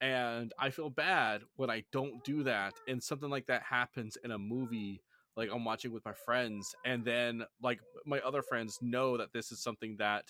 And 0.00 0.54
I 0.58 0.70
feel 0.70 0.88
bad 0.88 1.42
when 1.56 1.68
I 1.68 1.84
don't 1.92 2.24
do 2.24 2.42
that, 2.44 2.74
and 2.88 3.02
something 3.02 3.28
like 3.28 3.46
that 3.46 3.62
happens 3.62 4.16
in 4.24 4.30
a 4.30 4.38
movie 4.38 5.02
like 5.36 5.50
I'm 5.52 5.64
watching 5.64 5.92
with 5.92 6.04
my 6.04 6.12
friends, 6.12 6.74
and 6.84 7.04
then 7.04 7.44
like 7.62 7.80
my 8.04 8.20
other 8.20 8.42
friends 8.42 8.78
know 8.82 9.16
that 9.16 9.32
this 9.32 9.52
is 9.52 9.62
something 9.62 9.96
that 9.98 10.24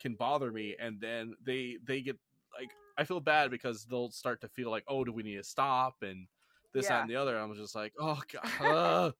can 0.00 0.14
bother 0.14 0.50
me, 0.50 0.76
and 0.80 1.00
then 1.00 1.34
they 1.44 1.76
they 1.84 2.00
get 2.00 2.16
like 2.58 2.70
I 2.96 3.04
feel 3.04 3.20
bad 3.20 3.50
because 3.50 3.84
they'll 3.84 4.10
start 4.10 4.40
to 4.40 4.48
feel 4.48 4.70
like, 4.70 4.84
oh, 4.88 5.04
do 5.04 5.12
we 5.12 5.22
need 5.22 5.36
to 5.36 5.44
stop 5.44 5.96
and 6.02 6.26
this 6.72 6.88
that 6.88 7.02
and 7.02 7.10
the 7.10 7.16
other. 7.16 7.36
I'm 7.38 7.54
just 7.54 7.74
like, 7.74 7.92
oh 7.98 8.20
god, 8.60 9.14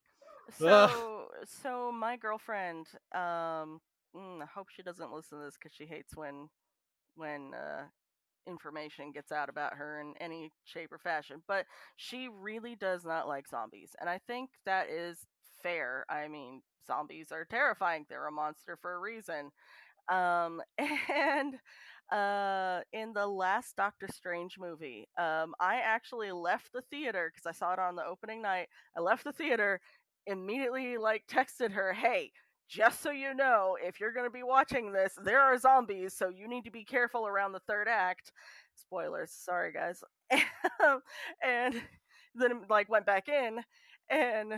so 0.58 1.26
so 1.62 1.92
my 1.92 2.16
girlfriend 2.16 2.86
um 3.14 3.80
mm, 4.16 4.42
I 4.42 4.46
hope 4.46 4.68
she 4.70 4.82
doesn't 4.82 5.12
listen 5.12 5.38
to 5.38 5.44
this 5.44 5.56
cuz 5.56 5.72
she 5.72 5.86
hates 5.86 6.16
when 6.16 6.48
when 7.16 7.54
uh 7.54 7.86
information 8.46 9.12
gets 9.12 9.32
out 9.32 9.48
about 9.50 9.74
her 9.74 10.00
in 10.00 10.14
any 10.20 10.52
shape 10.64 10.92
or 10.92 10.98
fashion 10.98 11.42
but 11.48 11.66
she 11.96 12.28
really 12.28 12.76
does 12.76 13.04
not 13.04 13.28
like 13.28 13.48
zombies 13.48 13.94
and 14.00 14.10
i 14.10 14.18
think 14.18 14.50
that 14.66 14.88
is 14.90 15.26
fair. 15.62 16.06
I 16.10 16.28
mean 16.28 16.62
zombies 16.86 17.32
are 17.32 17.44
terrifying. 17.46 18.06
They're 18.08 18.26
a 18.28 18.32
monster 18.32 18.76
for 18.82 18.94
a 18.94 18.98
reason. 19.00 19.50
Um 20.08 20.62
and 20.78 21.56
uh 22.12 22.80
in 22.92 23.12
the 23.12 23.26
last 23.26 23.76
doctor 23.76 24.08
strange 24.12 24.58
movie 24.58 25.08
um 25.18 25.54
i 25.60 25.76
actually 25.76 26.32
left 26.32 26.72
the 26.72 26.82
theater 26.90 27.30
because 27.32 27.46
i 27.46 27.52
saw 27.56 27.72
it 27.72 27.78
on 27.78 27.96
the 27.96 28.04
opening 28.04 28.42
night. 28.42 28.68
I 28.96 29.00
left 29.00 29.24
the 29.24 29.32
theater 29.32 29.80
immediately 30.26 30.96
like 30.98 31.24
texted 31.28 31.72
her 31.72 31.92
hey 31.92 32.32
just 32.70 33.02
so 33.02 33.10
you 33.10 33.34
know, 33.34 33.76
if 33.82 33.98
you're 33.98 34.12
going 34.12 34.26
to 34.26 34.30
be 34.30 34.44
watching 34.44 34.92
this, 34.92 35.12
there 35.24 35.40
are 35.40 35.58
zombies, 35.58 36.14
so 36.14 36.28
you 36.28 36.48
need 36.48 36.64
to 36.64 36.70
be 36.70 36.84
careful 36.84 37.26
around 37.26 37.52
the 37.52 37.60
third 37.66 37.88
act. 37.88 38.30
Spoilers, 38.76 39.32
sorry 39.32 39.72
guys. 39.72 40.02
and 41.44 41.74
then 42.34 42.52
um, 42.52 42.64
like 42.70 42.88
went 42.88 43.06
back 43.06 43.28
in, 43.28 43.58
and 44.08 44.54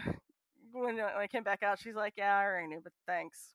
when 0.73 1.01
I 1.01 1.27
came 1.27 1.43
back 1.43 1.63
out, 1.63 1.79
she's 1.79 1.95
like, 1.95 2.15
"Yeah, 2.17 2.37
I 2.37 2.45
already 2.45 2.69
knew, 2.69 2.81
but 2.85 2.93
thanks." 3.07 3.55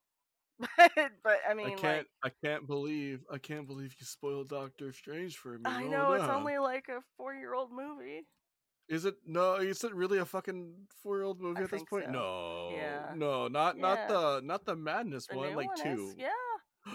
but 1.24 1.38
I 1.48 1.54
mean, 1.54 1.68
I 1.68 1.76
can't 1.76 2.08
like, 2.24 2.34
I 2.42 2.48
can't 2.48 2.66
believe 2.66 3.24
I 3.32 3.38
can't 3.38 3.68
believe 3.68 3.96
you 4.00 4.06
spoiled 4.06 4.50
Doctor 4.50 4.92
Strange 4.92 5.38
for 5.38 5.50
me. 5.50 5.62
I 5.66 5.84
Oh, 5.84 5.88
know 5.88 6.14
it's 6.14 6.24
only 6.24 6.58
like 6.58 6.88
a 6.90 7.02
four-year-old 7.16 7.70
movie. 7.72 8.26
Is 8.90 9.06
it 9.06 9.16
no? 9.26 9.56
Is 9.56 9.84
it 9.84 9.94
really 9.94 10.20
a 10.20 10.26
fucking 10.26 10.74
four 11.04 11.18
year 11.18 11.24
old 11.26 11.42
movie 11.42 11.60
I 11.60 11.64
at 11.64 11.72
this 11.72 11.84
point? 11.84 12.06
so. 12.06 12.12
No, 12.12 12.70
Yeah. 12.74 13.12
no, 13.16 13.48
not 13.48 13.78
not 13.78 14.08
the 14.08 14.42
not 14.44 14.66
the 14.66 14.76
madness 14.76 15.28
The 15.28 15.36
one, 15.38 15.56
like 15.56 15.68
one 15.68 15.84
two. 15.96 16.08
is, 16.10 16.16
yeah. 16.18 16.92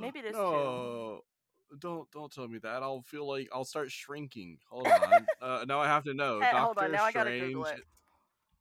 Maybe 0.00 0.18
it 0.20 0.24
is 0.26 0.32
two. 0.32 0.38
no, 0.42 1.20
Don't 1.78 2.10
don't 2.10 2.32
tell 2.32 2.48
me 2.48 2.58
that. 2.58 2.82
I'll 2.82 3.02
feel 3.02 3.28
like 3.28 3.48
I'll 3.52 3.64
start 3.64 3.90
shrinking. 3.92 4.58
Hold 4.70 4.88
on. 4.88 5.26
uh, 5.40 5.64
now 5.68 5.78
I 5.80 5.86
have 5.86 6.02
to 6.04 6.14
know. 6.14 6.40
Hey, 6.40 6.50
Doctor 6.50 6.58
hold 6.64 6.78
on, 6.78 6.92
now 6.92 7.04
I 7.04 7.12
gotta 7.12 7.30
Strange 7.30 7.52
Google 7.54 7.66
it. 7.66 7.80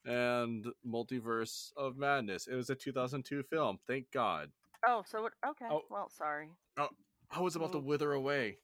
and 0.06 0.66
Multiverse 0.86 1.72
of 1.76 1.98
Madness. 1.98 2.46
It 2.48 2.56
was 2.56 2.70
a 2.70 2.76
2002 2.76 3.44
film. 3.44 3.80
Thank 3.88 4.12
God. 4.12 4.52
Oh, 4.86 5.02
so 5.08 5.26
it, 5.26 5.34
okay. 5.48 5.66
Oh. 5.72 5.82
Well, 5.90 6.10
sorry. 6.10 6.50
Oh, 6.78 6.90
I 7.32 7.40
was 7.40 7.56
about 7.56 7.72
to 7.72 7.80
Mm. 7.80 7.86
wither 7.86 8.12
away. 8.14 8.58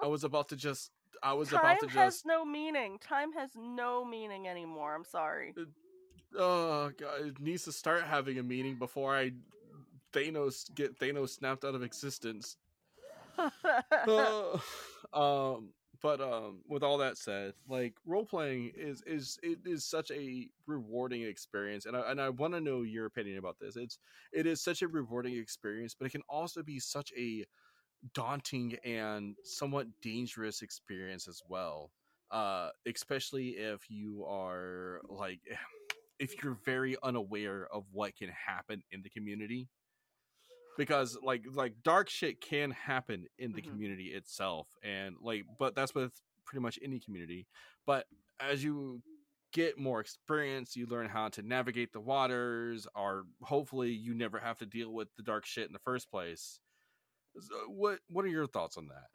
I 0.00 0.06
was 0.06 0.22
about 0.22 0.48
to 0.50 0.56
just. 0.56 0.90
I 1.24 1.32
was 1.32 1.48
Time 1.48 1.60
about 1.60 1.80
to 1.80 1.88
has 1.88 2.22
no 2.26 2.44
meaning. 2.44 2.98
Time 2.98 3.32
has 3.32 3.50
no 3.56 4.04
meaning 4.04 4.46
anymore. 4.46 4.94
I'm 4.94 5.04
sorry. 5.04 5.54
Oh 6.36 6.90
god, 7.00 7.20
it 7.22 7.40
needs 7.40 7.64
to 7.64 7.72
start 7.72 8.02
having 8.02 8.38
a 8.38 8.42
meaning 8.42 8.76
before 8.76 9.16
I 9.16 9.32
Thanos 10.12 10.72
get 10.74 10.98
Thanos 10.98 11.30
snapped 11.30 11.64
out 11.64 11.74
of 11.74 11.82
existence. 11.82 12.56
Uh, 14.06 14.58
um, 15.12 15.70
but 16.00 16.20
um, 16.20 16.60
with 16.68 16.82
all 16.82 16.98
that 16.98 17.16
said, 17.16 17.54
like 17.68 17.94
role 18.04 18.26
playing 18.26 18.70
is 18.76 19.02
is 19.06 19.38
it 19.42 19.58
is 19.64 19.84
such 19.84 20.10
a 20.10 20.48
rewarding 20.66 21.22
experience, 21.22 21.86
and 21.86 21.96
I 21.96 22.10
and 22.10 22.20
I 22.20 22.28
want 22.28 22.52
to 22.52 22.60
know 22.60 22.82
your 22.82 23.06
opinion 23.06 23.38
about 23.38 23.56
this. 23.58 23.76
It's 23.76 23.98
it 24.32 24.46
is 24.46 24.62
such 24.62 24.82
a 24.82 24.88
rewarding 24.88 25.36
experience, 25.36 25.96
but 25.98 26.06
it 26.06 26.10
can 26.10 26.22
also 26.28 26.62
be 26.62 26.78
such 26.78 27.10
a 27.16 27.44
daunting 28.12 28.76
and 28.84 29.36
somewhat 29.44 29.86
dangerous 30.02 30.62
experience 30.62 31.28
as 31.28 31.40
well. 31.48 31.90
Uh, 32.30 32.70
especially 32.86 33.50
if 33.50 33.88
you 33.88 34.24
are 34.24 35.00
like 35.08 35.40
if 36.18 36.42
you're 36.42 36.58
very 36.64 36.96
unaware 37.02 37.66
of 37.72 37.84
what 37.92 38.14
can 38.16 38.28
happen 38.28 38.82
in 38.92 39.02
the 39.02 39.10
community 39.10 39.68
because 40.76 41.16
like 41.22 41.44
like 41.52 41.74
dark 41.82 42.08
shit 42.08 42.40
can 42.40 42.70
happen 42.70 43.26
in 43.38 43.52
the 43.52 43.62
Mhm. 43.62 43.68
community 43.70 44.06
itself 44.14 44.68
and 44.82 45.16
like 45.20 45.44
but 45.58 45.74
that's 45.74 45.94
with 45.94 46.20
pretty 46.44 46.62
much 46.62 46.78
any 46.82 47.00
community 47.00 47.46
but 47.86 48.06
as 48.40 48.62
you 48.62 49.02
get 49.52 49.78
more 49.78 50.00
experience 50.00 50.74
you 50.76 50.86
learn 50.86 51.08
how 51.08 51.28
to 51.28 51.42
navigate 51.42 51.92
the 51.92 52.00
waters 52.00 52.86
or 52.96 53.24
hopefully 53.42 53.90
you 53.92 54.14
never 54.14 54.38
have 54.38 54.58
to 54.58 54.66
deal 54.66 54.92
with 54.92 55.08
the 55.16 55.22
dark 55.22 55.46
shit 55.46 55.66
in 55.66 55.72
the 55.72 55.78
first 55.78 56.10
place 56.10 56.60
so 57.40 57.54
uh, 57.54 57.70
what 57.70 57.98
what 58.08 58.24
are 58.24 58.28
your 58.28 58.46
thoughts 58.46 58.76
on 58.76 58.88
that 58.88 59.08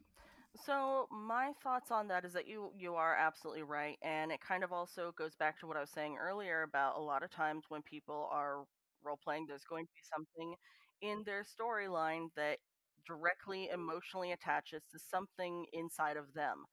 So 0.65 1.07
my 1.11 1.53
thoughts 1.63 1.91
on 1.91 2.07
that 2.09 2.25
is 2.25 2.33
that 2.33 2.47
you 2.47 2.71
you 2.77 2.95
are 2.95 3.15
absolutely 3.15 3.63
right, 3.63 3.97
and 4.01 4.31
it 4.31 4.39
kind 4.41 4.63
of 4.63 4.71
also 4.73 5.13
goes 5.17 5.35
back 5.35 5.59
to 5.59 5.67
what 5.67 5.77
I 5.77 5.81
was 5.81 5.91
saying 5.91 6.17
earlier 6.19 6.63
about 6.63 6.97
a 6.97 7.01
lot 7.01 7.23
of 7.23 7.29
times 7.31 7.65
when 7.69 7.81
people 7.83 8.27
are 8.31 8.65
role 9.03 9.19
playing, 9.23 9.45
there's 9.47 9.63
going 9.63 9.85
to 9.85 9.91
be 9.93 10.01
something 10.15 10.55
in 11.01 11.23
their 11.25 11.43
storyline 11.43 12.27
that 12.35 12.57
directly 13.07 13.69
emotionally 13.69 14.31
attaches 14.31 14.83
to 14.91 14.99
something 14.99 15.65
inside 15.73 16.17
of 16.17 16.33
them. 16.33 16.65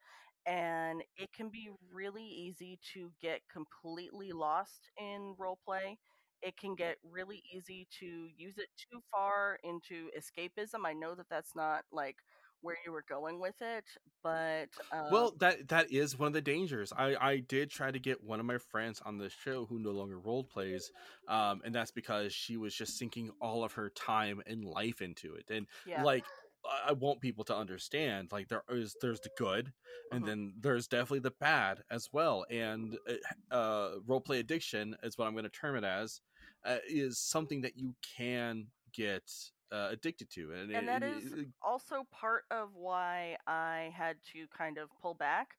And 0.47 1.03
it 1.17 1.33
can 1.33 1.49
be 1.51 1.71
really 1.93 2.25
easy 2.25 2.79
to 2.95 3.13
get 3.21 3.41
completely 3.53 4.33
lost 4.33 4.91
in 4.99 5.35
role 5.39 5.59
play. 5.65 5.99
It 6.43 6.57
can 6.57 6.75
get 6.75 6.97
really 7.11 7.43
easy 7.55 7.87
to 7.99 8.07
use 8.37 8.59
it 8.59 8.69
too 8.77 9.01
far 9.11 9.59
into 9.65 10.11
escapism. 10.17 10.85
I 10.85 10.93
know 10.93 11.15
that 11.15 11.29
that's 11.29 11.55
not 11.55 11.85
like 11.93 12.17
where 12.63 12.77
you 12.85 12.93
were 12.93 13.05
going 13.09 13.39
with 13.41 13.61
it, 13.61 13.85
but 14.23 14.67
um, 14.93 15.09
Well, 15.11 15.35
that 15.39 15.69
that 15.69 15.93
is 15.93 16.19
one 16.19 16.29
of 16.29 16.33
the 16.33 16.41
dangers. 16.41 16.93
I 16.97 17.17
I 17.21 17.39
did 17.39 17.71
try 17.71 17.91
to 17.91 17.99
get 17.99 18.25
one 18.25 18.41
of 18.41 18.47
my 18.47 18.59
friends 18.59 19.01
on 19.05 19.19
the 19.19 19.31
show 19.31 19.67
who 19.67 19.79
no 19.79 19.91
longer 19.91 20.19
role 20.19 20.45
plays, 20.45 20.91
um, 21.29 21.63
and 21.65 21.75
that's 21.75 21.93
because 21.93 22.33
she 22.33 22.57
was 22.57 22.75
just 22.75 22.99
sinking 22.99 23.31
all 23.41 23.65
of 23.65 23.75
her 23.75 23.91
time 23.91 24.43
and 24.47 24.65
life 24.65 25.01
into 25.01 25.35
it. 25.35 25.51
And 25.51 25.67
yeah, 25.87 26.03
like, 26.03 26.25
I 26.67 26.93
want 26.93 27.21
people 27.21 27.45
to 27.45 27.57
understand, 27.57 28.33
like 28.33 28.49
there 28.49 28.63
is 28.69 28.97
there's 29.01 29.21
the 29.21 29.31
good, 29.31 29.73
and 30.11 30.25
Mhm. 30.25 30.27
then 30.27 30.55
there's 30.59 30.89
definitely 30.89 31.21
the 31.21 31.31
bad 31.33 31.83
as 31.91 32.13
well. 32.13 32.47
And 32.51 32.99
uh, 33.09 33.55
uh, 33.55 34.01
role 34.05 34.21
play 34.21 34.41
addiction 34.41 34.97
is 35.03 35.19
what 35.19 35.27
I'm 35.27 35.35
going 35.35 35.45
to 35.45 35.51
term 35.51 35.77
it 35.77 35.85
as, 35.85 36.21
uh, 36.65 36.79
is 36.87 37.19
something 37.21 37.63
that 37.63 37.77
you 37.77 37.97
can 38.03 38.73
get 38.93 39.31
uh, 39.71 39.89
addicted 39.93 40.31
to, 40.31 40.53
and, 40.53 40.71
and 40.75 40.89
it- 40.89 40.89
that 40.89 41.03
is 41.03 41.35
it- 41.43 41.49
also 41.63 42.05
part 42.05 42.45
of 42.51 42.75
why 42.75 43.37
I 43.47 43.93
had 43.97 44.23
to 44.33 44.47
kind 44.49 44.79
of 44.79 44.91
pull 45.01 45.15
back 45.15 45.57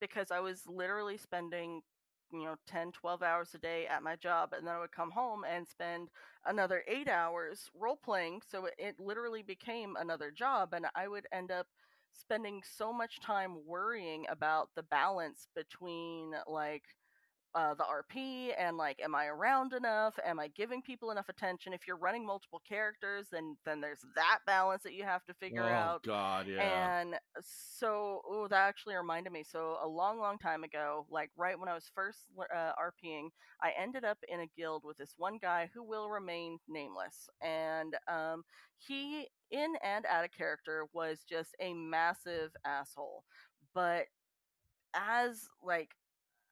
because 0.00 0.30
I 0.30 0.40
was 0.40 0.66
literally 0.66 1.16
spending 1.18 1.82
you 2.32 2.44
know 2.44 2.56
10 2.66 2.92
12 2.92 3.22
hours 3.22 3.54
a 3.54 3.58
day 3.58 3.86
at 3.86 4.02
my 4.02 4.16
job 4.16 4.52
and 4.52 4.66
then 4.66 4.74
I 4.74 4.80
would 4.80 4.92
come 4.92 5.10
home 5.10 5.44
and 5.44 5.66
spend 5.66 6.08
another 6.46 6.82
8 6.88 7.08
hours 7.08 7.70
role 7.78 7.98
playing 8.02 8.40
so 8.48 8.66
it, 8.66 8.74
it 8.78 9.00
literally 9.00 9.42
became 9.42 9.96
another 9.96 10.30
job 10.30 10.72
and 10.74 10.86
I 10.94 11.08
would 11.08 11.26
end 11.32 11.50
up 11.50 11.66
spending 12.12 12.62
so 12.64 12.92
much 12.92 13.20
time 13.20 13.58
worrying 13.66 14.26
about 14.28 14.70
the 14.74 14.82
balance 14.82 15.48
between 15.54 16.32
like 16.46 16.84
uh, 17.54 17.74
the 17.74 17.84
RP 17.84 18.52
and 18.58 18.76
like, 18.76 19.00
am 19.02 19.14
I 19.14 19.26
around 19.26 19.72
enough? 19.72 20.18
Am 20.24 20.38
I 20.38 20.48
giving 20.48 20.82
people 20.82 21.10
enough 21.10 21.28
attention? 21.28 21.72
If 21.72 21.86
you're 21.86 21.96
running 21.96 22.24
multiple 22.24 22.62
characters, 22.68 23.26
then 23.32 23.56
then 23.64 23.80
there's 23.80 24.04
that 24.14 24.38
balance 24.46 24.82
that 24.84 24.94
you 24.94 25.02
have 25.04 25.24
to 25.26 25.34
figure 25.34 25.62
out. 25.62 25.70
oh 26.06 26.12
out. 26.12 26.44
god, 26.44 26.46
yeah. 26.48 27.00
And 27.00 27.16
so, 27.40 28.22
oh, 28.28 28.46
that 28.48 28.68
actually 28.68 28.94
reminded 28.94 29.32
me. 29.32 29.42
So, 29.42 29.78
a 29.82 29.88
long, 29.88 30.20
long 30.20 30.38
time 30.38 30.62
ago, 30.62 31.06
like 31.10 31.30
right 31.36 31.58
when 31.58 31.68
I 31.68 31.74
was 31.74 31.90
first 31.94 32.18
uh, 32.38 32.72
RPing, 32.80 33.28
I 33.62 33.72
ended 33.80 34.04
up 34.04 34.18
in 34.28 34.40
a 34.40 34.50
guild 34.56 34.84
with 34.84 34.96
this 34.96 35.14
one 35.16 35.38
guy 35.40 35.68
who 35.74 35.82
will 35.82 36.08
remain 36.08 36.58
nameless. 36.68 37.28
And 37.42 37.96
um, 38.06 38.44
he, 38.78 39.26
in 39.50 39.74
and 39.82 40.06
out 40.06 40.24
of 40.24 40.30
character, 40.30 40.86
was 40.92 41.24
just 41.28 41.56
a 41.60 41.74
massive 41.74 42.50
asshole. 42.64 43.24
But 43.74 44.06
as 44.94 45.48
like 45.62 45.90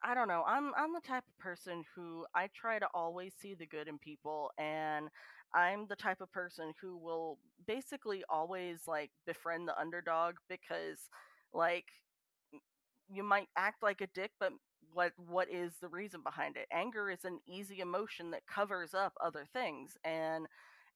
I 0.02 0.14
don't 0.14 0.28
know. 0.28 0.44
I'm 0.46 0.72
I'm 0.76 0.92
the 0.94 1.00
type 1.00 1.24
of 1.28 1.38
person 1.38 1.84
who 1.94 2.24
I 2.34 2.48
try 2.54 2.78
to 2.78 2.86
always 2.94 3.32
see 3.40 3.54
the 3.54 3.66
good 3.66 3.88
in 3.88 3.98
people 3.98 4.50
and 4.58 5.08
I'm 5.54 5.86
the 5.88 5.96
type 5.96 6.20
of 6.20 6.30
person 6.32 6.72
who 6.80 6.96
will 6.96 7.38
basically 7.66 8.22
always 8.28 8.82
like 8.86 9.10
befriend 9.26 9.66
the 9.66 9.78
underdog 9.78 10.36
because 10.48 10.98
like 11.52 11.86
you 13.10 13.22
might 13.22 13.48
act 13.56 13.82
like 13.82 14.00
a 14.00 14.06
dick 14.14 14.30
but 14.38 14.52
what 14.92 15.12
what 15.28 15.48
is 15.50 15.72
the 15.80 15.88
reason 15.88 16.22
behind 16.22 16.56
it? 16.56 16.66
Anger 16.72 17.10
is 17.10 17.24
an 17.24 17.40
easy 17.46 17.80
emotion 17.80 18.30
that 18.30 18.46
covers 18.46 18.94
up 18.94 19.12
other 19.24 19.46
things 19.52 19.96
and 20.04 20.46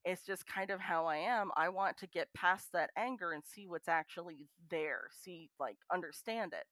it's 0.04 0.26
just 0.26 0.46
kind 0.46 0.70
of 0.70 0.80
how 0.80 1.06
I 1.06 1.16
am. 1.18 1.50
I 1.56 1.68
want 1.68 1.96
to 1.98 2.06
get 2.08 2.32
past 2.34 2.68
that 2.72 2.90
anger 2.96 3.32
and 3.32 3.42
see 3.44 3.66
what's 3.66 3.88
actually 3.88 4.48
there, 4.70 5.02
see 5.22 5.50
like 5.60 5.76
understand 5.92 6.52
it 6.54 6.66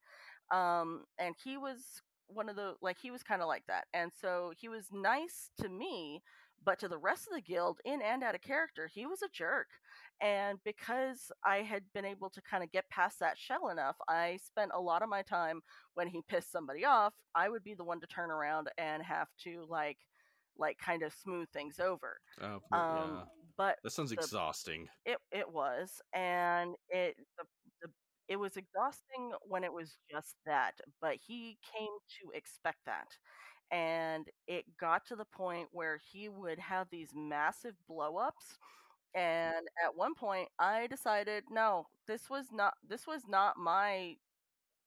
um 0.55 1.05
and 1.19 1.35
he 1.45 1.57
was 1.57 2.03
one 2.33 2.49
of 2.49 2.57
the 2.57 2.75
like 2.81 2.97
he 3.01 3.11
was 3.11 3.23
kind 3.23 3.43
of 3.43 3.49
like 3.49 3.65
that 3.69 3.85
and 3.95 4.11
so 4.21 4.53
he 4.59 4.69
was 4.69 4.87
nice 4.93 5.51
to 5.61 5.69
me 5.69 6.23
but 6.65 6.79
to 6.79 6.89
the 6.89 6.99
rest 6.99 7.27
of 7.27 7.35
the 7.35 7.41
guild 7.41 7.79
in 7.85 8.03
and 8.03 8.23
out 8.23 8.35
of 8.35 8.41
character 8.43 8.89
he 8.93 9.07
was 9.07 9.23
a 9.23 9.29
jerk 9.33 9.67
and 10.21 10.59
because 10.65 11.33
i 11.45 11.59
had 11.59 11.83
been 11.95 12.05
able 12.05 12.29
to 12.31 12.43
kind 12.43 12.63
of 12.63 12.71
get 12.71 12.89
past 12.91 13.19
that 13.21 13.39
shell 13.39 13.69
enough 13.69 13.97
i 14.09 14.39
spent 14.45 14.71
a 14.75 14.81
lot 14.81 15.03
of 15.03 15.09
my 15.09 15.23
time 15.23 15.61
when 15.95 16.07
he 16.09 16.21
pissed 16.29 16.53
somebody 16.53 16.85
off 16.85 17.15
i 17.35 17.49
would 17.49 17.65
be 17.65 17.75
the 17.75 17.85
one 17.85 18.01
to 18.01 18.07
turn 18.07 18.31
around 18.31 18.69
and 18.79 19.03
have 19.03 19.29
to 19.43 19.65
like 19.69 19.99
like 20.59 20.77
kind 20.79 21.03
of 21.03 21.13
smooth 21.15 21.49
things 21.53 21.79
over 21.81 22.19
Oh, 22.43 22.61
um 22.77 23.17
yeah. 23.17 23.23
but 23.57 23.79
That 23.83 23.91
sounds 23.91 24.11
the- 24.11 24.17
exhausting. 24.17 24.89
it 25.07 25.19
it 25.33 25.51
was, 25.51 26.01
and 26.13 26.75
it 26.91 27.17
the, 27.39 27.45
it 28.31 28.39
was 28.39 28.57
exhausting 28.57 29.33
when 29.43 29.65
it 29.65 29.73
was 29.73 29.97
just 30.09 30.37
that, 30.47 30.75
but 31.01 31.17
he 31.27 31.59
mm-hmm. 31.59 31.79
came 31.79 31.93
to 32.23 32.37
expect 32.37 32.79
that. 32.87 33.09
And 33.73 34.27
it 34.47 34.65
got 34.81 35.05
to 35.07 35.17
the 35.17 35.27
point 35.27 35.69
where 35.73 36.01
he 36.13 36.29
would 36.29 36.59
have 36.61 36.87
these 36.91 37.11
massive 37.15 37.75
blowups. 37.91 38.57
Mm-hmm. 39.17 39.21
And 39.21 39.67
at 39.85 39.97
one 39.97 40.15
point 40.15 40.49
I 40.61 40.87
decided, 40.87 41.45
no, 41.51 41.87
this 42.07 42.31
was 42.31 42.47
not 42.53 42.75
this 42.89 43.07
was 43.07 43.23
not 43.29 43.57
my 43.59 44.15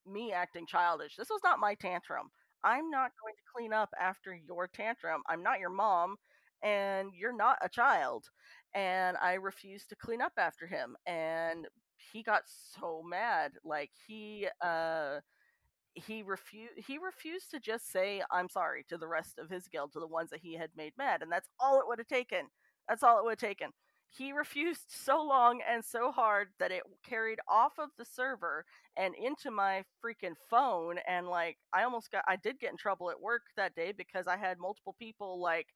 me 0.06 0.32
acting 0.32 0.66
childish. 0.66 1.16
This 1.18 1.30
was 1.30 1.42
not 1.44 1.60
my 1.60 1.76
tantrum. 1.76 2.30
I'm 2.64 2.90
not 2.90 3.12
going 3.22 3.36
to 3.36 3.52
clean 3.54 3.74
up 3.74 3.90
after 4.00 4.34
your 4.34 4.68
tantrum. 4.68 5.22
I'm 5.28 5.44
not 5.44 5.60
your 5.60 5.70
mom, 5.70 6.16
and 6.64 7.10
you're 7.14 7.36
not 7.36 7.58
a 7.62 7.70
child. 7.70 8.26
And 8.74 9.18
I 9.18 9.34
refused 9.34 9.90
to 9.90 9.96
clean 9.98 10.22
up 10.22 10.34
after 10.38 10.66
him. 10.68 10.96
And 11.06 11.68
he 12.12 12.24
got 12.24 12.44
so 12.48 13.04
mad. 13.08 13.54
Like 13.64 13.92
he 14.08 14.48
uh 14.62 15.20
he 15.96 16.24
refused 16.24 16.74
he 16.88 16.98
refused 16.98 17.52
to 17.52 17.60
just 17.60 17.92
say 17.92 18.22
I'm 18.32 18.50
sorry 18.50 18.86
to 18.90 18.98
the 18.98 19.08
rest 19.08 19.40
of 19.40 19.50
his 19.50 19.68
guild, 19.68 19.94
to 19.94 20.00
the 20.00 20.08
ones 20.08 20.30
that 20.32 20.42
he 20.42 20.56
had 20.56 20.70
made 20.76 20.94
mad, 20.98 21.22
and 21.22 21.32
that's 21.32 21.50
all 21.60 21.80
it 21.80 21.88
would 21.88 22.00
have 22.00 22.08
taken. 22.08 22.48
That's 22.90 23.04
all 23.04 23.20
it 23.20 23.24
would 23.24 23.42
have 23.42 23.50
taken. 23.50 23.70
He 24.10 24.32
refused 24.32 24.86
so 24.90 25.24
long 25.24 25.62
and 25.68 25.84
so 25.84 26.12
hard 26.12 26.50
that 26.60 26.72
it 26.72 26.84
carried 27.04 27.40
off 27.50 27.74
of 27.80 27.90
the 27.98 28.06
server 28.06 28.64
and 28.96 29.16
into 29.16 29.50
my 29.50 29.84
freaking 30.04 30.36
phone 30.50 31.00
and 31.08 31.28
like 31.28 31.58
I 31.74 31.84
almost 31.84 32.12
got 32.12 32.24
I 32.28 32.36
did 32.36 32.60
get 32.60 32.72
in 32.72 32.78
trouble 32.78 33.10
at 33.10 33.20
work 33.20 33.42
that 33.58 33.74
day 33.76 33.92
because 33.92 34.28
I 34.28 34.38
had 34.38 34.60
multiple 34.60 34.96
people 35.00 35.42
like 35.42 35.68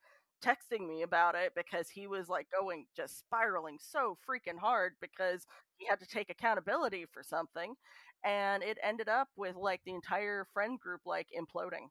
texting 0.44 0.88
me 0.88 1.02
about 1.04 1.36
it 1.36 1.54
because 1.56 1.90
he 1.90 2.08
was 2.08 2.30
like 2.30 2.48
going 2.52 2.86
just 2.96 3.20
spiraling 3.20 3.78
so 3.80 4.18
freaking 4.28 4.58
hard 4.60 4.94
because 5.02 5.46
he 5.78 5.86
had 5.86 6.00
to 6.00 6.08
take 6.08 6.30
accountability 6.30 7.06
for 7.12 7.24
something 7.24 7.76
and 8.24 8.64
it 8.64 8.78
ended 8.84 9.08
up 9.10 9.30
with 9.36 9.56
like 9.56 9.82
the 9.86 9.94
entire 9.94 10.46
friend 10.54 10.80
group 10.80 11.02
like 11.06 11.28
imploding 11.38 11.88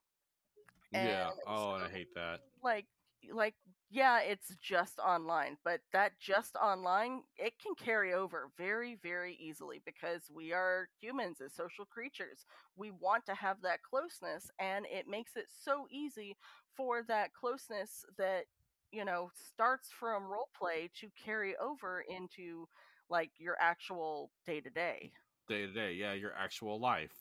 yeah. 0.93 1.31
Oh, 1.47 1.75
and 1.75 1.85
I 1.85 1.89
hate 1.89 2.15
that. 2.15 2.41
like 2.63 2.87
like 3.33 3.55
yeah 3.91 4.21
it's 4.21 4.55
just 4.63 4.99
online 4.99 5.57
but 5.65 5.81
that 5.93 6.13
just 6.21 6.57
online 6.57 7.23
it 7.37 7.53
can 7.63 7.75
carry 7.75 8.13
over 8.15 8.51
very 8.57 8.97
very 9.03 9.35
easily 9.41 9.81
because 9.85 10.23
we 10.35 10.53
are 10.53 10.89
humans 11.01 11.41
as 11.45 11.53
social 11.55 11.85
creatures 11.87 12.45
we 12.77 12.91
want 12.91 13.25
to 13.27 13.35
have 13.35 13.57
that 13.63 13.83
closeness 13.83 14.51
and 14.61 14.87
it 14.87 15.07
makes 15.09 15.37
it 15.37 15.47
so 15.49 15.87
easy 15.91 16.37
for 16.77 17.03
that 17.09 17.33
closeness 17.33 18.05
that 18.19 18.45
you 18.93 19.05
know 19.05 19.31
starts 19.35 19.89
from 19.99 20.25
role 20.25 20.49
play 20.57 20.91
to 21.01 21.09
carry 21.23 21.57
over 21.57 22.05
into 22.09 22.69
like 23.09 23.31
your 23.39 23.57
actual 23.61 24.31
day 24.47 24.61
to 24.61 24.71
day 24.71 25.13
Day 25.49 25.67
to 25.67 25.73
day, 25.73 25.93
yeah, 25.93 26.13
your 26.13 26.33
actual 26.37 26.81
life. 26.81 27.13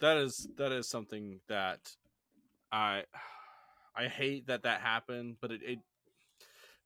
That 0.00 0.16
is 0.16 0.48
that 0.56 0.72
is 0.72 0.88
something 0.88 1.40
that 1.48 1.94
I 2.72 3.04
I 3.96 4.06
hate 4.08 4.46
that 4.46 4.62
that 4.62 4.80
happened, 4.80 5.36
but 5.40 5.52
it, 5.52 5.60
it 5.64 5.78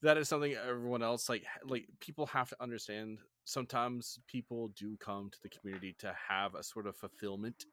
that 0.03 0.18
is 0.18 0.28
something 0.28 0.55
everyone 0.55 1.03
else 1.03 1.28
like 1.28 1.45
like 1.64 1.87
people 2.01 2.26
have 2.26 2.51
to 2.51 2.62
understand. 2.62 3.18
Sometimes 3.45 4.18
people 4.26 4.68
do 4.76 4.97
come 4.99 5.30
to 5.30 5.39
the 5.43 5.49
community 5.49 5.97
to 5.99 6.14
have 6.28 6.55
a 6.55 6.62
sort 6.62 6.87
of 6.87 6.97
fulfillment, 6.97 7.64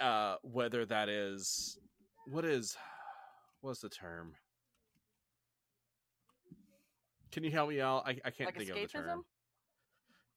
uh, 0.00 0.36
whether 0.42 0.84
that 0.84 1.08
is 1.08 1.78
what 2.26 2.44
is 2.44 2.76
what's 3.60 3.80
the 3.80 3.88
term? 3.88 4.34
Can 7.30 7.44
you 7.44 7.50
help 7.50 7.68
me 7.68 7.80
out? 7.80 8.04
I, 8.06 8.10
I 8.24 8.30
can't 8.30 8.46
like 8.48 8.56
think 8.56 8.70
of 8.70 8.76
the 8.76 8.86
term. 8.86 9.24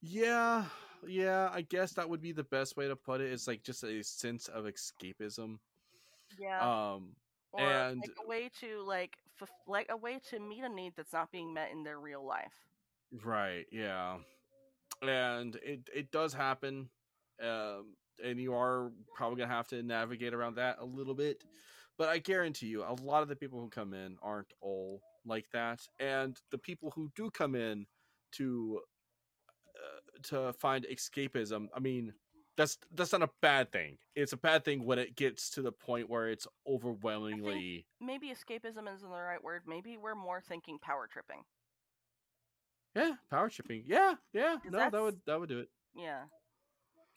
Yeah, 0.01 0.65
yeah, 1.07 1.49
I 1.53 1.61
guess 1.61 1.93
that 1.93 2.09
would 2.09 2.21
be 2.21 2.31
the 2.31 2.43
best 2.43 2.75
way 2.75 2.87
to 2.87 2.95
put 2.95 3.21
it. 3.21 3.31
It's 3.31 3.47
like 3.47 3.63
just 3.63 3.83
a 3.83 4.03
sense 4.03 4.47
of 4.47 4.65
escapism. 4.65 5.57
yeah 6.39 6.59
Um, 6.93 7.15
or 7.53 7.61
and- 7.61 7.99
like 8.01 8.09
a 8.23 8.27
way 8.27 8.49
to 8.61 8.81
like 8.83 9.17
f- 9.41 9.49
like 9.67 9.87
a 9.89 9.97
way 9.97 10.19
to 10.29 10.39
meet 10.39 10.63
a 10.63 10.69
need 10.69 10.93
that's 10.95 11.13
not 11.13 11.31
being 11.31 11.53
met 11.53 11.71
in 11.71 11.83
their 11.83 11.99
real 11.99 12.25
life 12.25 12.53
right, 13.25 13.65
yeah. 13.71 14.17
And 15.01 15.55
it 15.57 15.89
it 15.93 16.11
does 16.11 16.33
happen. 16.33 16.89
Um, 17.43 17.95
and 18.23 18.39
you 18.39 18.53
are 18.53 18.91
probably 19.15 19.39
gonna 19.41 19.53
have 19.53 19.67
to 19.69 19.81
navigate 19.83 20.33
around 20.33 20.55
that 20.55 20.77
a 20.79 20.85
little 20.85 21.13
bit. 21.15 21.43
But 22.01 22.09
I 22.09 22.17
guarantee 22.17 22.65
you, 22.65 22.81
a 22.81 22.97
lot 23.03 23.21
of 23.21 23.27
the 23.27 23.35
people 23.35 23.59
who 23.59 23.69
come 23.69 23.93
in 23.93 24.17
aren't 24.23 24.51
all 24.59 25.03
like 25.23 25.45
that, 25.53 25.81
and 25.99 26.35
the 26.49 26.57
people 26.57 26.89
who 26.89 27.11
do 27.15 27.29
come 27.29 27.53
in 27.53 27.85
to 28.37 28.81
uh, 29.75 30.19
to 30.29 30.53
find 30.53 30.87
escapism, 30.91 31.67
I 31.75 31.79
mean, 31.79 32.11
that's 32.57 32.79
that's 32.95 33.11
not 33.11 33.21
a 33.21 33.29
bad 33.43 33.71
thing. 33.71 33.99
It's 34.15 34.33
a 34.33 34.37
bad 34.37 34.65
thing 34.65 34.83
when 34.83 34.97
it 34.97 35.15
gets 35.15 35.51
to 35.51 35.61
the 35.61 35.71
point 35.71 36.09
where 36.09 36.29
it's 36.29 36.47
overwhelmingly 36.67 37.85
maybe 37.99 38.29
escapism 38.29 38.91
isn't 38.91 39.07
the 39.07 39.15
right 39.15 39.43
word 39.43 39.61
maybe 39.67 39.95
we're 39.95 40.15
more 40.15 40.41
thinking 40.41 40.79
power 40.79 41.07
tripping 41.07 41.43
Yeah, 42.95 43.13
power 43.29 43.47
tripping. 43.47 43.83
Yeah, 43.85 44.15
yeah. 44.33 44.57
No, 44.67 44.89
that 44.89 44.91
would 44.91 45.19
that 45.27 45.39
would 45.39 45.49
do 45.49 45.59
it. 45.59 45.69
Yeah. 45.95 46.23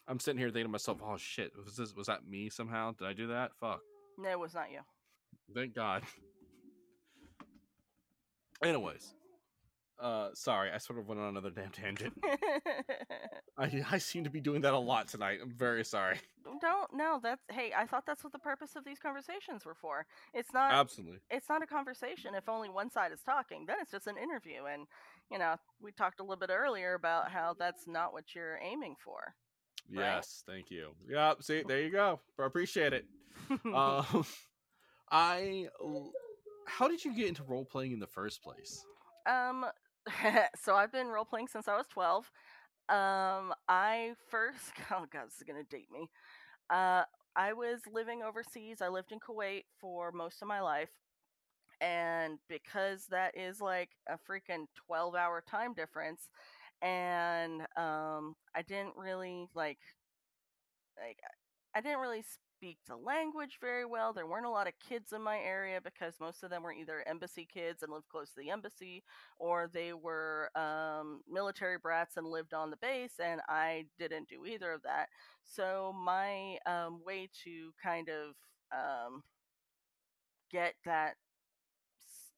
I'm 0.06 0.20
sitting 0.20 0.38
here 0.38 0.48
thinking 0.48 0.66
to 0.66 0.68
myself, 0.68 0.98
oh 1.02 1.16
shit, 1.16 1.52
was 1.64 1.74
this 1.74 1.94
was 1.94 2.08
that 2.08 2.28
me 2.28 2.50
somehow? 2.50 2.92
Did 2.92 3.06
I 3.06 3.14
do 3.14 3.28
that? 3.28 3.52
Fuck. 3.58 3.80
No, 4.18 4.30
it 4.30 4.38
was 4.38 4.54
not 4.54 4.70
you. 4.70 4.80
Thank 5.54 5.74
God. 5.74 6.02
Anyways, 8.62 9.14
uh, 10.00 10.30
sorry, 10.34 10.70
I 10.72 10.78
sort 10.78 10.98
of 10.98 11.06
went 11.06 11.20
on 11.20 11.28
another 11.28 11.50
damn 11.50 11.70
tangent. 11.70 12.14
I 13.58 13.84
I 13.90 13.98
seem 13.98 14.24
to 14.24 14.30
be 14.30 14.40
doing 14.40 14.62
that 14.62 14.74
a 14.74 14.78
lot 14.78 15.08
tonight. 15.08 15.38
I'm 15.42 15.50
very 15.50 15.84
sorry. 15.84 16.18
Don't 16.60 16.92
no, 16.92 17.20
that's 17.22 17.42
hey, 17.50 17.72
I 17.76 17.86
thought 17.86 18.04
that's 18.06 18.24
what 18.24 18.32
the 18.32 18.38
purpose 18.38 18.76
of 18.76 18.84
these 18.84 18.98
conversations 18.98 19.64
were 19.64 19.74
for. 19.74 20.06
It's 20.32 20.52
not 20.52 20.72
Absolutely. 20.72 21.18
it's 21.30 21.48
not 21.48 21.62
a 21.62 21.66
conversation 21.66 22.34
if 22.34 22.48
only 22.48 22.68
one 22.68 22.90
side 22.90 23.12
is 23.12 23.20
talking. 23.22 23.64
Then 23.66 23.76
it's 23.80 23.92
just 23.92 24.06
an 24.06 24.16
interview 24.16 24.64
and 24.72 24.86
you 25.30 25.38
know, 25.38 25.56
we 25.80 25.92
talked 25.92 26.20
a 26.20 26.22
little 26.22 26.36
bit 26.36 26.50
earlier 26.50 26.94
about 26.94 27.30
how 27.30 27.54
that's 27.58 27.86
not 27.86 28.12
what 28.12 28.34
you're 28.34 28.58
aiming 28.62 28.96
for. 29.02 29.34
Right. 29.90 30.16
Yes, 30.16 30.42
thank 30.46 30.70
you. 30.70 30.90
Yep. 31.08 31.42
See, 31.42 31.62
there 31.66 31.80
you 31.80 31.90
go. 31.90 32.20
I 32.38 32.46
appreciate 32.46 32.92
it. 32.92 33.06
Um, 33.74 34.24
I. 35.10 35.68
How 36.66 36.88
did 36.88 37.04
you 37.04 37.14
get 37.14 37.28
into 37.28 37.42
role 37.42 37.66
playing 37.66 37.92
in 37.92 37.98
the 37.98 38.06
first 38.06 38.42
place? 38.42 38.84
Um, 39.26 39.66
so 40.62 40.74
I've 40.74 40.92
been 40.92 41.08
role 41.08 41.26
playing 41.26 41.48
since 41.48 41.68
I 41.68 41.76
was 41.76 41.86
12. 41.88 42.30
Um, 42.88 43.54
I 43.68 44.12
first, 44.28 44.72
oh 44.90 45.04
god, 45.10 45.26
this 45.26 45.36
is 45.36 45.44
gonna 45.46 45.64
date 45.64 45.90
me. 45.92 46.08
Uh, 46.70 47.02
I 47.36 47.52
was 47.52 47.80
living 47.92 48.22
overseas. 48.22 48.80
I 48.80 48.88
lived 48.88 49.12
in 49.12 49.18
Kuwait 49.18 49.64
for 49.80 50.12
most 50.12 50.40
of 50.42 50.48
my 50.48 50.60
life. 50.60 50.90
And 51.80 52.38
because 52.48 53.06
that 53.10 53.36
is 53.36 53.60
like 53.60 53.90
a 54.08 54.14
freaking 54.14 54.66
12 54.86 55.14
hour 55.14 55.42
time 55.46 55.74
difference, 55.74 56.28
and 56.84 57.62
um, 57.76 58.36
I 58.54 58.62
didn't 58.68 58.96
really 58.96 59.48
like, 59.54 59.78
like, 61.00 61.18
I 61.74 61.80
didn't 61.80 62.00
really 62.00 62.22
speak 62.22 62.78
the 62.86 62.96
language 62.96 63.58
very 63.60 63.84
well. 63.84 64.12
There 64.12 64.26
weren't 64.26 64.46
a 64.46 64.50
lot 64.50 64.68
of 64.68 64.74
kids 64.88 65.12
in 65.12 65.22
my 65.22 65.38
area 65.38 65.80
because 65.82 66.14
most 66.20 66.42
of 66.44 66.50
them 66.50 66.62
were 66.62 66.72
either 66.72 67.04
embassy 67.06 67.48
kids 67.52 67.82
and 67.82 67.92
lived 67.92 68.08
close 68.08 68.30
to 68.30 68.40
the 68.40 68.50
embassy, 68.50 69.02
or 69.38 69.68
they 69.72 69.92
were 69.92 70.50
um, 70.56 71.20
military 71.30 71.78
brats 71.78 72.16
and 72.16 72.26
lived 72.26 72.54
on 72.54 72.70
the 72.70 72.76
base, 72.76 73.14
and 73.22 73.40
I 73.48 73.86
didn't 73.98 74.28
do 74.28 74.46
either 74.46 74.72
of 74.72 74.82
that. 74.82 75.08
So 75.44 75.94
my 75.98 76.58
um, 76.66 77.00
way 77.04 77.28
to 77.44 77.72
kind 77.82 78.08
of 78.08 78.34
um, 78.72 79.22
get 80.50 80.74
that 80.84 81.16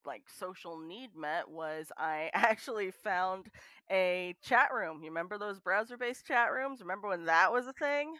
like 0.06 0.22
social 0.28 0.78
need 0.78 1.10
met 1.16 1.48
was 1.50 1.88
I 1.98 2.30
actually 2.34 2.90
found 2.90 3.46
a 3.90 4.34
chat 4.42 4.68
room. 4.74 5.00
You 5.02 5.10
remember 5.10 5.38
those 5.38 5.60
browser 5.60 5.96
based 5.96 6.26
chat 6.26 6.52
rooms? 6.52 6.80
Remember 6.80 7.08
when 7.08 7.24
that 7.26 7.52
was 7.52 7.66
a 7.66 7.72
thing? 7.72 8.14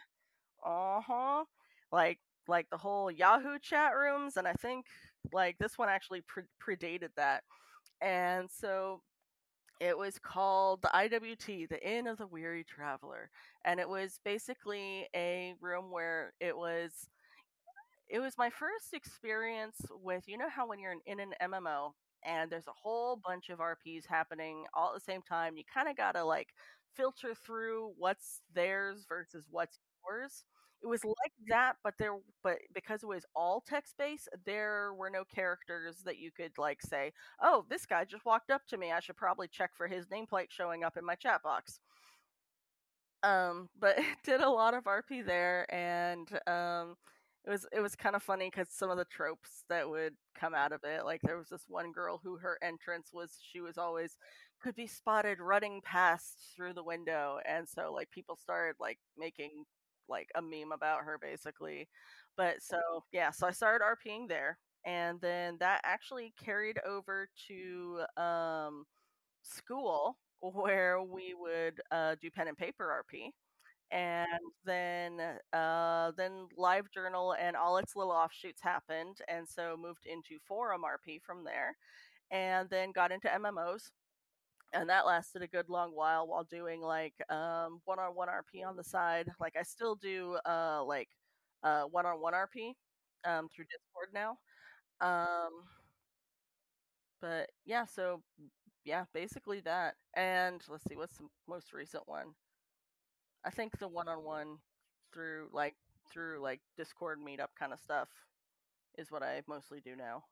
Uh 0.65 1.01
huh. 1.01 1.45
Like 1.91 2.19
like 2.47 2.69
the 2.69 2.77
whole 2.77 3.11
Yahoo 3.11 3.59
chat 3.59 3.93
rooms, 3.95 4.37
and 4.37 4.47
I 4.47 4.53
think 4.53 4.85
like 5.33 5.57
this 5.59 5.77
one 5.77 5.89
actually 5.89 6.21
pre- 6.21 6.43
predated 6.63 7.09
that. 7.17 7.43
And 8.01 8.49
so 8.51 9.01
it 9.79 9.97
was 9.97 10.17
called 10.19 10.81
the 10.81 10.89
IWT, 10.93 11.67
the 11.67 11.87
Inn 11.87 12.07
of 12.07 12.17
the 12.17 12.27
Weary 12.27 12.63
Traveler, 12.63 13.29
and 13.65 13.79
it 13.79 13.87
was 13.87 14.19
basically 14.25 15.07
a 15.15 15.53
room 15.61 15.91
where 15.91 16.33
it 16.39 16.57
was 16.57 17.09
it 18.09 18.19
was 18.19 18.37
my 18.37 18.49
first 18.49 18.93
experience 18.93 19.77
with 20.03 20.23
you 20.27 20.37
know 20.37 20.49
how 20.49 20.67
when 20.67 20.79
you're 20.79 20.93
in, 20.93 21.01
in 21.05 21.19
an 21.19 21.33
MMO 21.41 21.93
and 22.25 22.49
there's 22.51 22.67
a 22.67 22.71
whole 22.81 23.19
bunch 23.25 23.49
of 23.49 23.59
RPs 23.59 24.05
happening 24.07 24.65
all 24.73 24.89
at 24.89 24.95
the 24.95 25.11
same 25.11 25.21
time, 25.21 25.57
you 25.57 25.63
kind 25.71 25.87
of 25.87 25.95
gotta 25.97 26.23
like 26.23 26.49
filter 26.95 27.33
through 27.35 27.93
what's 27.97 28.41
theirs 28.53 29.05
versus 29.07 29.45
what's 29.49 29.77
yours. 30.05 30.43
It 30.83 30.87
was 30.87 31.03
like 31.03 31.31
that, 31.49 31.77
but 31.83 31.95
there, 31.97 32.15
but 32.43 32.57
because 32.73 33.01
it 33.01 33.07
was 33.07 33.25
all 33.35 33.63
text 33.67 33.95
based, 33.97 34.29
there 34.45 34.93
were 34.93 35.09
no 35.09 35.23
characters 35.23 36.03
that 36.05 36.19
you 36.19 36.29
could 36.31 36.51
like 36.59 36.81
say, 36.83 37.13
"Oh, 37.41 37.65
this 37.69 37.85
guy 37.87 38.05
just 38.05 38.25
walked 38.25 38.51
up 38.51 38.61
to 38.67 38.77
me. 38.77 38.91
I 38.91 38.99
should 38.99 39.17
probably 39.17 39.47
check 39.47 39.71
for 39.75 39.87
his 39.87 40.05
nameplate 40.07 40.51
showing 40.51 40.83
up 40.83 40.95
in 40.95 41.03
my 41.05 41.15
chat 41.15 41.41
box." 41.41 41.79
Um, 43.23 43.69
but 43.79 43.97
did 44.23 44.41
a 44.41 44.49
lot 44.49 44.73
of 44.73 44.85
RP 44.87 45.21
there, 45.25 45.65
and 45.73 46.27
um, 46.47 46.95
it 47.47 47.49
was 47.51 47.65
it 47.71 47.79
was 47.79 47.95
kind 47.95 48.15
of 48.15 48.21
funny 48.21 48.49
because 48.51 48.67
some 48.69 48.89
of 48.89 48.97
the 48.97 49.05
tropes 49.05 49.63
that 49.69 49.89
would 49.89 50.13
come 50.37 50.53
out 50.53 50.73
of 50.73 50.81
it, 50.83 51.05
like 51.05 51.21
there 51.23 51.37
was 51.37 51.47
this 51.47 51.63
one 51.69 51.93
girl 51.93 52.19
who 52.21 52.37
her 52.37 52.57
entrance 52.61 53.11
was 53.13 53.39
she 53.41 53.61
was 53.61 53.77
always 53.77 54.17
could 54.61 54.75
be 54.75 54.87
spotted 54.87 55.39
running 55.39 55.79
past 55.83 56.53
through 56.55 56.73
the 56.73 56.83
window, 56.83 57.37
and 57.47 57.67
so 57.67 57.93
like 57.93 58.11
people 58.11 58.35
started 58.35 58.75
like 58.81 58.99
making 59.17 59.63
like 60.09 60.29
a 60.35 60.41
meme 60.41 60.73
about 60.73 61.03
her 61.03 61.17
basically. 61.21 61.87
But 62.35 62.61
so 62.61 62.79
yeah, 63.13 63.31
so 63.31 63.47
I 63.47 63.51
started 63.51 63.85
RPing 63.85 64.27
there, 64.27 64.57
and 64.85 65.19
then 65.21 65.55
that 65.61 65.79
actually 65.85 66.33
carried 66.43 66.79
over 66.85 67.29
to 67.47 68.01
um, 68.21 68.85
school 69.41 70.17
where 70.41 71.01
we 71.01 71.33
would 71.39 71.79
uh, 71.91 72.15
do 72.21 72.29
pen 72.29 72.49
and 72.49 72.57
paper 72.57 73.03
RP 73.05 73.31
and 73.91 74.27
then 74.65 75.19
uh, 75.53 76.11
then 76.17 76.47
live 76.57 76.91
journal 76.91 77.35
and 77.39 77.55
all 77.55 77.77
its 77.77 77.95
little 77.95 78.11
offshoots 78.11 78.61
happened 78.61 79.17
and 79.27 79.47
so 79.47 79.77
moved 79.81 80.05
into 80.05 80.37
forum 80.47 80.81
rp 80.83 81.21
from 81.21 81.43
there 81.43 81.75
and 82.31 82.69
then 82.69 82.91
got 82.91 83.11
into 83.11 83.27
mmos 83.29 83.91
and 84.73 84.89
that 84.89 85.05
lasted 85.05 85.41
a 85.41 85.47
good 85.47 85.69
long 85.69 85.91
while 85.95 86.27
while 86.27 86.43
doing 86.43 86.81
like 86.81 87.13
um, 87.29 87.79
one-on-one 87.85 88.27
rp 88.27 88.67
on 88.67 88.75
the 88.75 88.83
side. 88.83 89.31
Like 89.39 89.55
i 89.59 89.63
still 89.63 89.95
do 89.95 90.37
uh, 90.45 90.83
like 90.85 91.09
uh, 91.63 91.83
one-on-one 91.83 92.33
rp 92.33 92.73
um, 93.25 93.47
through 93.53 93.65
discord 93.65 94.09
now 94.13 94.37
um, 95.01 95.51
but 97.21 97.49
yeah 97.65 97.85
so 97.85 98.21
yeah 98.85 99.05
basically 99.13 99.59
that 99.61 99.95
and 100.15 100.61
let's 100.69 100.83
see 100.89 100.95
what's 100.95 101.17
the 101.17 101.27
most 101.47 101.73
recent 101.73 102.03
one 102.07 102.27
I 103.45 103.49
think 103.49 103.77
the 103.79 103.87
one 103.87 104.07
on 104.07 104.23
one 104.23 104.59
through 105.13 105.49
like 105.51 105.75
through 106.11 106.39
like 106.41 106.61
Discord 106.77 107.19
meetup 107.19 107.49
kind 107.57 107.73
of 107.73 107.79
stuff 107.79 108.09
is 108.97 109.11
what 109.11 109.23
I 109.23 109.41
mostly 109.47 109.79
do 109.81 109.95
now. 109.95 110.23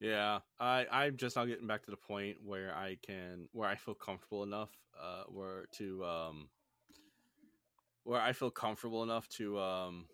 Yeah, 0.00 0.40
I 0.58 0.86
I'm 0.90 1.16
just 1.16 1.36
now 1.36 1.44
getting 1.44 1.66
back 1.66 1.82
to 1.84 1.90
the 1.90 1.96
point 1.96 2.38
where 2.44 2.74
I 2.74 2.96
can 3.02 3.48
where 3.52 3.68
I 3.68 3.76
feel 3.76 3.94
comfortable 3.94 4.42
enough 4.42 4.70
uh 5.00 5.24
where 5.28 5.66
to 5.72 6.04
um 6.04 6.48
where 8.04 8.20
I 8.20 8.32
feel 8.32 8.50
comfortable 8.50 9.02
enough 9.02 9.28
to 9.30 9.58
um 9.58 10.08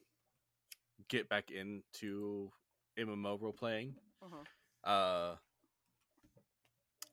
get 1.09 1.29
back 1.29 1.51
into 1.51 2.51
MMO 2.99 3.37
role 3.37 3.53
playing. 3.53 3.95
Mhm. 4.23 4.47
Uh 4.85 5.37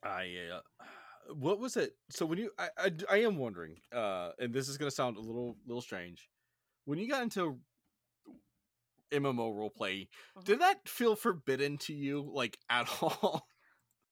I 0.03 0.35
uh, 0.53 0.83
what 1.33 1.59
was 1.59 1.77
it? 1.77 1.93
So 2.09 2.25
when 2.25 2.39
you 2.39 2.51
I, 2.57 2.69
I 2.77 2.91
I 3.09 3.17
am 3.19 3.37
wondering 3.37 3.81
uh 3.91 4.31
and 4.39 4.53
this 4.53 4.69
is 4.69 4.77
going 4.77 4.89
to 4.89 4.95
sound 4.95 5.17
a 5.17 5.21
little 5.21 5.57
little 5.65 5.81
strange. 5.81 6.29
When 6.85 6.99
you 6.99 7.09
got 7.09 7.23
into 7.23 7.61
MMO 9.11 9.49
role 9.51 9.69
play, 9.69 10.09
Mhm. 10.35 10.43
did 10.45 10.59
that 10.59 10.87
feel 10.87 11.15
forbidden 11.15 11.77
to 11.79 11.93
you 11.93 12.21
like 12.21 12.57
at 12.69 13.01
all? 13.01 13.49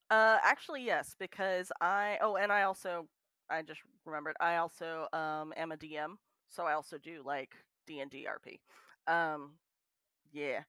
Uh, 0.09 0.37
actually, 0.43 0.83
yes, 0.83 1.15
because 1.17 1.71
I 1.81 2.17
oh, 2.21 2.35
and 2.35 2.51
I 2.51 2.63
also 2.63 3.09
I 3.49 3.61
just 3.63 3.81
remembered 4.05 4.35
I 4.39 4.57
also 4.57 5.07
um 5.13 5.53
am 5.55 5.71
a 5.71 5.77
DM, 5.77 6.19
so 6.49 6.65
I 6.65 6.73
also 6.73 6.97
do 6.97 7.23
like 7.23 7.55
D 7.87 7.99
and 7.99 8.11
D 8.11 8.27
RP. 8.27 8.61
Um, 9.07 9.59
yeah, 10.31 10.63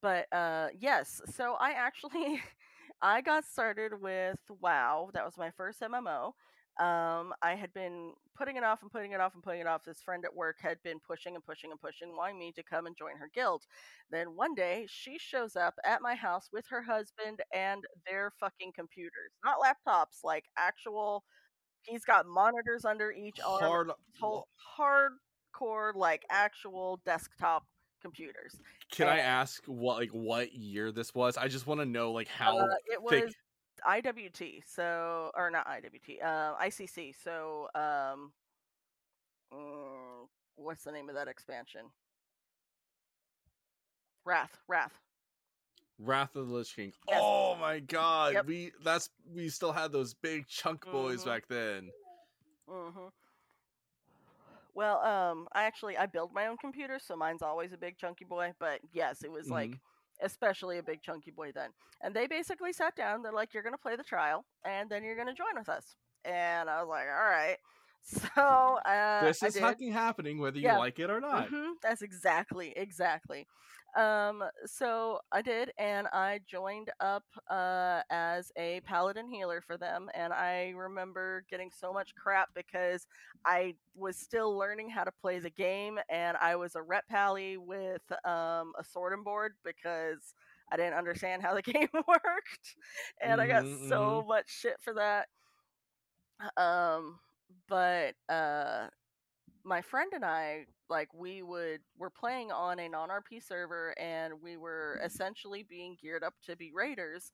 but 0.00 0.32
uh, 0.32 0.70
yes, 0.74 1.22
so 1.26 1.54
I 1.54 1.72
actually 1.72 2.42
I 3.00 3.20
got 3.20 3.44
started 3.44 4.00
with 4.00 4.38
WoW. 4.60 5.10
That 5.14 5.24
was 5.24 5.36
my 5.36 5.50
first 5.50 5.80
MMO. 5.80 6.32
Um, 6.78 7.34
I 7.42 7.56
had 7.56 7.72
been 7.72 8.12
putting 8.36 8.56
it 8.56 8.62
off 8.62 8.82
and 8.82 8.90
putting 8.90 9.10
it 9.10 9.20
off 9.20 9.34
and 9.34 9.42
putting 9.42 9.60
it 9.60 9.66
off. 9.66 9.82
This 9.84 10.00
friend 10.00 10.24
at 10.24 10.34
work 10.34 10.56
had 10.60 10.78
been 10.84 11.00
pushing 11.00 11.34
and 11.34 11.44
pushing 11.44 11.72
and 11.72 11.80
pushing, 11.80 12.16
wanting 12.16 12.38
me 12.38 12.52
to 12.52 12.62
come 12.62 12.86
and 12.86 12.96
join 12.96 13.16
her 13.16 13.28
guild. 13.34 13.64
Then 14.10 14.36
one 14.36 14.54
day 14.54 14.86
she 14.88 15.18
shows 15.18 15.56
up 15.56 15.74
at 15.84 16.02
my 16.02 16.14
house 16.14 16.48
with 16.52 16.66
her 16.70 16.82
husband 16.82 17.40
and 17.52 17.84
their 18.06 18.32
fucking 18.38 18.72
computers. 18.76 19.32
Not 19.44 19.56
laptops, 19.58 20.22
like 20.22 20.44
actual 20.56 21.24
he's 21.82 22.04
got 22.04 22.26
monitors 22.26 22.84
under 22.84 23.10
each 23.10 23.40
arm. 23.44 23.60
Hard. 23.60 23.90
whole 24.20 24.48
hardcore 24.78 25.94
like 25.94 26.24
actual 26.30 27.00
desktop 27.04 27.64
computers. 28.00 28.60
Can 28.90 29.08
I 29.08 29.18
ask 29.18 29.64
what 29.66 29.98
like 29.98 30.10
what 30.10 30.52
year 30.52 30.92
this 30.92 31.14
was? 31.14 31.36
I 31.36 31.48
just 31.48 31.66
want 31.66 31.80
to 31.80 31.86
know 31.86 32.12
like 32.12 32.28
how 32.28 32.70
Uh, 32.70 32.76
it 32.86 33.02
thick. 33.08 33.24
was 33.24 33.34
IWT, 33.84 34.62
so 34.66 35.30
or 35.34 35.50
not 35.50 35.66
IWT, 35.66 36.20
uh, 36.22 36.54
ICC. 36.56 37.12
So, 37.12 37.68
um, 37.74 38.32
mm, 39.52 40.28
what's 40.56 40.84
the 40.84 40.92
name 40.92 41.08
of 41.08 41.14
that 41.14 41.28
expansion? 41.28 41.90
Wrath, 44.24 44.58
Wrath. 44.68 45.00
Wrath 45.98 46.34
of 46.36 46.48
the 46.48 46.54
Lich 46.54 46.74
King. 46.76 46.92
Yes. 47.08 47.24
Oh 47.26 47.56
my 47.56 47.80
god. 47.80 48.34
Yep. 48.34 48.46
We 48.46 48.72
that's 48.82 49.10
we 49.26 49.48
still 49.48 49.72
had 49.72 49.92
those 49.92 50.14
big 50.14 50.46
chunk 50.46 50.88
boys 50.90 51.24
Mhm. 51.24 51.24
back 51.24 51.46
then. 51.48 51.92
hmm 52.66 53.08
Well, 54.78 55.02
um, 55.02 55.48
I 55.52 55.64
actually 55.64 55.96
I 55.96 56.06
build 56.06 56.32
my 56.32 56.46
own 56.46 56.56
computer, 56.56 57.00
so 57.04 57.16
mine's 57.16 57.42
always 57.42 57.72
a 57.72 57.76
big 57.76 57.98
chunky 57.98 58.24
boy. 58.24 58.52
But 58.60 58.78
yes, 58.92 59.24
it 59.24 59.32
was 59.32 59.50
like 59.50 59.72
especially 60.22 60.78
a 60.78 60.84
big 60.84 61.02
chunky 61.02 61.32
boy 61.32 61.50
then. 61.52 61.70
And 62.00 62.14
they 62.14 62.28
basically 62.28 62.72
sat 62.72 62.94
down. 62.94 63.22
They're 63.22 63.32
like, 63.32 63.52
"You're 63.52 63.64
gonna 63.64 63.76
play 63.76 63.96
the 63.96 64.04
trial, 64.04 64.44
and 64.64 64.88
then 64.88 65.02
you're 65.02 65.16
gonna 65.16 65.34
join 65.34 65.56
with 65.56 65.68
us." 65.68 65.96
And 66.24 66.70
I 66.70 66.80
was 66.80 66.88
like, 66.88 67.08
"All 67.08 67.28
right." 67.28 67.56
So 68.02 68.76
uh, 68.84 69.32
this 69.38 69.42
is 69.42 69.58
fucking 69.58 69.92
happening 69.92 70.38
whether 70.38 70.58
you 70.58 70.70
Yeah. 70.70 70.74
like 70.74 70.98
it 70.98 71.10
or 71.10 71.20
not. 71.20 71.52
Mhm, 71.52 71.74
that's 71.82 72.02
exactly 72.02 72.72
exactly. 72.76 73.46
Um, 73.96 74.44
so 74.66 75.20
I 75.32 75.42
did, 75.42 75.72
and 75.78 76.06
I 76.08 76.40
joined 76.46 76.90
up 77.00 77.24
uh, 77.50 78.02
as 78.10 78.52
a 78.56 78.80
paladin 78.80 79.28
healer 79.28 79.60
for 79.60 79.76
them. 79.76 80.08
And 80.14 80.32
I 80.32 80.70
remember 80.76 81.44
getting 81.50 81.70
so 81.70 81.92
much 81.92 82.14
crap 82.14 82.48
because 82.54 83.06
I 83.44 83.74
was 83.94 84.16
still 84.18 84.56
learning 84.56 84.90
how 84.90 85.04
to 85.04 85.12
play 85.12 85.38
the 85.38 85.50
game, 85.50 85.98
and 86.08 86.36
I 86.38 86.56
was 86.56 86.74
a 86.76 86.82
rep 86.82 87.06
pally 87.08 87.56
with 87.58 88.02
um, 88.24 88.72
a 88.78 88.84
sword 88.84 89.12
and 89.12 89.24
board 89.24 89.54
because 89.64 90.34
I 90.70 90.76
didn't 90.76 90.94
understand 90.94 91.42
how 91.42 91.54
the 91.54 91.62
game 91.72 91.88
worked, 91.92 92.76
and 93.22 93.40
I 93.40 93.46
got 93.48 93.66
Mhm, 93.66 93.68
so 93.68 94.24
much 94.28 94.48
shit 94.50 94.76
for 94.80 94.94
that. 94.94 95.28
Um, 96.56 97.18
but 97.68 98.14
uh 98.28 98.86
my 99.64 99.82
friend 99.82 100.12
and 100.14 100.24
I 100.24 100.66
like 100.90 101.08
we 101.14 101.42
would 101.42 101.80
we're 101.98 102.10
playing 102.10 102.52
on 102.52 102.78
a 102.80 102.88
non-RP 102.88 103.46
server 103.46 103.94
and 103.98 104.34
we 104.42 104.56
were 104.56 105.00
essentially 105.04 105.64
being 105.68 105.96
geared 106.00 106.24
up 106.24 106.34
to 106.46 106.56
be 106.56 106.72
raiders, 106.74 107.32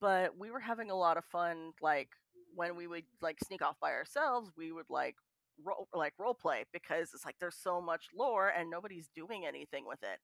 but 0.00 0.38
we 0.38 0.50
were 0.50 0.60
having 0.60 0.90
a 0.90 0.96
lot 0.96 1.16
of 1.16 1.24
fun 1.24 1.72
like 1.82 2.10
when 2.54 2.76
we 2.76 2.86
would 2.86 3.04
like 3.22 3.38
sneak 3.44 3.62
off 3.62 3.76
by 3.80 3.92
ourselves, 3.92 4.50
we 4.56 4.72
would 4.72 4.90
like 4.90 5.16
role 5.64 5.88
like 5.94 6.14
role 6.18 6.34
play 6.34 6.64
because 6.72 7.10
it's 7.14 7.24
like 7.24 7.36
there's 7.40 7.56
so 7.56 7.80
much 7.80 8.06
lore 8.16 8.52
and 8.56 8.70
nobody's 8.70 9.08
doing 9.14 9.44
anything 9.46 9.86
with 9.86 10.02
it. 10.02 10.20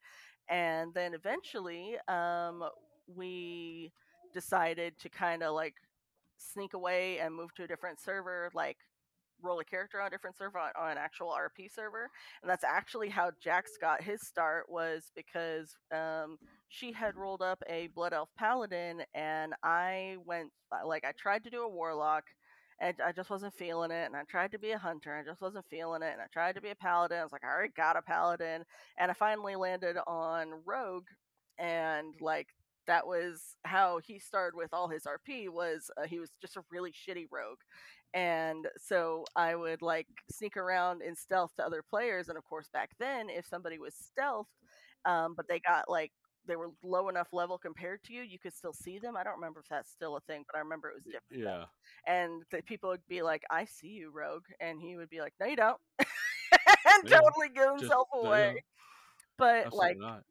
And 0.52 0.94
then 0.94 1.14
eventually 1.14 1.96
um 2.08 2.64
we 3.14 3.92
decided 4.34 4.98
to 5.00 5.08
kind 5.08 5.42
of 5.42 5.54
like 5.54 5.74
sneak 6.38 6.74
away 6.74 7.18
and 7.18 7.34
move 7.34 7.54
to 7.54 7.64
a 7.64 7.68
different 7.68 8.00
server 8.00 8.50
like 8.54 8.76
roll 9.42 9.60
a 9.60 9.64
character 9.64 10.00
on 10.00 10.08
a 10.08 10.10
different 10.10 10.36
server 10.36 10.58
on, 10.58 10.70
on 10.78 10.90
an 10.92 10.98
actual 10.98 11.28
RP 11.28 11.72
server, 11.72 12.08
and 12.42 12.50
that's 12.50 12.64
actually 12.64 13.08
how 13.08 13.30
Jax 13.42 13.72
got 13.80 14.02
his 14.02 14.20
start 14.26 14.66
was 14.68 15.10
because 15.14 15.76
um, 15.92 16.38
she 16.68 16.92
had 16.92 17.16
rolled 17.16 17.42
up 17.42 17.62
a 17.68 17.88
Blood 17.88 18.12
Elf 18.12 18.30
Paladin, 18.38 19.02
and 19.14 19.54
I 19.62 20.16
went 20.24 20.50
uh, 20.72 20.86
like 20.86 21.04
I 21.04 21.12
tried 21.12 21.44
to 21.44 21.50
do 21.50 21.62
a 21.62 21.68
Warlock, 21.68 22.24
and 22.80 22.94
I 23.04 23.12
just 23.12 23.30
wasn't 23.30 23.54
feeling 23.54 23.90
it, 23.90 24.06
and 24.06 24.16
I 24.16 24.22
tried 24.28 24.52
to 24.52 24.58
be 24.58 24.72
a 24.72 24.78
Hunter, 24.78 25.14
and 25.14 25.26
I 25.26 25.30
just 25.30 25.42
wasn't 25.42 25.66
feeling 25.68 26.02
it, 26.02 26.12
and 26.12 26.22
I 26.22 26.26
tried 26.32 26.54
to 26.54 26.60
be 26.60 26.70
a 26.70 26.74
Paladin. 26.74 27.18
I 27.18 27.22
was 27.22 27.32
like, 27.32 27.44
I 27.44 27.48
already 27.48 27.72
got 27.76 27.96
a 27.96 28.02
Paladin, 28.02 28.64
and 28.98 29.10
I 29.10 29.14
finally 29.14 29.56
landed 29.56 29.96
on 30.06 30.48
Rogue, 30.64 31.08
and 31.58 32.14
like 32.20 32.48
that 32.88 33.06
was 33.06 33.56
how 33.64 34.00
he 34.04 34.18
started 34.18 34.56
with 34.56 34.72
all 34.72 34.88
his 34.88 35.04
RP 35.04 35.48
was 35.48 35.90
uh, 35.96 36.06
he 36.06 36.18
was 36.18 36.30
just 36.40 36.56
a 36.56 36.62
really 36.72 36.90
shitty 36.90 37.26
rogue 37.30 37.58
and 38.14 38.66
so 38.78 39.24
I 39.36 39.54
would 39.54 39.82
like 39.82 40.06
sneak 40.30 40.56
around 40.56 41.02
in 41.02 41.14
stealth 41.16 41.54
to 41.56 41.64
other 41.66 41.82
players. 41.82 42.28
And 42.28 42.38
of 42.38 42.44
course, 42.44 42.68
back 42.72 42.90
then, 42.98 43.28
if 43.30 43.46
somebody 43.46 43.78
was 43.78 43.94
stealth, 43.94 44.48
um, 45.04 45.34
but 45.36 45.46
they 45.48 45.60
got 45.60 45.88
like 45.88 46.12
they 46.46 46.56
were 46.56 46.70
low 46.82 47.08
enough 47.08 47.28
level 47.32 47.58
compared 47.58 48.02
to 48.04 48.12
you, 48.14 48.22
you 48.22 48.38
could 48.38 48.54
still 48.54 48.72
see 48.72 48.98
them. 48.98 49.16
I 49.16 49.24
don't 49.24 49.34
remember 49.36 49.60
if 49.60 49.68
that's 49.68 49.90
still 49.90 50.16
a 50.16 50.20
thing, 50.20 50.44
but 50.50 50.56
I 50.56 50.60
remember 50.60 50.88
it 50.90 50.94
was 50.96 51.04
different. 51.04 51.24
Yeah. 51.30 51.66
And 52.06 52.42
the 52.50 52.62
people 52.62 52.90
would 52.90 53.06
be 53.08 53.22
like, 53.22 53.42
"I 53.50 53.64
see 53.66 53.88
you, 53.88 54.10
Rogue," 54.10 54.46
and 54.60 54.80
he 54.80 54.96
would 54.96 55.10
be 55.10 55.20
like, 55.20 55.34
"No, 55.40 55.46
you 55.46 55.56
don't," 55.56 55.80
and 56.86 57.04
Yeah, 57.04 57.20
totally 57.22 57.50
give 57.54 57.70
himself 57.70 58.08
you 58.20 58.28
away. 58.28 58.62
But 59.38 59.66
Absolutely 59.66 59.70
like 59.72 59.98
not. 59.98 60.24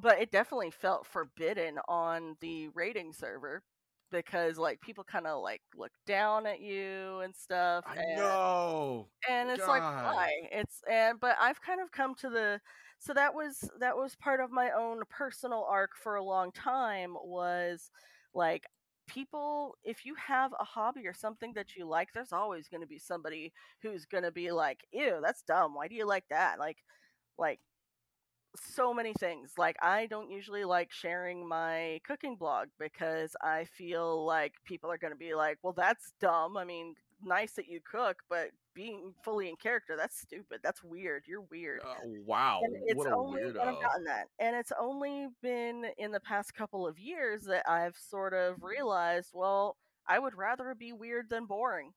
but 0.00 0.20
it 0.20 0.30
definitely 0.30 0.70
felt 0.70 1.06
forbidden 1.06 1.78
on 1.88 2.36
the 2.40 2.68
raiding 2.68 3.12
server 3.12 3.62
because 4.10 4.58
like 4.58 4.80
people 4.80 5.04
kind 5.04 5.26
of 5.26 5.42
like 5.42 5.60
look 5.76 5.92
down 6.06 6.46
at 6.46 6.60
you 6.60 7.20
and 7.20 7.34
stuff 7.34 7.84
I 7.86 7.96
and, 7.96 8.16
know. 8.16 9.08
and 9.28 9.50
it's 9.50 9.66
like 9.66 9.82
why 9.82 10.30
it's 10.50 10.82
and 10.90 11.20
but 11.20 11.36
i've 11.40 11.60
kind 11.60 11.80
of 11.80 11.90
come 11.92 12.14
to 12.16 12.30
the 12.30 12.60
so 12.98 13.14
that 13.14 13.34
was 13.34 13.70
that 13.80 13.96
was 13.96 14.16
part 14.16 14.40
of 14.40 14.50
my 14.50 14.70
own 14.70 15.02
personal 15.10 15.66
arc 15.68 15.90
for 16.02 16.16
a 16.16 16.24
long 16.24 16.52
time 16.52 17.14
was 17.22 17.90
like 18.34 18.64
people 19.06 19.76
if 19.84 20.04
you 20.04 20.14
have 20.14 20.52
a 20.60 20.64
hobby 20.64 21.06
or 21.06 21.14
something 21.14 21.52
that 21.54 21.74
you 21.76 21.86
like 21.86 22.12
there's 22.12 22.32
always 22.32 22.68
going 22.68 22.80
to 22.82 22.86
be 22.86 22.98
somebody 22.98 23.52
who's 23.82 24.04
going 24.04 24.24
to 24.24 24.32
be 24.32 24.50
like 24.50 24.84
ew 24.92 25.18
that's 25.22 25.42
dumb 25.42 25.74
why 25.74 25.88
do 25.88 25.94
you 25.94 26.06
like 26.06 26.24
that 26.30 26.58
like 26.58 26.78
like 27.38 27.60
so 28.56 28.92
many 28.94 29.12
things. 29.14 29.52
Like 29.58 29.76
I 29.82 30.06
don't 30.06 30.30
usually 30.30 30.64
like 30.64 30.90
sharing 30.92 31.46
my 31.46 32.00
cooking 32.06 32.36
blog 32.36 32.68
because 32.78 33.36
I 33.42 33.64
feel 33.64 34.24
like 34.24 34.54
people 34.64 34.90
are 34.90 34.98
going 34.98 35.12
to 35.12 35.18
be 35.18 35.34
like, 35.34 35.58
"Well, 35.62 35.72
that's 35.72 36.12
dumb." 36.20 36.56
I 36.56 36.64
mean, 36.64 36.94
nice 37.22 37.52
that 37.52 37.68
you 37.68 37.80
cook, 37.80 38.18
but 38.28 38.50
being 38.74 39.12
fully 39.24 39.48
in 39.48 39.56
character, 39.56 39.96
that's 39.96 40.20
stupid. 40.20 40.60
That's 40.62 40.82
weird. 40.82 41.24
You're 41.26 41.42
weird. 41.50 41.80
Uh, 41.84 41.94
wow. 42.26 42.60
And 42.62 42.76
it's 42.86 42.96
What 42.96 43.08
a 43.08 43.16
only 43.16 43.42
and 43.42 43.58
I've 43.58 43.80
gotten 43.82 44.04
that, 44.04 44.26
and 44.38 44.56
it's 44.56 44.72
only 44.80 45.28
been 45.42 45.86
in 45.98 46.12
the 46.12 46.20
past 46.20 46.54
couple 46.54 46.86
of 46.86 46.98
years 46.98 47.42
that 47.44 47.68
I've 47.68 47.96
sort 47.96 48.34
of 48.34 48.62
realized, 48.62 49.30
well, 49.34 49.76
I 50.06 50.18
would 50.18 50.36
rather 50.36 50.74
be 50.74 50.92
weird 50.92 51.28
than 51.28 51.46
boring. 51.46 51.92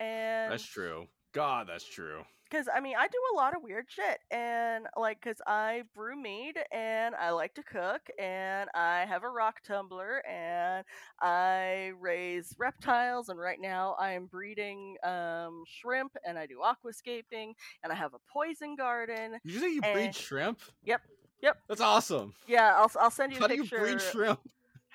And 0.00 0.50
That's 0.52 0.64
true. 0.64 1.06
God, 1.34 1.66
that's 1.68 1.84
true. 1.84 2.22
because 2.48 2.68
I 2.72 2.80
mean, 2.80 2.94
I 2.96 3.08
do 3.08 3.18
a 3.34 3.36
lot 3.36 3.56
of 3.56 3.62
weird 3.62 3.86
shit, 3.88 4.20
and 4.30 4.86
like, 4.96 5.20
because 5.20 5.40
I 5.46 5.82
brew 5.94 6.14
mead, 6.16 6.54
and 6.72 7.14
I 7.16 7.30
like 7.30 7.54
to 7.54 7.62
cook, 7.64 8.02
and 8.18 8.70
I 8.74 9.04
have 9.08 9.24
a 9.24 9.28
rock 9.28 9.56
tumbler, 9.66 10.22
and 10.26 10.84
I 11.20 11.92
raise 12.00 12.54
reptiles, 12.58 13.28
and 13.28 13.38
right 13.38 13.60
now 13.60 13.96
I 13.98 14.12
am 14.12 14.26
breeding 14.26 14.96
um, 15.02 15.64
shrimp, 15.66 16.12
and 16.24 16.38
I 16.38 16.46
do 16.46 16.60
aquascaping, 16.64 17.52
and 17.82 17.92
I 17.92 17.94
have 17.96 18.14
a 18.14 18.18
poison 18.32 18.76
garden. 18.76 19.38
You 19.44 19.58
say 19.58 19.70
you 19.72 19.80
Eh. 19.82 19.92
breed 19.92 20.14
shrimp? 20.14 20.60
Yep, 20.84 21.00
yep. 21.42 21.56
That's 21.68 21.80
awesome. 21.80 22.34
Yeah, 22.46 22.74
I'll 22.76 22.90
I'll 23.00 23.10
send 23.10 23.32
you 23.32 23.40
How 23.40 23.46
a 23.46 23.48
do 23.48 23.54
you 23.56 23.62
picture. 23.62 23.78
breed 23.80 24.00
shrimp? 24.00 24.40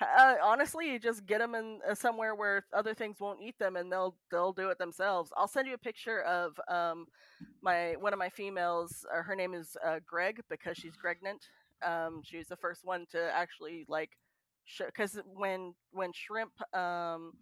Uh, 0.00 0.36
honestly, 0.42 0.98
just 0.98 1.26
get 1.26 1.38
them 1.38 1.54
in 1.54 1.80
uh, 1.88 1.94
somewhere 1.94 2.34
where 2.34 2.64
other 2.72 2.94
things 2.94 3.20
won't 3.20 3.40
eat 3.42 3.58
them, 3.58 3.76
and 3.76 3.92
they'll 3.92 4.16
they'll 4.30 4.52
do 4.52 4.70
it 4.70 4.78
themselves. 4.78 5.30
I'll 5.36 5.48
send 5.48 5.68
you 5.68 5.74
a 5.74 5.78
picture 5.78 6.22
of 6.22 6.58
um 6.68 7.06
my 7.62 7.94
one 7.98 8.12
of 8.12 8.18
my 8.18 8.30
females. 8.30 9.04
Uh, 9.14 9.22
her 9.22 9.36
name 9.36 9.54
is 9.54 9.76
uh, 9.84 10.00
Greg 10.06 10.40
because 10.48 10.78
she's 10.78 10.96
pregnant. 10.96 11.44
Um, 11.84 12.22
she's 12.24 12.48
the 12.48 12.56
first 12.56 12.84
one 12.84 13.06
to 13.12 13.30
actually 13.34 13.84
like 13.88 14.10
because 14.78 15.18
when 15.34 15.74
when 15.92 16.12
shrimp 16.12 16.52
um 16.74 17.32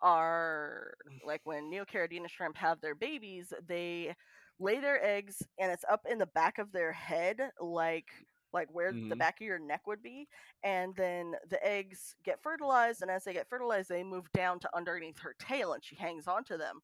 are 0.00 0.94
like 1.26 1.40
when 1.44 1.70
neocaridina 1.70 2.28
shrimp 2.28 2.56
have 2.56 2.80
their 2.80 2.94
babies, 2.94 3.52
they 3.66 4.14
lay 4.60 4.80
their 4.80 5.04
eggs 5.04 5.42
and 5.58 5.70
it's 5.72 5.84
up 5.90 6.02
in 6.10 6.18
the 6.18 6.26
back 6.26 6.58
of 6.58 6.72
their 6.72 6.92
head, 6.92 7.38
like 7.60 8.06
like 8.52 8.68
where 8.72 8.96
the 9.08 9.16
Mhm. 9.16 9.16
back 9.16 9.40
of 9.40 9.46
your 9.46 9.58
neck 9.58 9.86
would 9.86 10.02
be 10.02 10.26
and 10.62 10.94
then 10.96 11.34
the 11.50 11.64
eggs 11.66 12.16
get 12.24 12.42
fertilized 12.42 13.02
and 13.02 13.10
as 13.10 13.24
they 13.24 13.32
get 13.32 13.48
fertilized 13.48 13.88
they 13.88 14.02
move 14.02 14.26
down 14.32 14.58
to 14.60 14.68
underneath 14.76 15.18
her 15.20 15.34
tail 15.38 15.72
and 15.72 15.84
she 15.84 15.96
hangs 15.96 16.26
onto 16.26 16.56
them. 16.56 16.80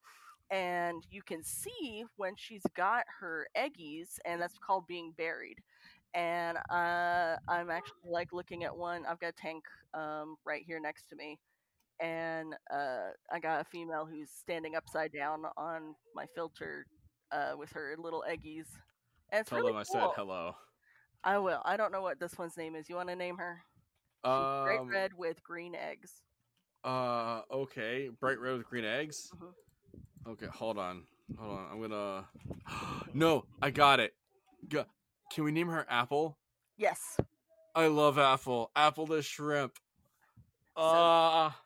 And 0.50 1.02
you 1.10 1.22
can 1.22 1.42
see 1.42 2.04
when 2.16 2.34
she's 2.36 2.62
got 2.74 3.04
her 3.20 3.46
eggies 3.56 4.18
and 4.24 4.40
that's 4.40 4.58
called 4.58 4.86
being 4.86 5.12
berried. 5.16 5.58
And 6.14 6.58
uh, 6.70 7.36
i'm 7.48 7.70
actually 7.70 8.10
like 8.10 8.32
looking 8.32 8.64
at 8.64 8.76
one 8.76 9.04
i've 9.06 9.20
got 9.20 9.28
a 9.28 9.32
tank 9.32 9.64
um, 9.94 10.36
right 10.44 10.62
here 10.66 10.80
next 10.80 11.08
to 11.08 11.16
me. 11.16 11.38
And 12.00 12.54
uh, 12.72 13.10
i 13.32 13.38
got 13.40 13.60
a 13.60 13.64
female 13.64 14.06
who's 14.06 14.30
standing 14.30 14.74
upside 14.76 15.12
down 15.12 15.44
on 15.56 15.94
my 16.14 16.26
filter 16.34 16.86
uh, 17.32 17.52
with 17.58 17.70
her 17.72 17.94
little 17.98 18.24
eggies. 18.28 18.66
And 19.30 19.40
it's 19.40 19.52
Tell 19.52 19.56
really 19.56 19.72
them 19.72 19.76
I 19.76 19.82
said 19.84 20.10
hello. 20.14 20.56
I 21.24 21.38
will. 21.38 21.60
I 21.64 21.76
don't 21.76 21.90
know 21.92 22.02
what 22.02 22.20
this 22.20 22.36
one's 22.38 22.56
name 22.56 22.74
is. 22.76 22.88
You 22.88 22.96
want 22.96 23.08
to 23.08 23.16
name 23.16 23.38
her? 23.38 23.62
She's 24.24 24.30
bright 24.30 24.78
Um, 24.80 24.88
red 24.88 25.12
with 25.14 25.42
green 25.42 25.74
eggs. 25.74 26.22
Uh, 26.84 27.42
okay. 27.50 28.10
Bright 28.20 28.38
red 28.38 28.58
with 28.58 28.66
green 28.66 28.84
eggs. 28.84 29.30
Mhm. 29.34 29.52
Okay, 30.26 30.46
hold 30.46 30.78
on, 30.78 31.06
hold 31.38 31.58
on. 31.58 31.70
I'm 31.70 31.80
gonna. 31.80 32.28
no, 33.14 33.44
I 33.62 33.70
got 33.70 34.00
it. 34.00 34.14
Go- 34.68 34.86
Can 35.32 35.44
we 35.44 35.52
name 35.52 35.68
her 35.68 35.86
Apple? 35.88 36.38
Yes. 36.76 37.18
I 37.74 37.86
love 37.88 38.18
Apple. 38.18 38.70
Apple 38.76 39.06
the 39.06 39.22
shrimp. 39.22 39.78
Ah. 40.76 41.58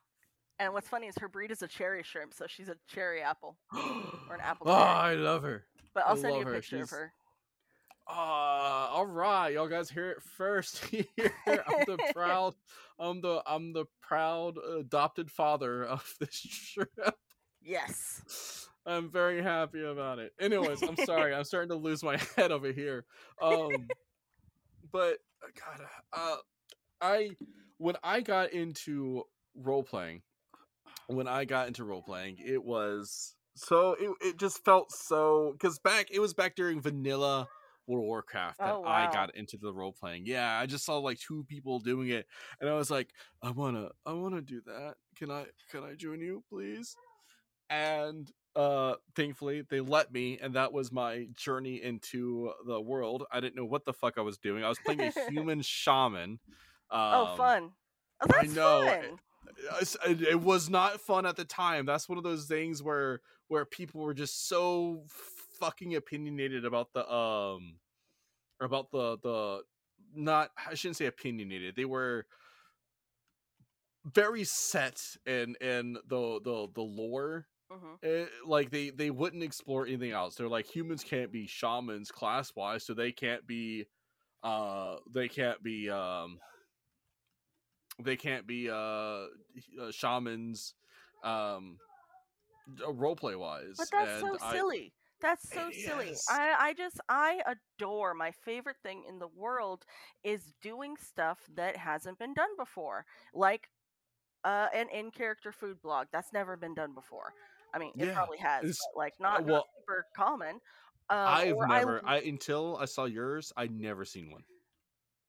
And 0.58 0.72
what's 0.72 0.88
funny 0.88 1.06
is 1.06 1.14
her 1.20 1.28
breed 1.28 1.50
is 1.52 1.62
a 1.62 1.68
cherry 1.68 2.02
shrimp, 2.02 2.34
so 2.34 2.46
she's 2.48 2.68
a 2.68 2.76
cherry 2.88 3.22
apple. 3.22 3.56
Uh, 3.72 3.78
Or 4.28 4.34
an 4.34 4.40
apple 4.40 4.68
Oh. 4.68 4.72
I 4.74 5.14
love 5.14 5.42
her. 5.42 5.64
But 5.94 6.04
I'll 6.06 6.18
I 6.18 6.20
send 6.20 6.34
you 6.36 6.42
a 6.42 6.44
her. 6.44 6.52
picture 6.54 6.82
of 6.82 6.90
her. 6.90 7.12
Uh, 8.08 8.88
all 8.90 9.06
right, 9.06 9.52
y'all 9.52 9.68
guys 9.68 9.90
hear 9.90 10.10
it 10.10 10.22
first 10.22 10.82
here. 10.86 11.04
I'm 11.46 11.84
the 11.86 11.98
proud, 12.14 12.54
I'm 12.98 13.20
the 13.20 13.42
I'm 13.46 13.72
the 13.74 13.84
proud 14.00 14.54
adopted 14.78 15.30
father 15.30 15.84
of 15.84 16.14
this 16.18 16.40
trip. 16.40 16.90
Yes. 17.62 18.66
I'm 18.86 19.10
very 19.10 19.42
happy 19.42 19.84
about 19.84 20.18
it. 20.18 20.32
Anyways, 20.40 20.82
I'm 20.82 20.96
sorry. 21.04 21.34
I'm 21.34 21.44
starting 21.44 21.68
to 21.68 21.76
lose 21.76 22.02
my 22.02 22.16
head 22.36 22.50
over 22.50 22.72
here. 22.72 23.04
Um, 23.42 23.88
but 24.90 25.18
God, 25.42 25.86
uh, 26.14 26.36
I 27.02 27.32
when 27.76 27.96
I 28.02 28.22
got 28.22 28.52
into 28.54 29.24
role 29.54 29.82
playing, 29.82 30.22
when 31.08 31.28
I 31.28 31.44
got 31.44 31.66
into 31.66 31.84
role 31.84 32.02
playing, 32.02 32.38
it 32.38 32.64
was 32.64 33.34
so 33.54 33.96
it 34.00 34.10
it 34.22 34.38
just 34.38 34.64
felt 34.64 34.90
so 34.90 35.52
because 35.52 35.78
back 35.78 36.06
it 36.10 36.20
was 36.20 36.32
back 36.32 36.56
during 36.56 36.80
vanilla 36.80 37.46
World 37.88 38.04
of 38.04 38.08
Warcraft 38.08 38.58
that 38.58 38.74
Oh, 38.74 38.84
I 38.84 39.10
got 39.12 39.34
into 39.34 39.56
the 39.56 39.72
role 39.72 39.92
playing. 39.92 40.24
Yeah, 40.26 40.58
I 40.58 40.66
just 40.66 40.84
saw 40.84 40.98
like 40.98 41.18
two 41.18 41.44
people 41.48 41.80
doing 41.80 42.08
it, 42.10 42.26
and 42.60 42.68
I 42.70 42.74
was 42.74 42.90
like, 42.90 43.08
I 43.42 43.50
wanna, 43.50 43.88
I 44.06 44.12
wanna 44.12 44.40
do 44.42 44.60
that. 44.66 44.94
Can 45.16 45.30
I, 45.30 45.46
can 45.70 45.82
I 45.84 45.94
join 45.94 46.20
you, 46.20 46.44
please? 46.50 46.94
And 47.70 48.30
uh, 48.56 48.94
thankfully 49.14 49.62
they 49.68 49.80
let 49.80 50.12
me, 50.12 50.38
and 50.40 50.54
that 50.54 50.72
was 50.72 50.90
my 50.90 51.26
journey 51.36 51.82
into 51.82 52.52
the 52.66 52.80
world. 52.80 53.24
I 53.30 53.40
didn't 53.40 53.56
know 53.56 53.64
what 53.64 53.84
the 53.84 53.92
fuck 53.92 54.14
I 54.18 54.22
was 54.22 54.38
doing. 54.38 54.64
I 54.64 54.68
was 54.68 54.78
playing 54.78 55.00
a 55.00 55.12
human 55.30 55.60
shaman. 55.62 56.38
Um, 56.90 57.00
oh, 57.14 57.34
fun. 57.36 57.70
Oh, 58.22 58.26
I 58.34 58.42
that's 58.42 58.54
know, 58.54 58.84
fun. 58.86 59.04
it's- 59.80 59.96
it, 60.06 60.22
it 60.22 60.40
was 60.40 60.68
not 60.70 61.00
fun 61.00 61.26
at 61.26 61.36
the 61.36 61.44
time. 61.44 61.86
That's 61.86 62.08
one 62.08 62.18
of 62.18 62.24
those 62.24 62.46
things 62.46 62.82
where 62.82 63.20
where 63.48 63.64
people 63.64 64.02
were 64.02 64.12
just 64.14 64.46
so 64.48 65.04
fucking 65.58 65.94
opinionated 65.94 66.64
about 66.64 66.92
the 66.92 67.10
um 67.12 67.78
about 68.60 68.90
the 68.90 69.18
the 69.22 69.62
not 70.14 70.50
I 70.66 70.74
shouldn't 70.74 70.96
say 70.96 71.06
opinionated. 71.06 71.76
They 71.76 71.84
were 71.84 72.26
very 74.04 74.44
set 74.44 75.00
in 75.26 75.54
in 75.60 75.94
the 76.06 76.40
the 76.42 76.68
the 76.74 76.82
lore. 76.82 77.46
hmm 77.70 77.94
Eh, 78.02 78.26
like 78.46 78.70
they 78.70 78.90
they 78.90 79.10
wouldn't 79.10 79.42
explore 79.42 79.86
anything 79.86 80.12
else. 80.12 80.36
They're 80.36 80.48
like 80.48 80.66
humans 80.74 81.02
can't 81.04 81.32
be 81.32 81.46
shamans 81.46 82.10
class 82.10 82.52
wise, 82.54 82.84
so 82.84 82.94
they 82.94 83.12
can't 83.12 83.46
be 83.46 83.86
uh 84.42 84.96
they 85.12 85.28
can't 85.28 85.62
be 85.62 85.90
um 85.90 86.40
they 88.02 88.16
can't 88.16 88.46
be 88.46 88.70
uh, 88.70 88.74
uh 88.74 89.90
shamans 89.90 90.74
um 91.22 91.78
role 92.88 93.16
play 93.16 93.34
wise 93.36 93.78
But 93.78 93.90
that's 93.90 94.18
so 94.18 94.36
and 94.36 94.40
I- 94.40 94.62
silly. 94.62 94.94
That's 95.20 95.52
so 95.52 95.70
It 95.70 95.72
silly. 95.72 96.06
is. 96.10 96.24
I, 96.28 96.54
I 96.68 96.74
just 96.74 97.00
I 97.08 97.42
adore 97.46 98.14
my 98.14 98.30
favorite 98.32 98.78
thing 98.82 99.04
in 99.04 99.18
the 99.18 99.28
world 99.28 99.84
is 100.22 100.54
doing 100.60 100.96
stuff 100.96 101.46
that 101.54 101.76
hasn't 101.76 102.18
been 102.18 102.34
done 102.34 102.56
before. 102.56 103.04
Like 103.34 103.68
uh 104.44 104.68
an 104.74 104.88
in 104.90 105.10
character 105.12 105.52
food 105.52 105.80
blog. 105.82 106.08
That's 106.12 106.32
never 106.32 106.56
been 106.56 106.74
done 106.74 106.94
before. 106.94 107.34
I 107.74 107.78
mean, 107.78 107.94
it 107.98 108.08
Yeah, 108.08 108.14
probably 108.14 108.38
has, 108.38 108.68
but 108.78 108.88
like 108.98 109.14
not, 109.20 109.44
well, 109.44 109.44
not 109.46 109.64
super 109.78 110.06
common. 110.16 110.60
Um, 111.10 111.40
I've 111.40 111.50
or 111.50 111.70
I 111.70 111.84
never 111.84 112.02
I, 112.04 112.16
until 112.20 112.76
I 112.76 112.86
saw 112.86 113.04
yours, 113.04 113.52
I'd 113.56 113.70
never 113.72 114.04
seen 114.04 114.30
one. 114.32 114.44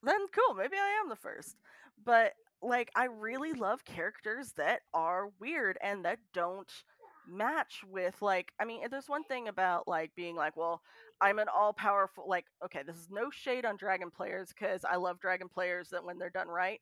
then 0.02 0.28
cool 0.30 0.54
maybe 0.54 0.78
i 0.78 1.00
am 1.02 1.10
the 1.10 1.16
first 1.16 1.58
but 1.98 2.34
like 2.62 2.90
i 2.96 3.06
really 3.06 3.54
love 3.54 3.86
characters 3.86 4.54
that 4.54 4.82
are 4.94 5.30
weird 5.40 5.78
and 5.82 6.06
that 6.06 6.20
don't 6.34 6.84
match 7.30 7.82
with 7.90 8.16
like 8.22 8.52
i 8.60 8.66
mean 8.66 8.82
there's 8.90 9.10
one 9.10 9.24
thing 9.24 9.48
about 9.48 9.88
like 9.88 10.12
being 10.16 10.36
like 10.36 10.56
well 10.58 10.82
i'm 11.22 11.40
an 11.40 11.48
all 11.54 11.74
powerful 11.74 12.26
like 12.28 12.46
okay 12.64 12.82
this 12.86 12.96
is 12.96 13.08
no 13.12 13.30
shade 13.32 13.66
on 13.66 13.78
dragon 13.78 14.10
players 14.10 14.50
because 14.50 14.84
i 14.90 14.96
love 14.96 15.20
dragon 15.20 15.48
players 15.48 15.90
that 15.90 16.04
when 16.04 16.18
they're 16.18 16.30
done 16.30 16.48
right 16.48 16.80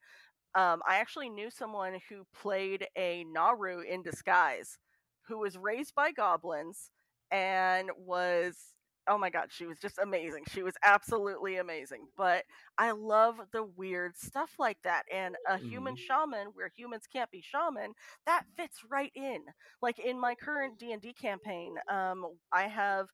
um, 0.55 0.81
i 0.87 0.97
actually 0.97 1.29
knew 1.29 1.49
someone 1.49 1.99
who 2.09 2.25
played 2.41 2.87
a 2.97 3.25
naaru 3.31 3.81
in 3.81 4.01
disguise 4.01 4.77
who 5.27 5.39
was 5.39 5.57
raised 5.57 5.93
by 5.95 6.11
goblins 6.11 6.91
and 7.31 7.89
was 7.97 8.55
oh 9.07 9.17
my 9.17 9.29
god 9.29 9.47
she 9.51 9.65
was 9.65 9.79
just 9.79 9.97
amazing 9.99 10.43
she 10.51 10.63
was 10.63 10.73
absolutely 10.83 11.57
amazing 11.57 12.07
but 12.17 12.43
I 12.77 12.91
love 12.91 13.39
the 13.51 13.63
weird 13.63 14.15
stuff 14.17 14.51
like 14.59 14.77
that. 14.83 15.03
And 15.13 15.35
a 15.47 15.57
human 15.57 15.95
shaman 15.95 16.47
where 16.53 16.71
humans 16.75 17.03
can't 17.11 17.31
be 17.31 17.41
shaman, 17.41 17.93
that 18.25 18.43
fits 18.55 18.79
right 18.89 19.11
in. 19.15 19.41
Like 19.81 19.99
in 19.99 20.19
my 20.19 20.35
current 20.35 20.77
D&D 20.77 21.13
campaign, 21.13 21.75
um 21.91 22.25
I 22.51 22.63
have 22.67 23.07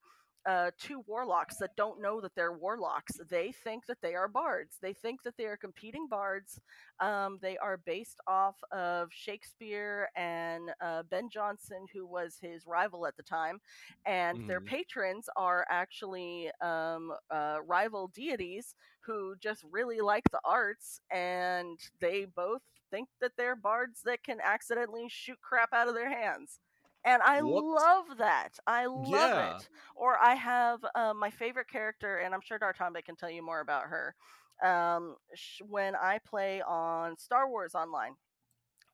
uh, 0.45 0.71
two 0.77 1.03
warlocks 1.07 1.57
that 1.57 1.75
don't 1.75 2.01
know 2.01 2.19
that 2.21 2.35
they're 2.35 2.53
warlocks. 2.53 3.19
They 3.29 3.51
think 3.63 3.85
that 3.87 3.97
they 4.01 4.15
are 4.15 4.27
bards. 4.27 4.77
They 4.81 4.93
think 4.93 5.23
that 5.23 5.37
they 5.37 5.45
are 5.45 5.57
competing 5.57 6.07
bards. 6.07 6.59
Um, 6.99 7.37
they 7.41 7.57
are 7.57 7.77
based 7.77 8.19
off 8.27 8.55
of 8.71 9.09
Shakespeare 9.11 10.09
and 10.15 10.71
uh, 10.81 11.03
Ben 11.03 11.29
Jonson, 11.29 11.85
who 11.93 12.05
was 12.05 12.37
his 12.41 12.65
rival 12.67 13.05
at 13.05 13.15
the 13.17 13.23
time. 13.23 13.59
And 14.05 14.39
their 14.47 14.59
Mhm. 14.59 14.61
patrons 14.61 15.29
are 15.35 15.65
actually 15.69 16.49
um, 16.61 17.13
uh, 17.29 17.57
rival 17.65 18.07
deities 18.07 18.75
who 19.01 19.35
just 19.39 19.63
really 19.69 19.99
like 20.01 20.23
the 20.31 20.39
arts 20.45 21.01
and 21.11 21.79
they 21.99 22.25
both 22.25 22.61
think 22.91 23.09
that 23.21 23.31
they're 23.37 23.55
bards 23.55 24.01
that 24.05 24.23
can 24.23 24.39
accidentally 24.43 25.07
shoot 25.09 25.39
crap 25.41 25.69
out 25.73 25.87
of 25.87 25.93
their 25.95 26.09
hands. 26.09 26.59
And 27.05 27.21
I 27.21 27.39
Whoops. 27.39 27.41
love 27.41 28.17
that. 28.17 28.57
I 28.67 28.85
love 28.85 29.35
Yeah. 29.35 29.51
it. 29.51 29.67
Or 29.95 30.17
I 30.21 30.35
have 30.35 30.79
um, 30.95 31.19
my 31.19 31.29
favorite 31.31 31.69
character, 31.69 32.17
and 32.17 32.33
I'm 32.33 32.41
sure 32.41 32.59
Dartambe 32.59 33.03
can 33.03 33.15
tell 33.15 33.29
you 33.29 33.43
more 33.43 33.59
about 33.61 33.83
her. 33.85 34.15
Um, 34.63 35.15
sh- 35.35 35.61
when 35.67 35.95
I 35.95 36.19
play 36.27 36.61
on 36.61 37.17
Star 37.17 37.49
Wars 37.49 37.75
Online, 37.75 38.13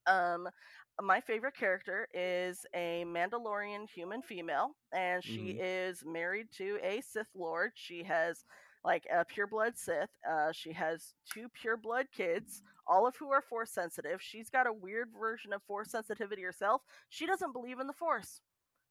um, 0.08 0.48
my 1.02 1.22
favorite 1.22 1.56
character 1.56 2.08
is 2.14 2.66
a 2.76 3.04
Mandalorian 3.08 3.90
human 3.90 4.22
female, 4.22 4.72
and 4.94 5.24
she 5.24 5.50
Mhm. 5.50 5.60
is 5.60 6.04
married 6.06 6.48
to 6.58 6.78
a 6.84 7.02
Sith 7.02 7.30
Lord. 7.36 7.72
She 7.76 8.04
has 8.04 8.44
like 8.84 9.06
a 9.12 9.26
pureblood 9.26 9.78
Sith. 9.78 10.10
Uh, 10.30 10.52
she 10.52 10.72
has 10.74 11.14
two 11.32 11.48
pureblood 11.50 12.06
kids, 12.16 12.64
all 12.88 13.08
of 13.08 13.16
who 13.18 13.32
are 13.32 13.42
Force 13.42 13.72
sensitive. 13.72 14.22
She's 14.22 14.50
got 14.50 14.68
a 14.68 14.74
weird 14.74 15.10
version 15.20 15.54
of 15.54 15.62
Force 15.64 15.92
sensitivity 15.92 16.42
herself. 16.42 16.82
She 17.10 17.26
doesn't 17.26 17.54
believe 17.54 17.80
in 17.80 17.88
the 17.88 17.94
Force. 17.94 18.42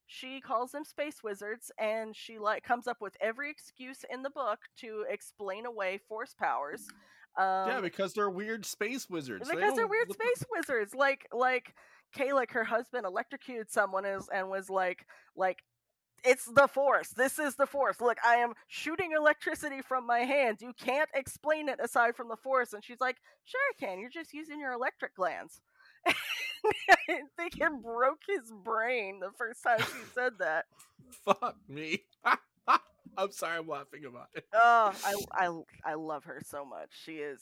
She 0.07 0.41
calls 0.41 0.73
them 0.73 0.85
space 0.85 1.23
wizards, 1.23 1.71
and 1.79 2.17
she 2.17 2.39
like 2.39 2.63
comes 2.63 2.87
up 2.87 2.97
with 3.01 3.15
every 3.21 3.51
excuse 3.51 4.05
in 4.11 4.23
the 4.23 4.31
book 4.31 4.59
to 4.79 5.05
explain 5.09 5.67
away 5.67 6.01
Force 6.09 6.35
powers. 6.39 6.89
Um, 7.37 7.69
yeah, 7.69 7.81
because 7.83 8.15
they're 8.15 8.31
weird 8.31 8.65
space 8.65 9.09
wizards. 9.11 9.49
They 9.49 9.55
because 9.55 9.75
they're 9.77 9.87
weird 9.87 10.11
space 10.11 10.45
wizards 10.51 10.95
like 10.95 11.29
like 11.33 11.75
Kalik, 12.17 12.51
her 12.53 12.65
husband 12.65 13.05
electrocuted 13.05 13.71
someone 13.71 14.05
is, 14.05 14.29
and 14.33 14.49
was 14.49 14.71
like 14.71 15.07
like 15.37 15.63
it's 16.25 16.47
the 16.47 16.67
force 16.69 17.11
this 17.11 17.39
is 17.39 17.55
the 17.57 17.67
force 17.67 18.01
look 18.01 18.19
i 18.25 18.37
am 18.37 18.53
shooting 18.67 19.11
electricity 19.17 19.81
from 19.83 20.07
my 20.07 20.21
hands 20.21 20.61
you 20.63 20.73
can't 20.79 21.09
explain 21.15 21.69
it 21.69 21.79
aside 21.83 22.15
from 22.17 22.29
the 22.29 22.37
force 22.37 22.73
and 22.73 22.85
she's 22.85 23.01
like 23.01 23.17
sure 23.45 23.61
i 23.71 23.85
can 23.85 23.99
you're 23.99 24.11
just 24.11 24.33
using 24.35 24.59
your 24.61 24.73
electric 24.73 25.15
glands 25.15 25.61
i 26.07 27.21
think 27.37 27.59
it 27.61 27.83
broke 27.83 28.21
his 28.29 28.53
brain 28.65 29.21
the 29.21 29.31
first 29.37 29.63
time 29.63 29.79
she 29.81 30.05
said 30.15 30.33
that 30.39 30.65
Fuck 31.25 31.57
me. 31.69 32.03
I'm 33.17 33.31
sorry, 33.33 33.59
I'm 33.59 33.67
laughing 33.67 34.05
about 34.05 34.29
it. 34.35 34.45
oh 34.53 34.93
i 35.05 35.15
i, 35.33 35.91
I 35.93 35.95
love 35.95 36.25
her 36.25 36.41
so 36.45 36.65
much 36.65 36.91
she 37.05 37.13
is 37.17 37.41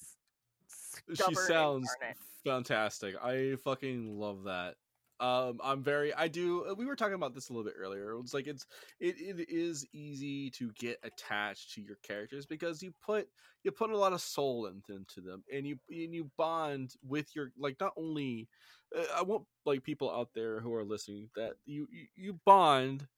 she 1.09 1.35
sounds 1.35 1.89
incarnate. 1.93 2.17
fantastic. 2.45 3.15
I 3.23 3.57
fucking 3.65 4.19
love 4.19 4.45
that. 4.45 4.75
Um, 5.19 5.61
I'm 5.65 5.83
very. 5.83 6.13
I 6.13 6.29
do. 6.29 6.75
We 6.77 6.85
were 6.85 6.97
talking 6.97 7.15
about 7.15 7.35
this 7.35 7.49
a 7.49 7.53
little 7.53 7.65
bit 7.65 7.77
earlier. 7.79 8.19
It's 8.21 8.35
like 8.35 8.47
it's 8.47 8.67
it, 9.01 9.17
it 9.19 9.49
is 9.49 9.87
easy 9.93 10.51
to 10.51 10.71
get 10.79 10.99
attached 11.03 11.73
to 11.75 11.81
your 11.81 11.97
characters 12.03 12.45
because 12.45 12.83
you 12.83 12.93
put 13.05 13.29
you 13.65 13.73
put 13.73 13.91
a 13.91 13.97
lot 13.97 14.13
of 14.13 14.21
soul 14.21 14.67
into, 14.67 15.21
them, 15.21 15.43
and 15.53 15.67
you 15.67 15.79
and 15.89 16.15
you 16.15 16.31
bond 16.37 16.95
with 17.07 17.35
your 17.35 17.53
like 17.59 17.77
not 17.81 17.93
only. 17.97 18.49
Uh, 18.97 19.03
I 19.17 19.23
want 19.23 19.45
like 19.65 19.83
people 19.83 20.11
out 20.11 20.29
there 20.35 20.61
who 20.61 20.73
are 20.75 20.85
listening 20.85 21.29
that 21.35 21.55
you, 21.65 21.89
you 22.15 22.39
bond 22.45 23.09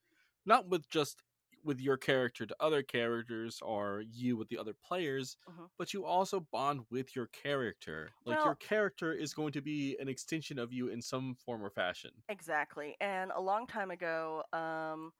not 0.46 0.66
with 0.68 0.88
just 0.88 1.22
with 1.62 1.80
your 1.80 1.96
character 1.96 2.46
to 2.46 2.56
other 2.60 2.82
characters 2.82 3.60
or 3.62 4.02
you 4.08 4.36
with 4.36 4.48
the 4.48 4.58
other 4.58 4.74
players 4.74 5.36
Mhm. 5.46 5.68
but 5.78 5.92
you 5.94 6.04
also 6.04 6.40
bond 6.40 6.84
with 6.90 7.14
your 7.14 7.26
character 7.28 8.14
like 8.24 8.44
your 8.44 8.56
character 8.56 9.12
is 9.12 9.34
going 9.34 9.52
to 9.52 9.60
be 9.62 9.96
an 9.98 10.08
extension 10.08 10.58
of 10.58 10.72
you 10.72 10.88
in 10.88 11.00
some 11.02 11.34
form 11.36 11.62
or 11.64 11.70
fashion 11.70 12.22
Exactly. 12.28 12.96
And 13.00 13.32
a 13.32 13.40
long 13.40 13.66
time 13.66 13.90
ago, 13.90 14.44
um, 14.52 15.12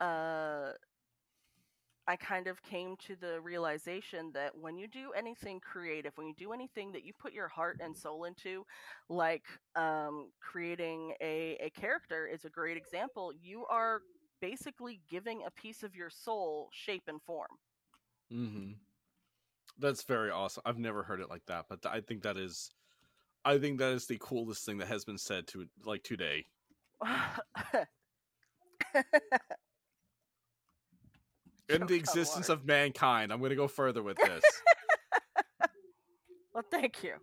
uh, 0.00 0.74
I 2.08 2.14
kind 2.16 2.46
of 2.46 2.62
came 2.62 2.96
to 2.98 3.16
the 3.16 3.40
realization 3.40 4.30
that 4.32 4.56
when 4.56 4.78
you 4.78 4.86
do 4.86 5.10
anything 5.12 5.58
creative, 5.58 6.16
when 6.16 6.28
you 6.28 6.34
do 6.34 6.52
anything 6.52 6.92
that 6.92 7.02
you 7.02 7.12
put 7.12 7.32
your 7.32 7.48
heart 7.48 7.78
and 7.80 7.96
soul 7.96 8.24
into, 8.24 8.64
like 9.08 9.46
um, 9.74 10.30
creating 10.40 11.14
a, 11.20 11.56
a 11.56 11.70
character 11.70 12.28
is 12.28 12.44
a 12.44 12.50
great 12.50 12.76
example, 12.76 13.32
you 13.32 13.66
are 13.66 14.02
basically 14.40 15.00
giving 15.10 15.42
a 15.46 15.50
piece 15.50 15.82
of 15.82 15.94
your 15.94 16.10
soul 16.10 16.68
shape 16.72 17.04
and 17.08 17.20
form. 17.22 17.48
Mm-hmm. 18.32 18.72
That's 19.78 20.02
very 20.02 20.30
awesome. 20.30 20.62
I've 20.64 20.78
never 20.78 21.02
heard 21.02 21.20
it 21.20 21.28
like 21.28 21.44
that, 21.46 21.66
but 21.68 21.84
I 21.86 22.00
think 22.00 22.22
that 22.22 22.36
is, 22.36 22.70
I 23.44 23.58
think 23.58 23.78
that 23.78 23.92
is 23.92 24.06
the 24.06 24.18
coolest 24.18 24.64
thing 24.64 24.78
that 24.78 24.88
has 24.88 25.04
been 25.04 25.18
said 25.18 25.46
to 25.48 25.66
like 25.84 26.02
today. 26.02 26.46
In 31.68 31.84
the 31.86 31.94
existence 31.94 32.48
of 32.48 32.64
mankind, 32.64 33.32
I'm 33.32 33.40
going 33.40 33.50
to 33.50 33.56
go 33.56 33.66
further 33.68 34.02
with 34.02 34.16
this. 34.18 34.44
well, 36.54 36.64
thank 36.70 37.02
you. 37.02 37.14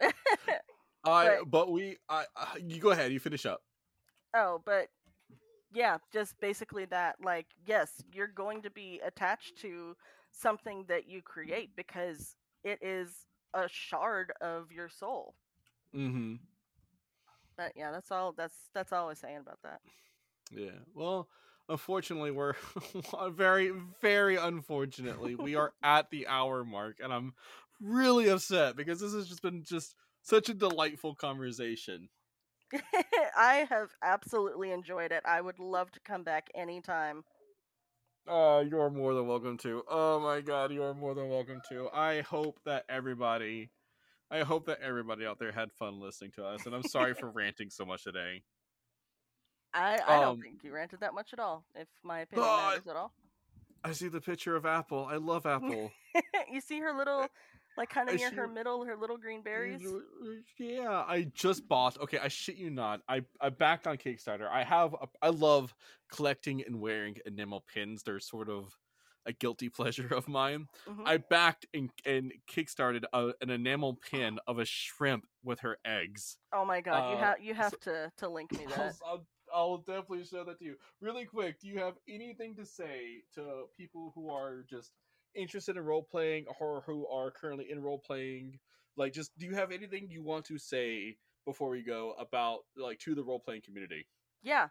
I, 1.04 1.38
But- 1.40 1.50
but 1.50 1.70
we, 1.70 1.98
I, 2.08 2.24
I, 2.34 2.56
you 2.64 2.80
go 2.80 2.90
ahead. 2.90 3.12
You 3.12 3.20
finish 3.20 3.46
up. 3.46 3.60
Oh, 4.34 4.60
but 4.64 4.88
yeah, 5.78 5.98
just 6.12 6.34
basically 6.40 6.86
that. 6.86 7.14
Like, 7.24 7.46
yes, 7.64 8.02
you're 8.12 8.26
going 8.26 8.62
to 8.62 8.70
be 8.70 9.00
attached 9.06 9.58
to 9.60 9.94
something 10.32 10.84
that 10.88 11.08
you 11.08 11.22
create 11.22 11.70
because 11.76 12.34
it 12.64 12.80
is 12.82 13.26
a 13.54 13.68
shard 13.68 14.32
of 14.40 14.72
your 14.72 14.88
soul. 14.88 15.36
Mm-hmm. 15.94 16.34
But 17.56 17.72
yeah, 17.76 17.92
that's 17.92 18.10
all. 18.10 18.34
That's 18.36 18.56
that's 18.74 18.92
all 18.92 19.06
I 19.06 19.10
was 19.10 19.20
saying 19.20 19.38
about 19.38 19.60
that. 19.62 19.80
Yeah. 20.50 20.80
Well, 20.94 21.28
unfortunately, 21.68 22.32
we're 22.32 22.54
very, 23.30 23.72
very 24.00 24.34
unfortunately, 24.34 25.36
we 25.36 25.54
are 25.54 25.74
at 25.84 26.10
the 26.10 26.26
hour 26.26 26.64
mark, 26.64 26.96
and 27.00 27.12
I'm 27.12 27.34
really 27.80 28.28
upset 28.28 28.74
because 28.74 29.00
this 29.00 29.12
has 29.12 29.28
just 29.28 29.42
been 29.42 29.62
just 29.62 29.94
such 30.22 30.48
a 30.48 30.54
delightful 30.54 31.14
conversation. 31.14 32.08
I 33.36 33.66
have 33.68 33.90
absolutely 34.02 34.72
enjoyed 34.72 35.12
it. 35.12 35.22
I 35.24 35.40
would 35.40 35.58
love 35.58 35.90
to 35.92 36.00
come 36.00 36.22
back 36.22 36.50
anytime. 36.54 37.24
Uh, 38.28 38.62
you're 38.68 38.90
more 38.90 39.14
than 39.14 39.26
welcome 39.26 39.56
to. 39.58 39.82
Oh 39.88 40.20
my 40.20 40.40
god, 40.40 40.70
you 40.72 40.82
are 40.82 40.94
more 40.94 41.14
than 41.14 41.28
welcome 41.28 41.62
to. 41.70 41.88
I 41.94 42.20
hope 42.20 42.58
that 42.66 42.84
everybody, 42.88 43.70
I 44.30 44.40
hope 44.40 44.66
that 44.66 44.80
everybody 44.82 45.24
out 45.24 45.38
there 45.38 45.52
had 45.52 45.72
fun 45.72 45.98
listening 46.00 46.32
to 46.32 46.44
us, 46.44 46.66
and 46.66 46.74
I'm 46.74 46.82
sorry 46.82 47.14
for 47.14 47.30
ranting 47.34 47.70
so 47.70 47.86
much 47.86 48.04
today. 48.04 48.42
I, 49.72 49.98
I 50.06 50.16
Um, 50.16 50.20
don't 50.22 50.42
think 50.42 50.62
you 50.62 50.72
ranted 50.72 51.00
that 51.00 51.14
much 51.14 51.32
at 51.32 51.38
all. 51.38 51.64
If 51.74 51.88
my 52.02 52.20
opinion 52.20 52.48
Uh, 52.48 52.56
matters 52.56 52.86
at 52.86 52.96
all. 52.96 53.12
I 53.84 53.92
see 53.92 54.08
the 54.08 54.20
picture 54.20 54.56
of 54.56 54.66
Apple. 54.66 55.06
I 55.06 55.16
love 55.16 55.46
Apple. 55.46 55.92
you 56.52 56.60
see 56.60 56.80
her 56.80 56.92
little, 56.92 57.28
like 57.78 57.88
kind 57.88 58.08
of 58.08 58.16
near 58.16 58.30
her 58.32 58.48
middle, 58.48 58.84
her 58.84 58.96
little 58.96 59.16
green 59.16 59.40
berries. 59.40 59.82
Yeah, 60.58 61.04
I 61.06 61.30
just 61.32 61.66
bought. 61.68 61.98
Okay, 62.00 62.18
I 62.18 62.28
shit 62.28 62.56
you 62.56 62.70
not. 62.70 63.00
I 63.08 63.22
I 63.40 63.48
backed 63.50 63.86
on 63.86 63.96
Kickstarter. 63.96 64.48
I 64.50 64.64
have. 64.64 64.94
A, 64.94 65.08
I 65.22 65.28
love 65.28 65.74
collecting 66.12 66.62
and 66.66 66.80
wearing 66.80 67.16
enamel 67.24 67.64
pins. 67.72 68.02
They're 68.02 68.20
sort 68.20 68.50
of 68.50 68.76
a 69.26 69.32
guilty 69.32 69.68
pleasure 69.68 70.12
of 70.14 70.26
mine. 70.26 70.66
Mhm. 70.86 71.06
I 71.06 71.18
backed 71.18 71.66
and 71.72 71.90
and 72.04 72.32
kickstarted 72.50 73.04
a, 73.12 73.32
an 73.40 73.50
enamel 73.50 73.94
pin 73.94 74.38
of 74.46 74.58
a 74.58 74.64
shrimp 74.64 75.26
with 75.44 75.60
her 75.60 75.78
eggs. 75.84 76.38
Oh 76.52 76.64
my 76.64 76.80
god, 76.80 77.10
you 77.10 77.16
uh, 77.16 77.20
have 77.20 77.40
you 77.40 77.54
have 77.54 77.78
to 77.80 78.10
to 78.16 78.28
link 78.28 78.52
me 78.52 78.66
that. 78.66 78.96
I'll, 79.06 79.26
I'll 79.54 79.78
definitely 79.78 80.24
show 80.24 80.44
that 80.44 80.58
to 80.58 80.64
you. 80.64 80.76
Really 81.00 81.24
quick, 81.24 81.60
do 81.60 81.68
you 81.68 81.78
have 81.78 81.94
anything 82.08 82.56
to 82.56 82.66
say 82.66 83.22
to 83.34 83.64
people 83.76 84.12
who 84.14 84.30
are 84.30 84.64
just 84.68 84.92
interested 85.34 85.76
in 85.76 85.84
role 85.84 86.02
playing 86.02 86.46
or 86.60 86.82
who 86.86 87.06
are 87.08 87.30
currently 87.30 87.70
in 87.70 87.80
role 87.80 87.98
playing? 87.98 88.58
Like, 88.96 89.12
just 89.12 89.36
do 89.38 89.46
you 89.46 89.54
have 89.54 89.70
anything 89.70 90.08
you 90.10 90.22
want 90.22 90.44
to 90.46 90.58
say 90.58 91.16
before 91.44 91.70
we 91.70 91.82
go 91.82 92.14
about 92.18 92.60
like 92.76 92.98
to 93.00 93.14
the 93.14 93.22
role 93.22 93.40
playing 93.40 93.62
community? 93.62 94.06
Yeah. 94.42 94.68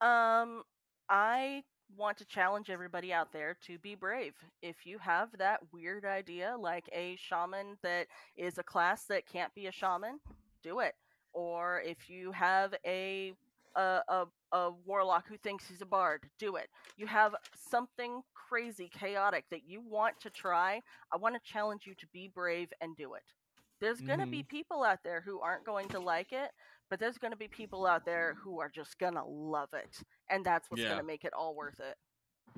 Um 0.00 0.62
I 1.08 1.62
want 1.96 2.16
to 2.18 2.24
challenge 2.24 2.70
everybody 2.70 3.12
out 3.12 3.32
there 3.32 3.56
to 3.66 3.78
be 3.78 3.94
brave. 3.94 4.34
If 4.62 4.86
you 4.86 4.98
have 4.98 5.28
that 5.38 5.60
weird 5.72 6.04
idea 6.04 6.56
like 6.58 6.88
a 6.92 7.16
shaman 7.16 7.76
that 7.82 8.06
is 8.36 8.58
a 8.58 8.62
class 8.62 9.04
that 9.06 9.26
can't 9.26 9.54
be 9.54 9.66
a 9.66 9.72
shaman, 9.72 10.20
do 10.62 10.80
it. 10.80 10.94
Or 11.32 11.82
if 11.84 12.08
you 12.08 12.32
have 12.32 12.74
a 12.86 13.32
a, 13.76 14.00
a, 14.08 14.24
a 14.52 14.70
warlock 14.84 15.26
who 15.28 15.36
thinks 15.38 15.66
he's 15.66 15.82
a 15.82 15.86
bard, 15.86 16.28
do 16.38 16.56
it. 16.56 16.68
You 16.96 17.06
have 17.06 17.34
something 17.70 18.22
crazy, 18.34 18.90
chaotic 18.92 19.44
that 19.50 19.62
you 19.66 19.80
want 19.80 20.20
to 20.20 20.30
try. 20.30 20.80
I 21.12 21.16
want 21.16 21.34
to 21.34 21.40
challenge 21.52 21.82
you 21.86 21.94
to 21.94 22.06
be 22.12 22.30
brave 22.32 22.68
and 22.80 22.96
do 22.96 23.14
it. 23.14 23.22
There's 23.80 24.00
going 24.00 24.20
to 24.20 24.26
be 24.26 24.38
mm-hmm. 24.38 24.56
people 24.56 24.84
out 24.84 25.00
there 25.02 25.22
who 25.24 25.40
aren't 25.40 25.64
going 25.64 25.88
to 25.88 25.98
like 25.98 26.32
it, 26.32 26.50
but 26.88 27.00
there's 27.00 27.18
going 27.18 27.32
to 27.32 27.36
be 27.36 27.48
people 27.48 27.86
out 27.86 28.04
there 28.04 28.36
who 28.42 28.60
are 28.60 28.68
just 28.68 28.98
going 28.98 29.14
to 29.14 29.24
love 29.24 29.70
it. 29.72 30.02
And 30.30 30.44
that's 30.44 30.70
what's 30.70 30.82
Yeah. 30.82 30.90
going 30.90 31.00
to 31.00 31.06
make 31.06 31.24
it 31.24 31.32
all 31.32 31.54
worth 31.54 31.80
it. 31.80 31.96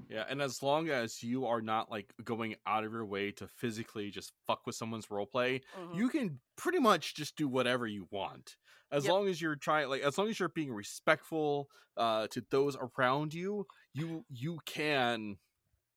Yeah, 0.09 0.25
and 0.29 0.43
as 0.43 0.63
long 0.63 0.89
as 0.91 1.23
you 1.23 1.47
are 1.47 1.61
not 1.63 1.91
like 1.91 2.13
going 2.23 2.57
out 2.67 2.85
of 2.85 2.93
your 2.93 3.07
way 3.07 3.33
to 3.33 3.47
physically 3.49 4.11
just 4.11 4.33
fuck 4.47 4.67
with 4.67 4.75
someone's 4.75 5.11
role 5.11 5.27
play, 5.27 5.61
Mhm. 5.77 5.97
you 5.97 6.09
can 6.09 6.41
pretty 6.57 6.79
much 6.79 7.15
just 7.15 7.37
do 7.37 7.49
whatever 7.49 7.87
you 7.87 8.07
want 8.11 8.57
as 8.91 9.05
Yep. 9.05 9.13
long 9.13 9.29
as 9.29 9.41
you're 9.41 9.57
trying 9.57 9.89
like 9.89 10.03
as 10.03 10.19
long 10.19 10.29
as 10.29 10.39
you're 10.39 10.49
being 10.51 10.73
respectful 10.73 11.69
uh 11.97 12.27
to 12.29 12.41
those 12.51 12.77
around 12.77 13.33
you 13.35 13.67
you 13.93 14.25
you 14.29 14.59
can 14.67 15.39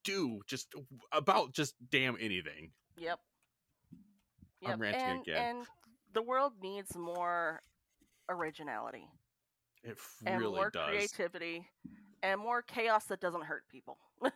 do 0.03 0.41
just 0.47 0.73
about 1.11 1.51
just 1.53 1.75
damn 1.89 2.15
anything 2.19 2.71
Yep. 2.97 3.19
I'm 4.65 4.79
ranting 4.81 5.01
and, 5.01 5.21
again. 5.21 5.57
and 5.57 5.67
the 6.13 6.21
world 6.23 6.53
needs 6.61 6.95
more 6.95 7.61
originality 8.29 9.07
it 9.83 9.97
and 10.25 10.39
really 10.41 10.55
more 10.55 10.69
does 10.71 10.87
creativity 10.87 11.69
and 12.27 12.39
more 12.41 12.61
chaos 12.61 13.05
that 13.05 13.21
doesn't 13.21 13.43
hurt 13.43 13.63
people. 13.69 13.97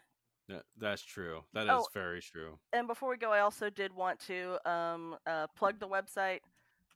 Yeah, 0.48 0.62
that's 0.78 1.02
true 1.04 1.44
That 1.54 1.66
is 1.68 1.72
Oh. 1.72 1.88
very 1.94 2.22
true 2.22 2.60
and 2.74 2.88
before 2.88 3.10
we 3.10 3.18
go, 3.18 3.32
I 3.32 3.40
also 3.40 3.70
did 3.70 3.94
want 3.94 4.20
to 4.28 4.58
um, 4.70 5.16
uh, 5.26 5.48
plug 5.56 5.80
the 5.80 5.88
website. 5.88 6.40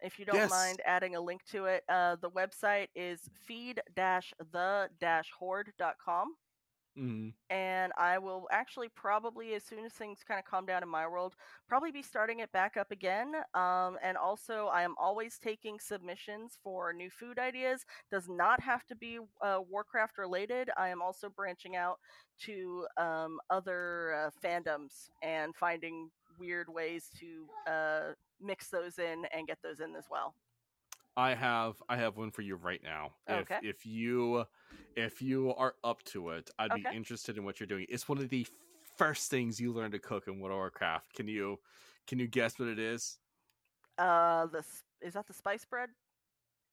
If 0.01 0.19
you 0.19 0.25
don't 0.25 0.35
Yes. 0.35 0.49
mind 0.49 0.81
adding 0.85 1.15
a 1.15 1.21
link 1.21 1.45
to 1.51 1.65
it, 1.65 1.83
uh, 1.87 2.17
the 2.17 2.29
website 2.31 2.89
is 2.95 3.29
feed-the-horde.com. 3.45 6.35
Mhm. 6.95 7.33
and 7.49 7.93
I 7.97 8.17
will 8.17 8.47
actually 8.51 8.89
probably, 8.89 9.53
as 9.53 9.63
soon 9.63 9.85
as 9.85 9.93
things 9.93 10.19
kind 10.27 10.39
of 10.39 10.45
calm 10.45 10.65
down 10.65 10.83
in 10.83 10.89
my 10.89 11.07
world, 11.07 11.35
probably 11.67 11.91
be 11.91 12.01
starting 12.01 12.39
it 12.39 12.51
back 12.51 12.75
up 12.75 12.91
again. 12.91 13.33
Um, 13.53 13.97
and 14.01 14.17
also, 14.17 14.67
I 14.67 14.81
am 14.83 14.95
always 14.97 15.37
taking 15.37 15.79
submissions 15.79 16.57
for 16.63 16.91
new 16.91 17.09
food 17.11 17.37
ideas. 17.37 17.85
Does 18.09 18.27
not 18.27 18.61
have 18.61 18.85
to 18.87 18.95
be 18.95 19.19
uh, 19.41 19.59
Warcraft 19.69 20.17
related. 20.17 20.71
I 20.77 20.89
am 20.89 21.01
also 21.01 21.29
branching 21.29 21.75
out 21.75 21.99
to 22.41 22.87
um, 22.97 23.39
other 23.49 24.13
uh, 24.15 24.29
fandoms 24.43 25.09
and 25.21 25.55
finding 25.55 26.09
weird 26.39 26.67
ways 26.69 27.09
to 27.19 27.47
uh, 27.71 28.13
mix 28.41 28.69
those 28.69 28.97
in 28.97 29.25
and 29.33 29.47
get 29.47 29.59
those 29.63 29.79
in 29.79 29.95
as 29.95 30.05
well. 30.09 30.35
I 31.17 31.33
have 31.33 31.81
I 31.87 31.97
have 31.97 32.17
one 32.17 32.31
for 32.31 32.41
you 32.41 32.55
right 32.55 32.81
now. 32.83 33.13
If 33.27 33.41
Okay. 33.41 33.59
if 33.61 33.75
if 33.77 33.85
you 33.85 34.45
if 34.95 35.21
you 35.21 35.53
are 35.55 35.75
up 35.83 36.03
to 36.05 36.29
it, 36.29 36.49
I'd 36.59 36.73
be 36.73 36.85
interested 36.93 37.37
in 37.37 37.45
what 37.45 37.59
you're 37.59 37.67
doing. 37.67 37.85
It's 37.89 38.07
one 38.07 38.17
of 38.17 38.29
the 38.29 38.45
first 38.97 39.29
things 39.29 39.59
you 39.59 39.71
learn 39.73 39.91
to 39.91 39.99
cook 39.99 40.27
in 40.27 40.39
World 40.39 40.51
of 40.53 40.57
Warcraft. 40.57 41.13
Can 41.13 41.27
you 41.27 41.59
can 42.07 42.19
you 42.19 42.27
guess 42.27 42.59
what 42.59 42.67
it 42.69 42.79
is? 42.79 43.19
Uh, 43.97 44.45
the 44.47 44.63
is 45.01 45.13
that 45.13 45.27
the 45.27 45.33
spice 45.33 45.65
bread? 45.65 45.89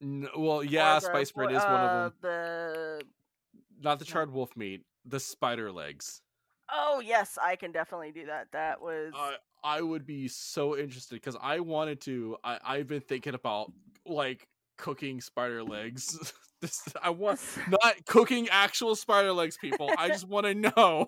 N- 0.01 0.27
well, 0.37 0.63
yeah, 0.63 0.95
the- 0.95 1.01
spice 1.01 1.31
bread 1.31 1.51
is 1.51 1.63
one 1.63 1.81
of 1.81 1.89
uh, 1.91 2.03
them. 2.03 2.13
The 2.21 3.01
Not 3.81 3.99
the 3.99 4.05
no. 4.05 4.11
charred 4.11 4.31
wolf 4.31 4.55
meat, 4.57 4.85
the 5.05 5.19
spider 5.19 5.71
legs. 5.71 6.21
Oh 6.71 7.01
yes, 7.05 7.37
I 7.41 7.55
can 7.55 7.71
definitely 7.71 8.11
do 8.11 8.25
that. 8.25 8.47
That 8.51 8.81
was 8.81 9.13
I 9.15 9.35
I 9.63 9.81
would 9.81 10.05
be 10.05 10.27
so 10.27 10.77
interested 10.77 11.15
because 11.15 11.37
I 11.41 11.59
wanted 11.59 12.01
to. 12.01 12.37
I 12.43 12.59
I've 12.63 12.87
been 12.87 13.01
thinking 13.01 13.33
about 13.33 13.71
like 14.05 14.47
cooking 14.77 15.21
spider 15.21 15.63
legs. 15.63 16.33
this 16.61 16.83
I 17.01 17.09
want 17.09 17.39
not 17.69 18.05
cooking 18.05 18.49
actual 18.49 18.95
spider 18.95 19.33
legs, 19.33 19.57
people. 19.57 19.89
I 19.97 20.07
just 20.09 20.27
want 20.27 20.45
to 20.45 20.53
know 20.55 21.07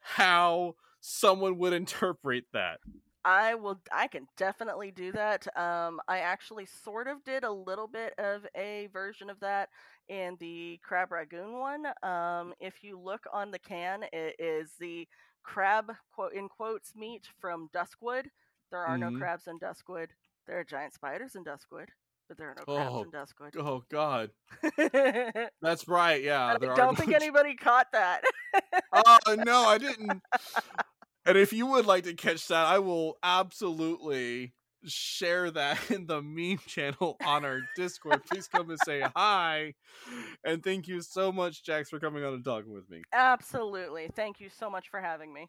how 0.00 0.74
someone 1.00 1.58
would 1.58 1.72
interpret 1.72 2.44
that. 2.52 2.80
I 3.26 3.54
will. 3.54 3.80
I 3.90 4.06
can 4.06 4.26
definitely 4.36 4.90
do 4.90 5.12
that. 5.12 5.46
Um, 5.56 6.00
I 6.08 6.18
actually 6.18 6.66
sort 6.66 7.08
of 7.08 7.24
did 7.24 7.42
a 7.44 7.50
little 7.50 7.88
bit 7.88 8.12
of 8.18 8.46
a 8.54 8.88
version 8.92 9.30
of 9.30 9.40
that 9.40 9.70
in 10.08 10.36
the 10.40 10.78
crab 10.82 11.10
rangoon 11.10 11.58
one. 11.58 11.86
Um, 12.02 12.52
if 12.60 12.82
you 12.82 12.98
look 12.98 13.24
on 13.32 13.50
the 13.50 13.58
can, 13.58 14.04
it 14.12 14.36
is 14.38 14.72
the 14.78 15.08
crab 15.42 15.92
quote 16.14 16.34
in 16.34 16.48
quotes 16.48 16.94
meat 16.94 17.26
from 17.38 17.70
Duskwood. 17.74 18.26
There 18.70 18.84
are 18.84 18.98
no 18.98 19.10
Mhm. 19.10 19.18
crabs 19.18 19.46
in 19.46 19.58
Duskwood. 19.58 20.08
There 20.46 20.58
are 20.58 20.64
giant 20.64 20.92
spiders 20.92 21.34
in 21.34 21.44
Duskwood, 21.44 21.88
but 22.28 22.38
there 22.38 22.48
are 22.50 22.54
no 22.56 22.64
crabs 22.64 22.90
Oh, 22.92 23.02
in 23.02 23.10
Duskwood. 23.10 23.56
Oh 23.58 23.84
God, 23.90 24.30
that's 25.62 25.86
right. 25.88 26.22
Yeah, 26.22 26.56
there 26.60 26.74
don't 26.74 26.92
no 26.98 27.04
think 27.04 27.12
anybody 27.14 27.54
caught 27.54 27.88
that. 27.92 28.22
oh 28.92 29.16
no, 29.44 29.64
I 29.64 29.78
didn't. 29.78 30.22
And 31.26 31.38
if 31.38 31.52
you 31.52 31.66
would 31.66 31.86
like 31.86 32.04
to 32.04 32.14
catch 32.14 32.48
that, 32.48 32.66
I 32.66 32.78
will 32.80 33.16
absolutely 33.22 34.52
share 34.86 35.50
that 35.50 35.90
in 35.90 36.06
the 36.06 36.20
meme 36.20 36.58
channel 36.66 37.16
on 37.24 37.44
our 37.44 37.62
Discord. 37.76 38.22
Please 38.26 38.46
come 38.48 38.68
and 38.68 38.78
say 38.84 39.02
hi. 39.16 39.72
And 40.44 40.62
thank 40.62 40.86
you 40.86 41.00
so 41.00 41.32
much, 41.32 41.64
Jax, 41.64 41.88
for 41.88 41.98
coming 41.98 42.22
on 42.22 42.34
and 42.34 42.44
talking 42.44 42.72
with 42.72 42.90
me. 42.90 43.00
Absolutely. 43.12 44.08
Thank 44.14 44.40
you 44.40 44.50
so 44.50 44.68
much 44.68 44.90
for 44.90 45.00
having 45.00 45.32
me. 45.32 45.48